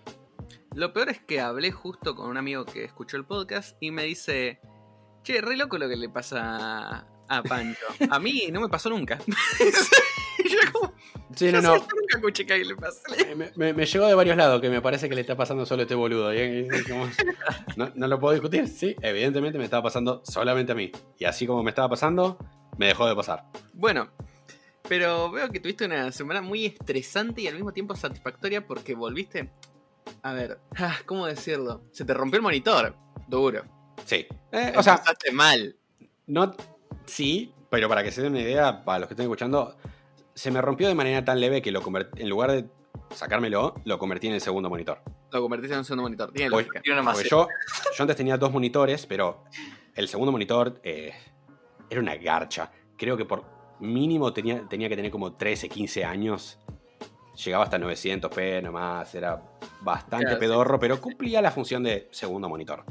[0.75, 4.03] Lo peor es que hablé justo con un amigo que escuchó el podcast y me
[4.03, 4.59] dice,
[5.23, 7.85] che, re loco lo que le pasa a Pancho.
[8.09, 9.17] A mí no me pasó nunca.
[9.27, 10.93] Y yo como,
[11.35, 11.75] Sí, no, no.
[11.75, 12.73] nunca escuché que le.
[12.73, 15.65] Eh, Me, me- me llegó de varios lados que me parece que le está pasando
[15.65, 16.33] solo a este boludo.
[16.33, 17.07] Y es como,
[17.77, 18.67] no, no lo puedo discutir.
[18.67, 20.91] Sí, evidentemente me estaba pasando solamente a mí.
[21.17, 22.37] Y así como me estaba pasando,
[22.77, 23.45] me dejó de pasar.
[23.73, 24.09] Bueno,
[24.89, 29.51] pero veo que tuviste una semana muy estresante y al mismo tiempo satisfactoria porque volviste...
[30.23, 31.85] A ver, ah, ¿cómo decirlo?
[31.91, 32.93] Se te rompió el monitor.
[33.29, 33.63] Duro.
[34.05, 34.27] Sí.
[34.51, 35.01] Eh, o sea,
[35.33, 35.75] mal.
[36.27, 36.53] no.
[37.05, 39.75] Sí, pero para que se den una idea, para los que estén escuchando,
[40.33, 42.65] se me rompió de manera tan leve que lo convert- en lugar de
[43.13, 45.01] sacármelo, lo convertí en el segundo monitor.
[45.31, 46.31] Lo convertiste en un segundo monitor.
[46.31, 46.81] Tiene lógica.
[46.91, 47.11] Una.
[47.13, 47.47] Porque yo,
[47.97, 49.43] yo antes tenía dos monitores, pero
[49.95, 51.13] el segundo monitor eh,
[51.89, 52.71] era una garcha.
[52.97, 53.43] Creo que por
[53.79, 56.59] mínimo tenía, tenía que tener como 13, 15 años.
[57.43, 59.41] Llegaba hasta 900p nomás, era
[59.81, 60.39] bastante Claro, sí.
[60.39, 62.83] pedorro, pero cumplía la función de segundo monitor.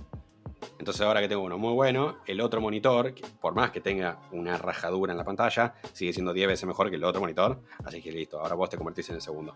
[0.79, 4.19] Entonces ahora que tengo uno muy bueno, el otro monitor, que por más que tenga
[4.33, 7.61] una rajadura en la pantalla, sigue siendo 10 veces mejor que el otro monitor.
[7.85, 9.55] Así que listo, ahora vos te convertís en el segundo.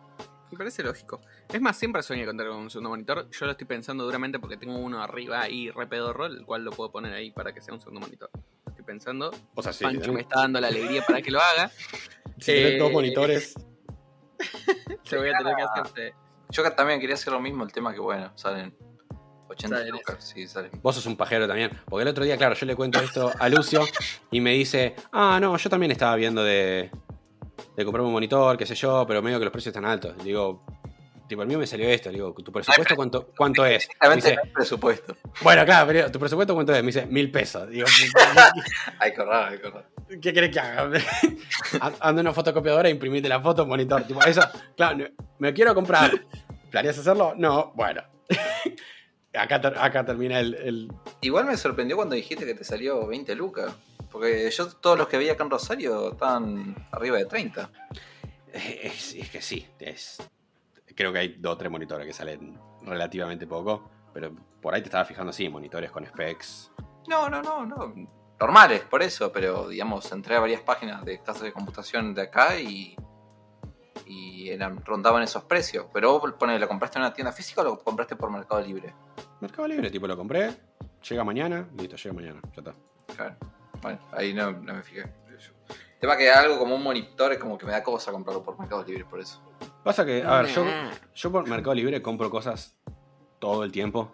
[0.51, 1.21] Me parece lógico.
[1.53, 3.29] Es más, siempre soñé contar con un segundo monitor.
[3.31, 6.71] Yo lo estoy pensando duramente porque tengo uno arriba ahí re pedorro, el cual lo
[6.71, 8.31] puedo poner ahí para que sea un segundo monitor.
[8.69, 9.31] Estoy pensando.
[9.55, 11.71] O sea, si Pancho tenés- me está dando la alegría para que lo haga.
[12.39, 13.55] si tenés Eh, dos monitores,
[15.11, 15.87] Lo voy a tener que hacer.
[16.13, 16.17] sí.
[16.51, 18.77] Yo también quería hacer lo mismo, el tema que bueno, salen
[19.49, 20.71] 80 Salen lucas, sí, salen.
[20.83, 21.71] Vos sos un pajero también.
[21.87, 23.85] Porque el otro día, claro, yo le cuento esto a Lucio
[24.31, 26.91] y me dice, ah, no, yo también estaba viendo de,
[27.77, 30.15] de comprarme un monitor, qué sé yo, pero medio que los precios están altos.
[30.25, 30.65] Digo,
[31.29, 32.11] tipo, el mío me salió esto.
[32.11, 33.89] Digo, ¿tu presupuesto cuánto, cuánto es?
[34.01, 35.17] Me dice, presupuesto.
[35.43, 36.83] bueno, claro, pero ¿tu presupuesto cuánto es?
[36.83, 37.69] Me dice, mil pesos.
[37.69, 37.87] Digo,
[38.99, 39.87] Hay ahorrar, hay ahorrar.
[40.21, 40.91] ¿qué querés que haga?
[42.01, 44.05] Ando en una fotocopiadora e imprimite la foto, monitor.
[44.05, 44.43] Tipo, eso,
[44.77, 45.07] claro,
[45.39, 46.13] me quiero comprar.
[46.71, 47.35] ¿Planeas hacerlo?
[47.37, 48.03] No, bueno.
[49.37, 53.75] Acá, acá termina el- el, Igual me sorprendió cuando dijiste que te salió 20 lucas.
[54.11, 57.69] Porque yo todos los que vi acá en Rosario estaban arriba de 30.
[58.53, 60.23] Es, es que sí, es,
[60.95, 64.33] creo que hay dos o tres monitores que salen relativamente poco, pero
[64.63, 66.71] por ahí te estaba fijando, sí, monitores con specs.
[67.09, 67.93] No, no, no, no.
[68.39, 72.61] Normales, por eso, pero digamos, entré a varias páginas de casas de computación de acá
[72.61, 72.95] y.
[74.07, 75.87] Y eran, rondaban esos precios.
[75.93, 78.95] Pero vos ponele, ¿lo compraste en una tienda física o lo compraste por Mercado Libre?
[79.41, 80.51] Mercado Libre, tipo, lo compré,
[81.09, 82.75] llega mañana, listo, llega mañana, ya está.
[83.15, 83.37] Claro.
[83.83, 85.01] Bueno, ahí no, no me fijé.
[85.03, 88.59] El tema que algo como un monitor es como que me da cosa comprarlo por
[88.59, 89.41] Mercado Libre, por eso.
[89.83, 90.65] Pasa que, a ver, yo,
[91.15, 92.77] yo por Mercado Libre compro cosas
[93.39, 94.13] todo el tiempo,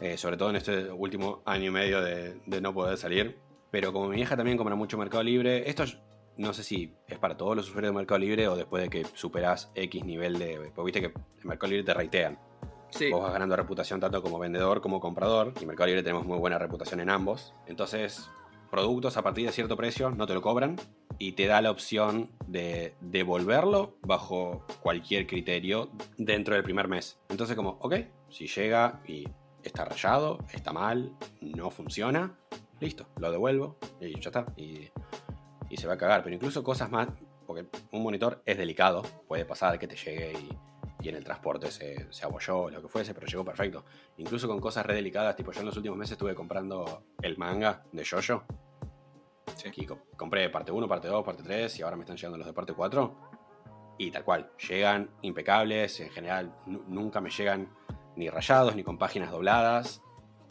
[0.00, 3.38] eh, sobre todo en este último año y medio de, de no poder salir,
[3.70, 5.98] pero como mi vieja también compra mucho Mercado Libre, esto es-
[6.36, 9.06] no sé si es para todos los usuarios de Mercado Libre o después de que
[9.14, 10.72] superas X nivel de...
[10.74, 11.06] Porque viste que
[11.42, 12.38] en Mercado Libre te ratean.
[12.90, 13.10] Sí.
[13.10, 15.52] Vos vas ganando reputación tanto como vendedor como comprador.
[15.58, 17.54] Y en Mercado Libre tenemos muy buena reputación en ambos.
[17.66, 18.28] Entonces,
[18.70, 20.76] productos a partir de cierto precio no te lo cobran.
[21.18, 27.18] Y te da la opción de devolverlo bajo cualquier criterio dentro del primer mes.
[27.28, 27.94] Entonces, como, ok,
[28.28, 29.28] si llega y
[29.62, 32.36] está rayado, está mal, no funciona,
[32.80, 34.46] listo, lo devuelvo y ya está.
[34.56, 34.88] Y,
[35.72, 36.22] y se va a cagar.
[36.22, 37.08] Pero incluso cosas más,
[37.46, 40.58] porque un monitor es delicado, puede pasar que te llegue y,
[41.06, 43.84] y en el transporte se, se abolló, lo que fuese, pero llegó perfecto.
[44.18, 47.82] Incluso con cosas re delicadas, tipo yo en los últimos meses estuve comprando el manga
[47.90, 48.44] de Jojo.
[49.56, 49.68] Sí.
[49.68, 52.46] Aquí co- compré parte 1, parte 2, parte 3 y ahora me están llegando los
[52.46, 53.16] de parte 4.
[53.98, 57.68] Y tal cual, llegan impecables, en general nu- nunca me llegan
[58.16, 60.02] ni rayados ni con páginas dobladas.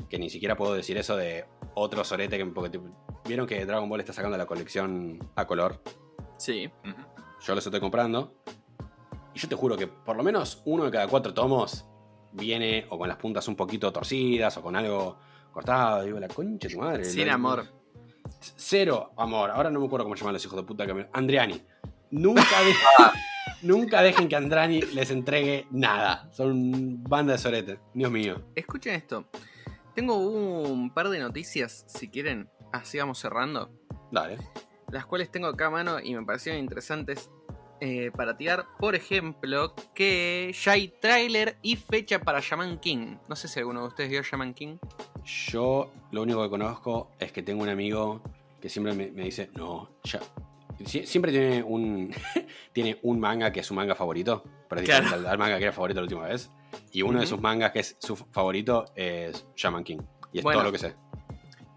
[0.10, 2.80] Que ni siquiera puedo decir eso de otro sorete que porque
[3.26, 5.82] vieron que Dragon Ball está sacando la colección a color.
[6.38, 6.70] Sí.
[7.42, 8.36] Yo los estoy comprando.
[9.34, 11.86] Y yo te juro que por lo menos uno de cada cuatro tomos
[12.34, 15.18] viene o con las puntas un poquito torcidas o con algo
[15.52, 16.04] cortado.
[16.04, 17.06] Digo, la concha de tu madre.
[17.06, 17.66] Sin No- amor.
[18.40, 19.52] Cero amor.
[19.52, 21.08] Ahora no me acuerdo cómo llaman los hijos de puta que me...
[21.14, 21.62] Andriani.
[22.12, 26.30] Nunca, de- nunca dejen que Andrani les entregue nada.
[26.32, 27.80] Son banda de sorete.
[27.94, 28.42] Dios mío.
[28.56, 29.26] Escuchen esto.
[29.96, 33.70] Tengo un par de noticias, si quieren, así vamos cerrando.
[34.12, 34.38] Dale.
[34.92, 37.30] Las cuales tengo acá a mano y me parecieron interesantes
[37.80, 38.66] eh, para tirar.
[38.80, 43.18] Por ejemplo, que ya hay tráiler y fecha para Shaman King.
[43.30, 44.78] No sé si alguno de ustedes vio Shaman King.
[45.24, 48.22] Yo lo único que conozco es que tengo un amigo
[48.60, 50.20] que siempre me, me dice, no, ya.
[50.86, 52.12] Sie- Siempre tiene un
[52.74, 55.08] tiene un manga que es su manga favorito, pero Claro.
[55.14, 56.50] al, al manga que era favorito la última vez.
[56.92, 60.00] Y uno de sus mangas que es su favorito es Shaman King.
[60.34, 60.60] Y es Bueno.
[60.60, 60.96] todo lo que sé.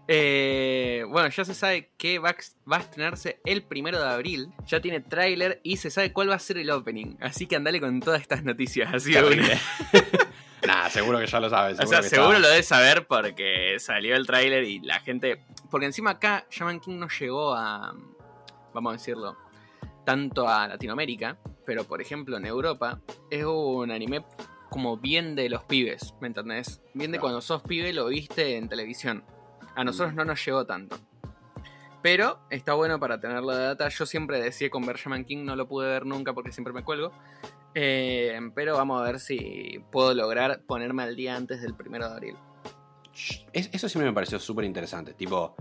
[0.07, 2.35] Eh, bueno, ya se sabe que va a,
[2.71, 4.53] va a estrenarse el primero de abril.
[4.67, 7.15] Ya tiene tráiler y se sabe cuál va a ser el opening.
[7.21, 8.93] Así que andale con todas estas noticias.
[8.93, 9.47] Así de una.
[10.65, 11.79] Nah, seguro que ya lo sabes.
[11.79, 15.43] O sea, que seguro lo debes saber porque salió el tráiler y la gente...
[15.69, 17.93] Porque encima acá Shaman King no llegó a...
[18.73, 19.37] Vamos a decirlo.
[20.05, 21.37] Tanto a Latinoamérica.
[21.67, 22.99] Pero por ejemplo en Europa
[23.29, 24.25] es un anime
[24.71, 26.15] como bien de los pibes.
[26.19, 26.81] ¿Me entendés?
[26.95, 27.21] Bien de Claro.
[27.21, 29.23] cuando sos pibe lo viste en televisión.
[29.75, 30.97] A nosotros no nos llegó tanto.
[32.01, 33.89] Pero está bueno para tenerlo de data.
[33.89, 37.11] Yo siempre decía con Shaman King, no lo pude ver nunca porque siempre me cuelgo.
[37.73, 42.13] Eh, pero vamos a ver si puedo lograr ponerme al día antes del primero de
[42.13, 42.35] abril.
[43.53, 45.13] Es- eso siempre me pareció súper interesante.
[45.13, 45.55] Tipo,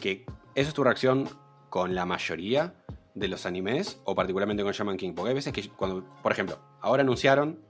[0.00, 1.28] que eso es tu reacción
[1.68, 2.74] con la mayoría
[3.14, 5.12] de los animes o particularmente con Shaman King.
[5.14, 7.60] Porque hay veces que cuando, por ejemplo, ahora anunciaron,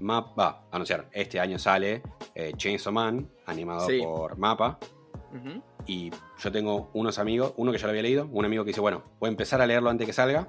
[0.00, 2.02] Map, va, anunciaron, este año sale
[2.34, 4.00] eh, Chainsaw Man, animado Sí.
[4.02, 4.78] por Mapa.
[5.86, 8.80] Y yo tengo unos amigos, uno que ya lo había leído, un amigo que dice,
[8.80, 10.48] bueno, voy a empezar a leerlo antes que salga.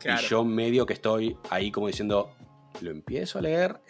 [0.00, 0.20] Claro.
[0.20, 2.30] Y yo medio que estoy ahí como diciendo,
[2.80, 3.80] lo empiezo a leer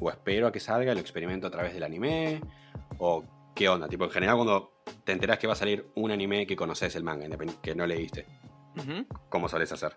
[0.00, 2.40] o espero a que salga, lo experimento a través del anime
[2.98, 3.24] o
[3.54, 3.88] qué onda.
[3.88, 4.72] Tipo, en general cuando
[5.04, 7.28] te enterás que va a salir un anime que conoces el manga,
[7.62, 8.26] que no leíste.
[9.30, 9.96] ¿cómo solés hacer?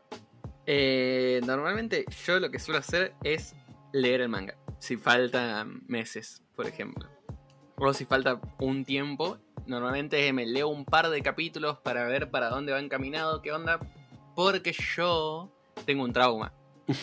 [0.65, 3.55] Eh, normalmente yo lo que suelo hacer es
[3.91, 4.55] leer el manga.
[4.79, 7.07] Si faltan meses, por ejemplo.
[7.77, 12.49] O si falta un tiempo, normalmente me leo un par de capítulos para ver para
[12.49, 13.79] dónde va encaminado, qué onda.
[14.35, 15.51] Porque yo
[15.85, 16.53] tengo un trauma.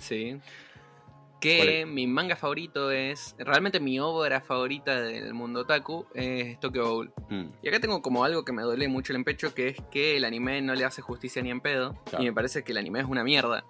[0.00, 0.32] Sí.
[0.34, 3.34] ¿Cuál Que mi manga favorito es.
[3.38, 7.12] Realmente mi obra favorita del mundo otaku es Tokyo Ghoul.
[7.30, 10.16] Mm, Y acá tengo como algo que me duele mucho el pecho, que es que
[10.16, 11.94] el anime no le hace justicia ni en pedo.
[12.06, 12.22] Claro.
[12.22, 13.64] Y me parece que el anime es una mierda.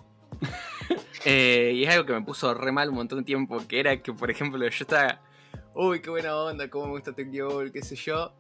[1.25, 4.01] Eh, y es algo que me puso re mal un montón de tiempo, que era
[4.03, 5.21] que, por ejemplo, yo estaba,
[5.75, 8.33] uy, qué buena onda, cómo me gusta Tokyo Ghoul, qué sé yo.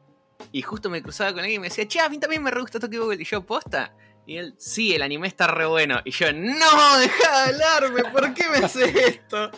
[0.50, 2.60] Y justo me cruzaba con alguien y me decía, che, a mí también me re
[2.60, 3.20] gusta Tokyo Ghoul.
[3.20, 3.94] Y yo, posta.
[4.26, 6.00] Y él, sí, el anime está re bueno.
[6.04, 9.50] Y yo, no, deja de hablarme, ¿por qué me haces esto?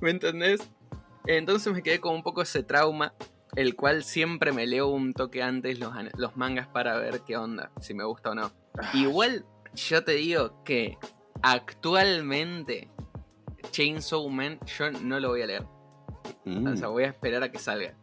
[0.00, 0.60] ¿Me entendés?
[1.26, 3.14] Entonces me quedé con un poco ese trauma,
[3.54, 7.70] el cual siempre me leo un toque antes los, los mangas para ver qué onda,
[7.80, 8.50] si me gusta o no.
[8.94, 9.44] Igual,
[9.74, 10.96] yo te digo que
[11.42, 12.90] actualmente
[13.70, 15.64] Chainsaw Man yo no lo voy a leer.
[16.44, 16.66] mm.
[16.66, 17.94] O sea, voy a esperar a que salga.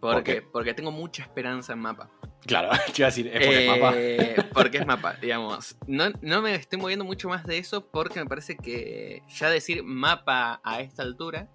[0.00, 2.10] Porque, porque tengo mucha esperanza en mapa.
[2.46, 3.92] Claro, te iba a decir, es porque es mapa.
[3.96, 5.76] Eh, porque es mapa, digamos.
[5.86, 9.82] No, no me estoy moviendo mucho más de eso porque me parece que ya decir
[9.82, 11.48] mapa a esta altura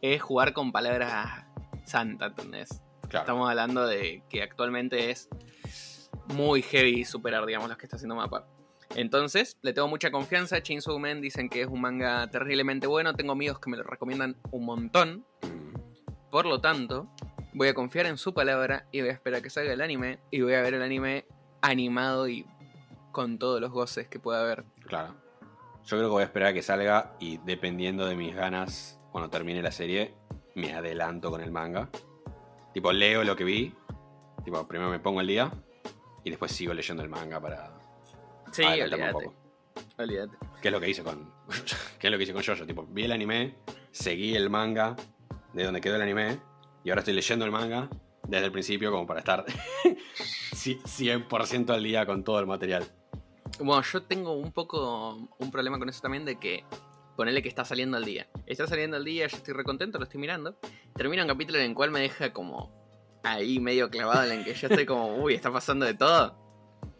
[0.00, 1.44] es jugar con palabras
[1.84, 2.82] santa, ¿entendés?
[3.08, 3.24] Claro.
[3.24, 5.28] Estamos hablando de que actualmente es
[6.34, 8.46] muy heavy superar, digamos, los que está haciendo mapa.
[8.94, 10.62] Entonces, le tengo mucha confianza.
[10.62, 13.14] Chainsaw Man dicen que es un manga terriblemente bueno.
[13.14, 15.26] Tengo amigos que me lo recomiendan un montón.
[16.30, 17.08] Por lo tanto,
[17.52, 20.18] voy a confiar en su palabra y voy a esperar a que salga el anime.
[20.30, 21.26] Y voy a ver el anime
[21.60, 22.46] animado y
[23.12, 24.64] con todos los goces que pueda haber.
[24.86, 25.14] Claro.
[25.84, 29.30] Yo creo que voy a esperar a que salga y dependiendo de mis ganas cuando
[29.30, 30.14] termine la serie,
[30.54, 31.88] me adelanto con el manga.
[32.74, 33.74] Tipo, leo lo que vi.
[34.44, 35.50] Tipo, primero me pongo al día.
[36.24, 37.75] Y después sigo leyendo el manga para
[38.56, 39.12] Sí, un olvídate.
[39.12, 39.34] poco.
[39.98, 40.36] Olvídate.
[40.62, 41.30] ¿Qué es lo que hice con.
[41.98, 42.66] ¿Qué es lo que hice con Jojo?
[42.66, 43.54] Tipo, vi el anime,
[43.90, 44.96] seguí el manga
[45.52, 46.38] de donde quedó el anime.
[46.84, 47.88] Y ahora estoy leyendo el manga
[48.26, 49.44] desde el principio como para estar
[50.52, 52.84] 100% al día con todo el material.
[53.58, 56.64] Bueno, yo tengo un poco un problema con eso también de que
[57.16, 58.28] ponele que está saliendo al día.
[58.46, 60.58] Está saliendo al día, yo estoy recontento, lo estoy mirando.
[60.94, 62.72] Termina un capítulo en el cual me deja como
[63.22, 66.45] ahí medio clavado en el que yo estoy como, uy, está pasando de todo.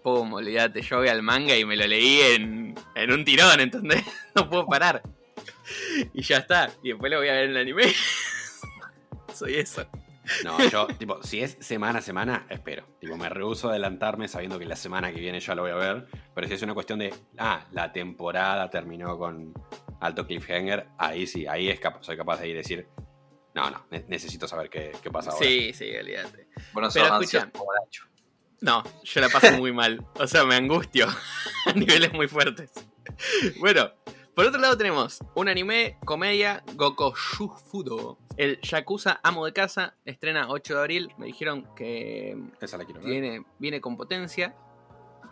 [0.06, 4.04] Pum, olvídate, yo voy al manga y me lo leí en, en un tirón, ¿entendés?
[4.36, 5.02] No puedo parar.
[6.14, 6.70] Y ya está.
[6.80, 7.92] Y después lo voy a ver en el anime.
[9.34, 9.84] Soy eso.
[10.44, 12.86] No, yo, tipo, si es semana a semana, espero.
[13.00, 15.74] Tipo, me rehuso a adelantarme sabiendo que la semana que viene ya lo voy a
[15.74, 16.06] ver.
[16.36, 19.54] Pero si es una cuestión de, ah, la temporada terminó con
[20.00, 22.86] alto cliffhanger, ahí sí, ahí es capa- soy capaz de ir decir,
[23.56, 25.44] no, no, ne- necesito saber qué, qué pasa ahora.
[25.44, 26.46] Sí, sí, olvídate.
[26.72, 27.50] Bueno, Pero escucha.
[28.60, 30.04] No, yo la paso muy mal.
[30.18, 31.06] O sea, me angustio
[31.66, 32.72] a niveles muy fuertes.
[33.60, 33.90] Bueno,
[34.34, 38.18] por otro lado tenemos un anime, comedia, Goku Shufudo.
[38.36, 41.12] El Yakuza Amo de Casa estrena 8 de abril.
[41.16, 43.10] Me dijeron que Esa la quiero ver.
[43.10, 44.54] viene, viene con potencia.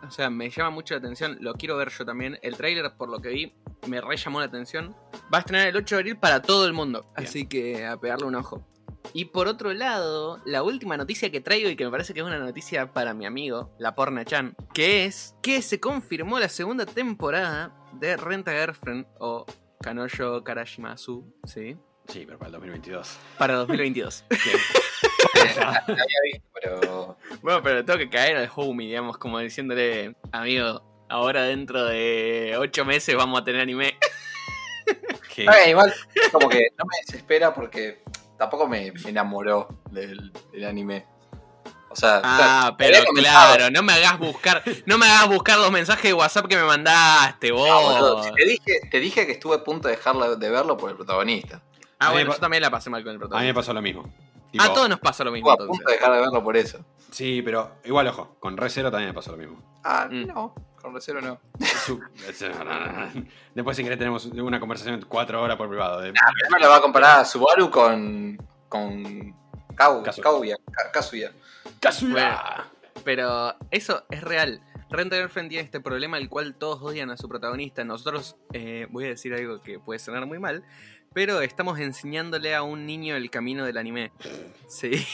[0.07, 1.37] O sea, me llama mucho la atención.
[1.41, 2.37] Lo quiero ver yo también.
[2.41, 3.53] El tráiler, por lo que vi,
[3.87, 4.95] me re llamó la atención.
[5.33, 7.01] Va a estrenar el 8 de abril para todo el mundo.
[7.15, 7.27] Bien.
[7.27, 8.67] Así que a pegarle un ojo.
[9.13, 12.25] Y por otro lado, la última noticia que traigo y que me parece que es
[12.25, 16.85] una noticia para mi amigo, la Porna Chan, que es que se confirmó la segunda
[16.85, 19.45] temporada de Renta Girlfriend o
[19.81, 21.77] Kanoyo Karashimasu, ¿sí?
[22.07, 23.17] Sí, pero para el 2022.
[23.37, 24.25] Para 2022.
[25.57, 27.17] La había visto, pero.
[27.41, 32.85] bueno, pero tengo que caer al homie, digamos, como diciéndole, amigo, ahora dentro de 8
[32.85, 33.97] meses vamos a tener anime.
[35.35, 35.93] Que- Ah, igual,
[36.31, 38.01] como que no me desespera porque
[38.37, 41.05] tampoco me, me enamoró del, del anime.
[41.89, 46.03] O sea, Ah, pero claro, no me hagas buscar, no me hagas buscar los mensajes
[46.03, 47.67] de WhatsApp que me mandaste, vos.
[47.69, 50.75] No, boludo, si te, dije, te dije que estuve a punto de dejar de verlo
[50.75, 51.61] por el protagonista.
[51.97, 53.59] Ah, A mí bueno, yo también la pasé mal con el a mí me protagonista.
[53.61, 54.13] pasó lo mismo.
[54.57, 55.77] A todos nos pasa lo mismo Estuve a entonces.
[55.85, 56.79] punto de dejar de verlo por eso.
[57.11, 59.61] Sí, pero igual, ojo, con Recero también me pasó lo mismo.
[59.83, 60.27] Ah, Mm.
[60.27, 60.53] no,
[60.91, 61.39] con no.
[63.53, 66.01] Después, si querés, tenemos una conversación de cuatro horas por privado.
[66.01, 68.37] de- Primero lo va a comparar a Subaru con.
[68.69, 69.35] con.
[69.75, 70.55] Kau, Kazuya.
[70.93, 71.31] Kazuya.
[71.81, 72.65] ¡Kazuya!
[73.03, 74.61] Pero eso es real.
[74.89, 77.83] Rent a Girlfriend tiene este problema el cual todos odian a su protagonista.
[77.83, 80.63] Nosotros, eh, voy a decir algo que puede sonar muy mal,
[81.13, 84.11] pero estamos enseñándole a un niño el camino del anime.
[84.69, 85.05] Sí.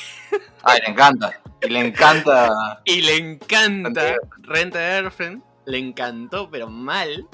[0.61, 1.39] Ay, le encanta.
[1.61, 2.81] Y le encanta.
[2.85, 4.29] Y le encanta Entiendo.
[4.41, 5.43] Rent a Girlfriend.
[5.65, 7.27] Le encantó, pero mal.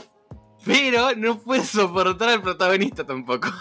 [0.65, 3.49] Pero no puede soportar al protagonista tampoco.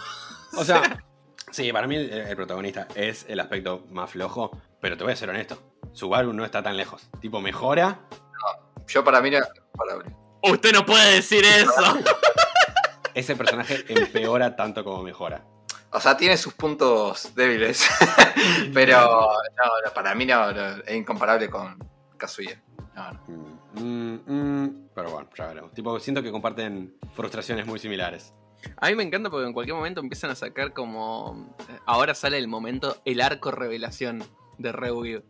[0.59, 1.05] O sea,
[1.51, 5.17] sí, para mí el, el protagonista es el aspecto más flojo, pero te voy a
[5.17, 5.77] ser honesto.
[5.93, 7.11] Subaru no está tan lejos.
[7.21, 8.01] Tipo, mejora.
[8.87, 10.17] Yo para mí era comparable.
[10.43, 11.73] Usted no puede decir eso.
[13.15, 15.45] Ese personaje empeora tanto como mejora.
[15.91, 17.89] O sea, tiene sus puntos débiles.
[18.75, 21.79] Pero no, no, para mí no, no, es incomparable con
[22.19, 22.63] Kazuya.
[22.97, 23.21] No, no.
[23.29, 24.33] Mm, mm,
[24.65, 25.73] mm, pero bueno, ya veremos.
[25.75, 28.33] Tipo, siento que comparten frustraciones muy similares.
[28.79, 31.55] A mí me encanta porque en cualquier momento empiezan a sacar como.
[31.85, 34.25] Ahora sale el momento, el arco revelación
[34.59, 35.25] de Rebuild.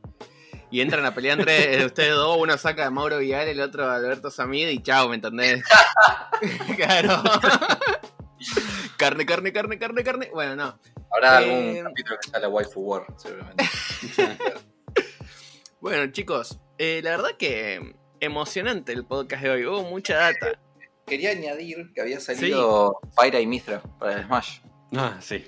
[0.70, 3.96] Y entran a pelear entre ustedes dos, uno saca a Mauro Vial, el otro a
[3.96, 5.64] Alberto Samid y chao, ¿me entendés?
[6.76, 7.22] claro.
[8.96, 10.30] carne, carne, carne, carne, carne.
[10.32, 10.78] Bueno, no.
[11.12, 13.64] Habrá Eh, algún capítulo que sale Waifu War, seguramente.
[15.80, 19.64] Bueno, chicos, eh, la verdad que emocionante el podcast de hoy.
[19.66, 20.58] Hubo mucha data.
[21.06, 24.60] Quería añadir que había salido Pyra y Mistra para el Smash.
[24.96, 25.44] Ah, sí.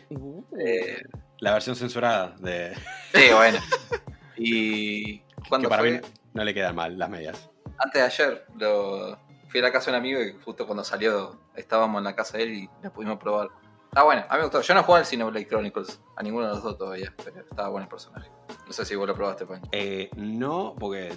[0.64, 1.02] Eh,
[1.40, 2.74] La versión censurada de.
[3.14, 3.58] sí, bueno.
[4.36, 5.18] Y.
[5.18, 5.92] Que ¿Cuándo para fue?
[5.92, 6.00] mí
[6.34, 7.50] no le quedan mal las medias.
[7.78, 8.46] Antes de ayer.
[8.56, 9.18] Lo...
[9.48, 12.36] Fui a la casa de un amigo y justo cuando salió estábamos en la casa
[12.36, 13.48] de él y la pudimos probar.
[13.94, 14.60] Ah, bueno, a mí me gustó.
[14.60, 17.84] Yo no jugué al Xenoblade Chronicles, a ninguno de los dos todavía, pero estaba bueno
[17.84, 18.30] el personaje.
[18.66, 19.62] No sé si vos lo probaste, Pan.
[19.72, 21.12] Eh, no, porque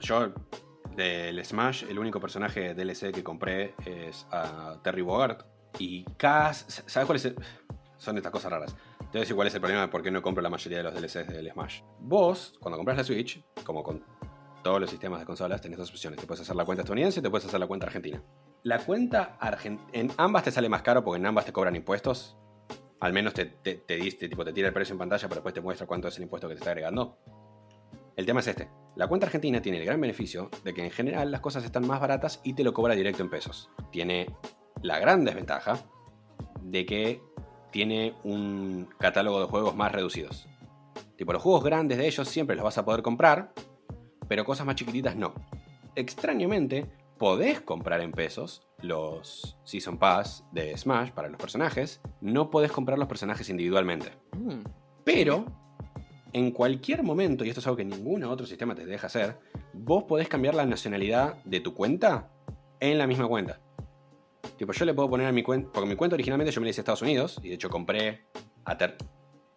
[0.00, 0.32] yo
[0.96, 5.44] del Smash, el único personaje DLC que compré es a Terry Bogard.
[5.78, 7.36] Y Cass, ¿sabes cuál es el...?
[7.96, 8.74] Son estas cosas raras.
[8.74, 10.78] Te voy a decir cuál es el problema de por qué no compro la mayoría
[10.78, 11.82] de los DLCs del Smash.
[11.98, 14.02] Vos, cuando compras la Switch, como con
[14.62, 16.18] todos los sistemas de consolas, tenés dos opciones.
[16.18, 18.22] Te puedes hacer la cuenta estadounidense y te puedes hacer la cuenta argentina.
[18.62, 19.88] La cuenta argentina...
[19.92, 22.36] En ambas te sale más caro porque en ambas te cobran impuestos.
[23.00, 25.54] Al menos te, te, te, diste- tipo, te tira el precio en pantalla, pero después
[25.54, 27.18] te muestra cuánto es el impuesto que te está agregando.
[28.16, 28.68] El tema es este.
[28.96, 32.00] La cuenta argentina tiene el gran beneficio de que en general las cosas están más
[32.00, 33.70] baratas y te lo cobra directo en pesos.
[33.90, 34.26] Tiene
[34.82, 35.78] la gran desventaja
[36.60, 37.22] de que
[37.70, 40.46] tiene un catálogo de juegos más reducidos.
[41.16, 43.52] Tipo, los juegos grandes de ellos siempre los vas a poder comprar,
[44.28, 45.32] pero cosas más chiquititas no.
[45.94, 46.90] Extrañamente,
[47.20, 52.98] podés comprar en pesos los Season Pass de Smash para los personajes, no podés comprar
[52.98, 54.10] los personajes individualmente.
[54.32, 54.60] Mm,
[55.04, 55.44] Pero,
[56.32, 59.38] en cualquier momento, y esto es algo que ningún otro sistema te deja hacer,
[59.74, 62.30] vos podés cambiar la nacionalidad de tu cuenta
[62.80, 63.60] en la misma cuenta.
[64.56, 66.70] Tipo, yo le puedo poner a mi cuenta, porque mi cuenta originalmente yo me la
[66.70, 68.24] hice a Estados Unidos, y de hecho compré
[68.64, 68.96] a, Ter-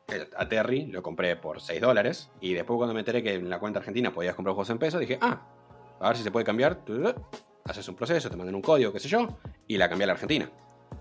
[0.09, 3.49] eh, a Terry, lo compré por 6 dólares, y después cuando me enteré que en
[3.49, 5.47] la cuenta argentina podías comprar juegos en pesos, dije, ah,
[5.99, 6.79] a ver si se puede cambiar.
[7.65, 9.27] Haces un proceso, te mandan un código, qué sé yo,
[9.67, 10.49] y la cambié a la Argentina.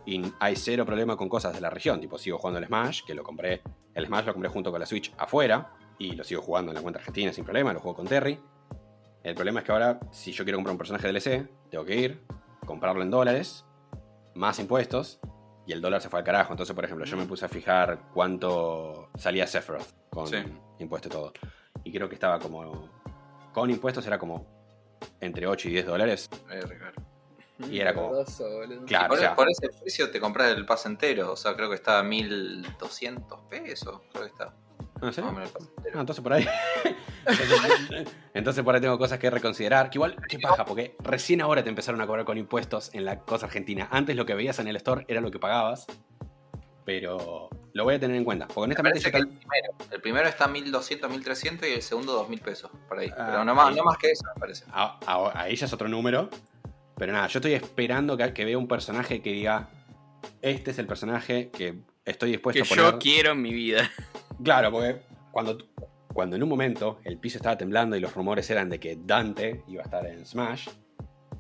[0.07, 2.01] Y hay cero problema con cosas de la región.
[2.01, 3.63] Tipo, sigo jugando el Smash, que lo compré.
[3.95, 5.73] El Smash lo compré junto con la Switch afuera.
[5.99, 7.73] Y lo sigo jugando en la cuenta argentina sin problema.
[7.73, 8.39] Lo juego con Terry.
[9.23, 12.25] El problema es que ahora, si yo quiero comprar un personaje DLC, tengo que ir,
[12.67, 13.65] comprarlo en dólares,
[14.35, 15.21] más impuestos.
[15.67, 16.53] Y el dólar se fue al carajo.
[16.53, 20.37] Entonces, por ejemplo, yo me puse a fijar cuánto salía Sephiroth con Sí.
[20.81, 21.33] impuesto y todo.
[21.85, 22.89] Y creo que estaba como.
[23.53, 24.62] Con impuestos era como
[25.21, 26.31] entre 8 y 10 dólares.
[27.71, 28.25] Y era como-.
[28.87, 31.33] Claro, por, o sea, por ese precio te compras el pase entero.
[31.33, 34.01] O sea, creo que está a 1200 pesos.
[34.13, 34.55] Creo que está.
[35.01, 35.33] ¿Ah, ¿en serio?
[35.33, 35.97] Más o menos el pase entero.
[35.97, 36.47] Ah, entonces por ahí.
[37.27, 39.91] entonces, entonces por ahí tengo cosas que reconsiderar.
[39.91, 43.21] Que igual, qué paja, porque recién ahora te empezaron a cobrar con impuestos en la
[43.21, 43.89] cosa argentina.
[43.91, 45.87] Antes lo que veías en el store era lo que pagabas.
[46.85, 48.47] Pero lo voy a tener en cuenta.
[48.47, 51.69] Porque Me honestamente parece yo que tal- el primero, el primero está a 1200, 1300
[51.69, 52.71] y el segundo 2000 pesos.
[52.89, 53.09] Por ahí.
[53.17, 53.75] Ah, Pero no más, ahí.
[53.77, 54.65] no más que eso, me parece.
[54.73, 56.29] a- a- ahí ya es otro número.
[56.97, 59.69] Pero nada, yo estoy esperando que, que vea un personaje que diga:
[60.41, 62.93] Este es el personaje que estoy dispuesto Que a poner.
[62.93, 63.91] yo quiero en mi vida.
[64.43, 65.01] Claro, porque
[65.31, 65.57] cuando,
[66.13, 69.63] cuando en un momento el piso estaba temblando y los rumores eran de que Dante
[69.69, 70.69] iba a estar en Smash,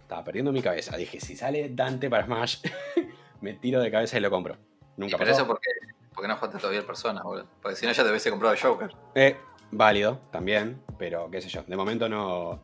[0.00, 0.96] estaba perdiendo mi cabeza.
[0.96, 2.58] Dije, si sale Dante para Smash,
[3.40, 4.56] me tiro de cabeza y lo compro.
[4.96, 5.40] Nunca Pero pasó.
[5.42, 5.68] eso porque,
[6.14, 7.46] porque no jugaste todavía el persona, boludo.
[7.60, 8.94] Porque si no ya te hubiese comprado el Joker.
[9.14, 9.36] Eh,
[9.70, 11.62] válido también, pero qué sé yo.
[11.66, 12.62] De momento no,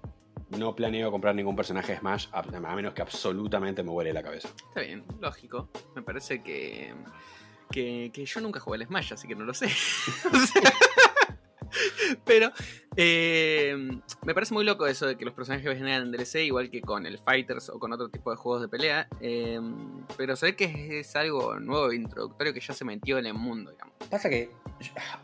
[0.50, 4.22] no planeo comprar ningún personaje de Smash, a, a menos que absolutamente me huele la
[4.22, 4.48] cabeza.
[4.68, 5.68] Está bien, lógico.
[5.94, 6.94] Me parece que,
[7.70, 9.66] que, que yo nunca jugué al Smash, así que no lo sé.
[10.32, 10.62] O sea,
[12.24, 12.50] Pero
[12.96, 13.76] eh,
[14.24, 17.06] me parece muy loco eso de que los personajes vengan en DLC, igual que con
[17.06, 19.08] el Fighters o con otro tipo de juegos de pelea.
[19.20, 19.60] eh,
[20.16, 23.72] pero se ve que es algo nuevo, introductorio, que ya se metió en el mundo.
[24.10, 24.50] Pasa que,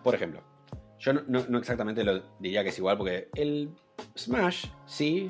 [0.02, 0.42] por ejemplo,
[0.98, 3.70] yo no, exactamente lo diría que es igual, porque el
[4.16, 5.28] Smash, sí.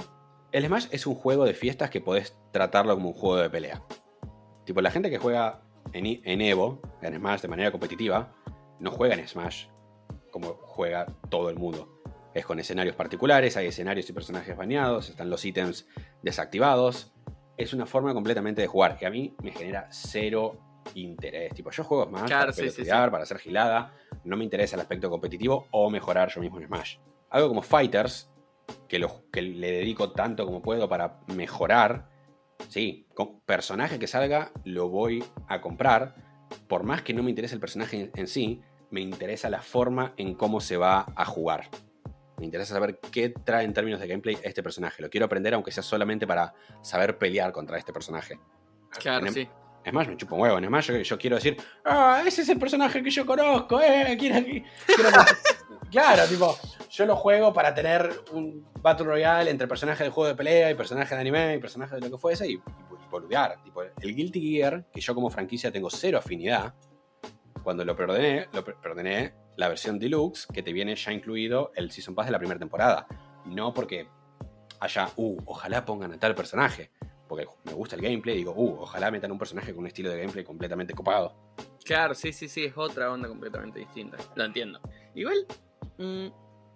[0.52, 3.82] El Smash es un juego de fiestas que podés tratarlo como un juego de pelea.
[4.64, 5.62] Tipo, la gente que juega
[5.92, 8.32] en, en Evo, en Smash de manera competitiva,
[8.78, 9.66] no juega en Smash
[10.34, 12.02] como juega todo el mundo.
[12.34, 15.86] Es con escenarios particulares, hay escenarios y personajes baneados, están los ítems
[16.24, 17.12] desactivados.
[17.56, 20.58] Es una forma completamente de jugar que a mí me genera cero
[20.96, 21.54] interés.
[21.54, 23.94] Tipo, yo juego Smash Claro, para sí, sí, pelotudear, para hacer gilada.
[24.24, 26.96] No me interesa el aspecto competitivo o mejorar yo mismo en Smash.
[27.30, 28.28] Algo como Fighters,
[28.88, 32.10] que, lo, que le dedico tanto como puedo para mejorar.
[32.68, 36.16] Sí, con personaje que salga lo voy a comprar.
[36.66, 40.12] Por más que no me interese el personaje en, en sí, me interesa la forma
[40.16, 41.68] en cómo se va a jugar.
[42.38, 45.02] Me interesa saber qué trae en términos de gameplay este personaje.
[45.02, 46.52] Lo quiero aprender aunque sea solamente para
[46.82, 48.38] saber pelear contra este personaje.
[48.98, 49.48] Claro, En- sí.
[49.84, 50.58] Es más, me chupo un huevo.
[50.58, 54.16] Smash yo, yo quiero decir, ah, ese es el personaje que yo conozco, eh.
[54.18, 54.64] Quiero, quiero-
[55.90, 56.56] claro, tipo,
[56.90, 60.74] yo lo juego para tener un Battle Royale entre personajes de juego de pelea y
[60.74, 63.62] personajes de anime y personajes de lo que fuese y, y, y boludear.
[63.62, 66.72] Tipo, el Guilty Gear, que yo como franquicia tengo cero afinidad,
[67.64, 71.90] cuando lo preordené, lo pre- preordené la versión deluxe que te viene ya incluido el
[71.90, 73.06] Season Pass de la primera temporada.
[73.46, 74.06] No porque
[74.80, 76.90] haya, uh, ojalá pongan a tal personaje.
[77.26, 80.18] Porque me gusta el gameplay, digo, uh, ojalá metan un personaje con un estilo de
[80.18, 81.34] gameplay completamente copado.
[81.84, 84.18] Claro, sí, sí, sí, es otra onda completamente distinta.
[84.36, 84.80] Lo entiendo.
[85.14, 85.46] Igual,
[85.98, 86.26] mm,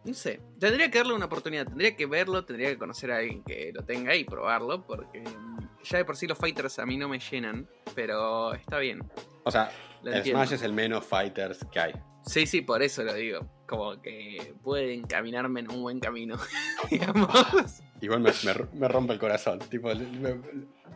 [0.05, 3.45] no sé, tendría que darle una oportunidad, tendría que verlo, tendría que conocer a alguien
[3.45, 6.97] que lo tenga y probarlo, porque mm, ya de por sí los fighters a mí
[6.97, 9.03] no me llenan, pero está bien.
[9.45, 9.71] O sea,
[10.03, 10.43] Lo el entiendo.
[10.45, 11.93] Smash es el menos fighters que hay.
[12.25, 13.47] Sí, sí, por eso lo digo.
[13.67, 16.37] Como que puede encaminarme en un buen camino,
[16.91, 17.81] digamos.
[18.01, 19.59] Igual me, me- me rompe el corazón.
[19.59, 20.41] Tipo, me-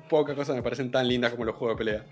[0.09, 2.05] pocas cosas me parecen tan lindas como los juegos de pelea.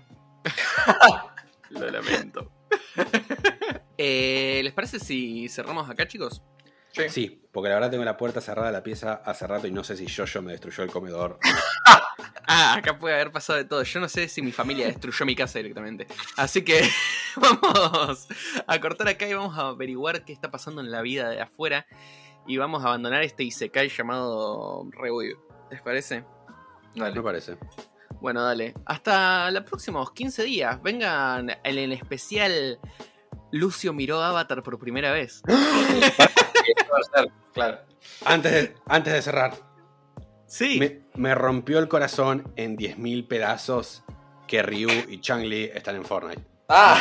[1.69, 2.51] Lo lamento.
[4.03, 6.41] Eh, ¿Les parece si cerramos acá, chicos?
[7.09, 9.83] Sí, porque la verdad tengo la puerta cerrada de la pieza hace rato y no
[9.83, 11.39] sé si yo me destruyó el comedor.
[12.53, 13.81] Ah, acá puede haber pasado de todo.
[13.83, 16.05] Yo no sé si mi familia destruyó mi casa directamente.
[16.35, 16.81] Así que
[17.37, 18.27] vamos
[18.67, 21.85] a cortar acá y vamos a averiguar qué está pasando en la vida de afuera.
[22.47, 25.37] Y vamos a abandonar este Isekai llamado Rewind.
[25.69, 26.25] ¿Les parece?
[26.95, 27.21] Me Dale.
[27.21, 27.57] parece.
[28.19, 28.73] Bueno, dale.
[28.85, 30.81] Hasta los próximos 15 días.
[30.81, 32.79] Vengan en el especial
[33.51, 35.41] Lucio miró Avatar por primera vez.
[37.53, 37.79] claro.
[38.25, 39.53] Antes de, antes de cerrar,
[40.47, 40.79] Sí.
[40.79, 44.03] me, me rompió el corazón en 10.000 pedazos
[44.47, 46.41] que Ryu y Chang-Li están en Fortnite.
[46.67, 46.99] Ah,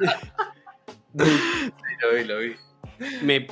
[0.00, 0.06] sí,
[2.00, 2.56] lo vi, lo vi.
[3.22, 3.46] Me,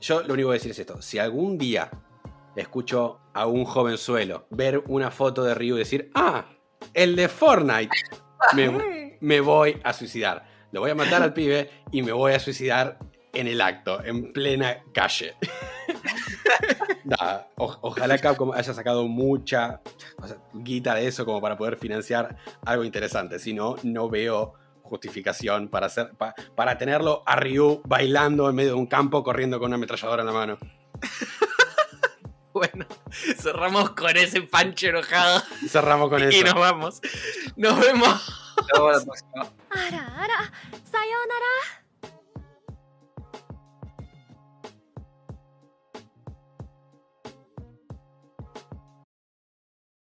[0.00, 1.02] yo lo único que voy a decir es esto.
[1.02, 1.90] Si algún día
[2.56, 6.46] escucho a un jovenzuelo ver una foto de Ryu y decir, ah,
[6.94, 7.90] el de Fortnite,
[8.54, 10.46] me, me voy a suicidar.
[10.74, 12.98] Lo voy a matar al pibe y me voy a suicidar
[13.32, 15.34] en el acto, en plena calle.
[17.04, 19.80] Nada, o- ojalá Capcom haya sacado mucha
[20.20, 22.36] o sea, guita de eso como para poder financiar
[22.66, 23.38] algo interesante.
[23.38, 28.70] Si no, no veo justificación para, hacer, pa- para tenerlo a Ryu bailando en medio
[28.70, 30.58] de un campo corriendo con una ametralladora en la mano.
[32.52, 32.86] Bueno,
[33.36, 36.44] cerramos con ese pancho enojado Cerramos con y eso.
[36.44, 37.00] nos vamos.
[37.56, 38.43] Nos vemos.
[39.70, 40.34] あらあら、
[40.84, 41.83] さようなら。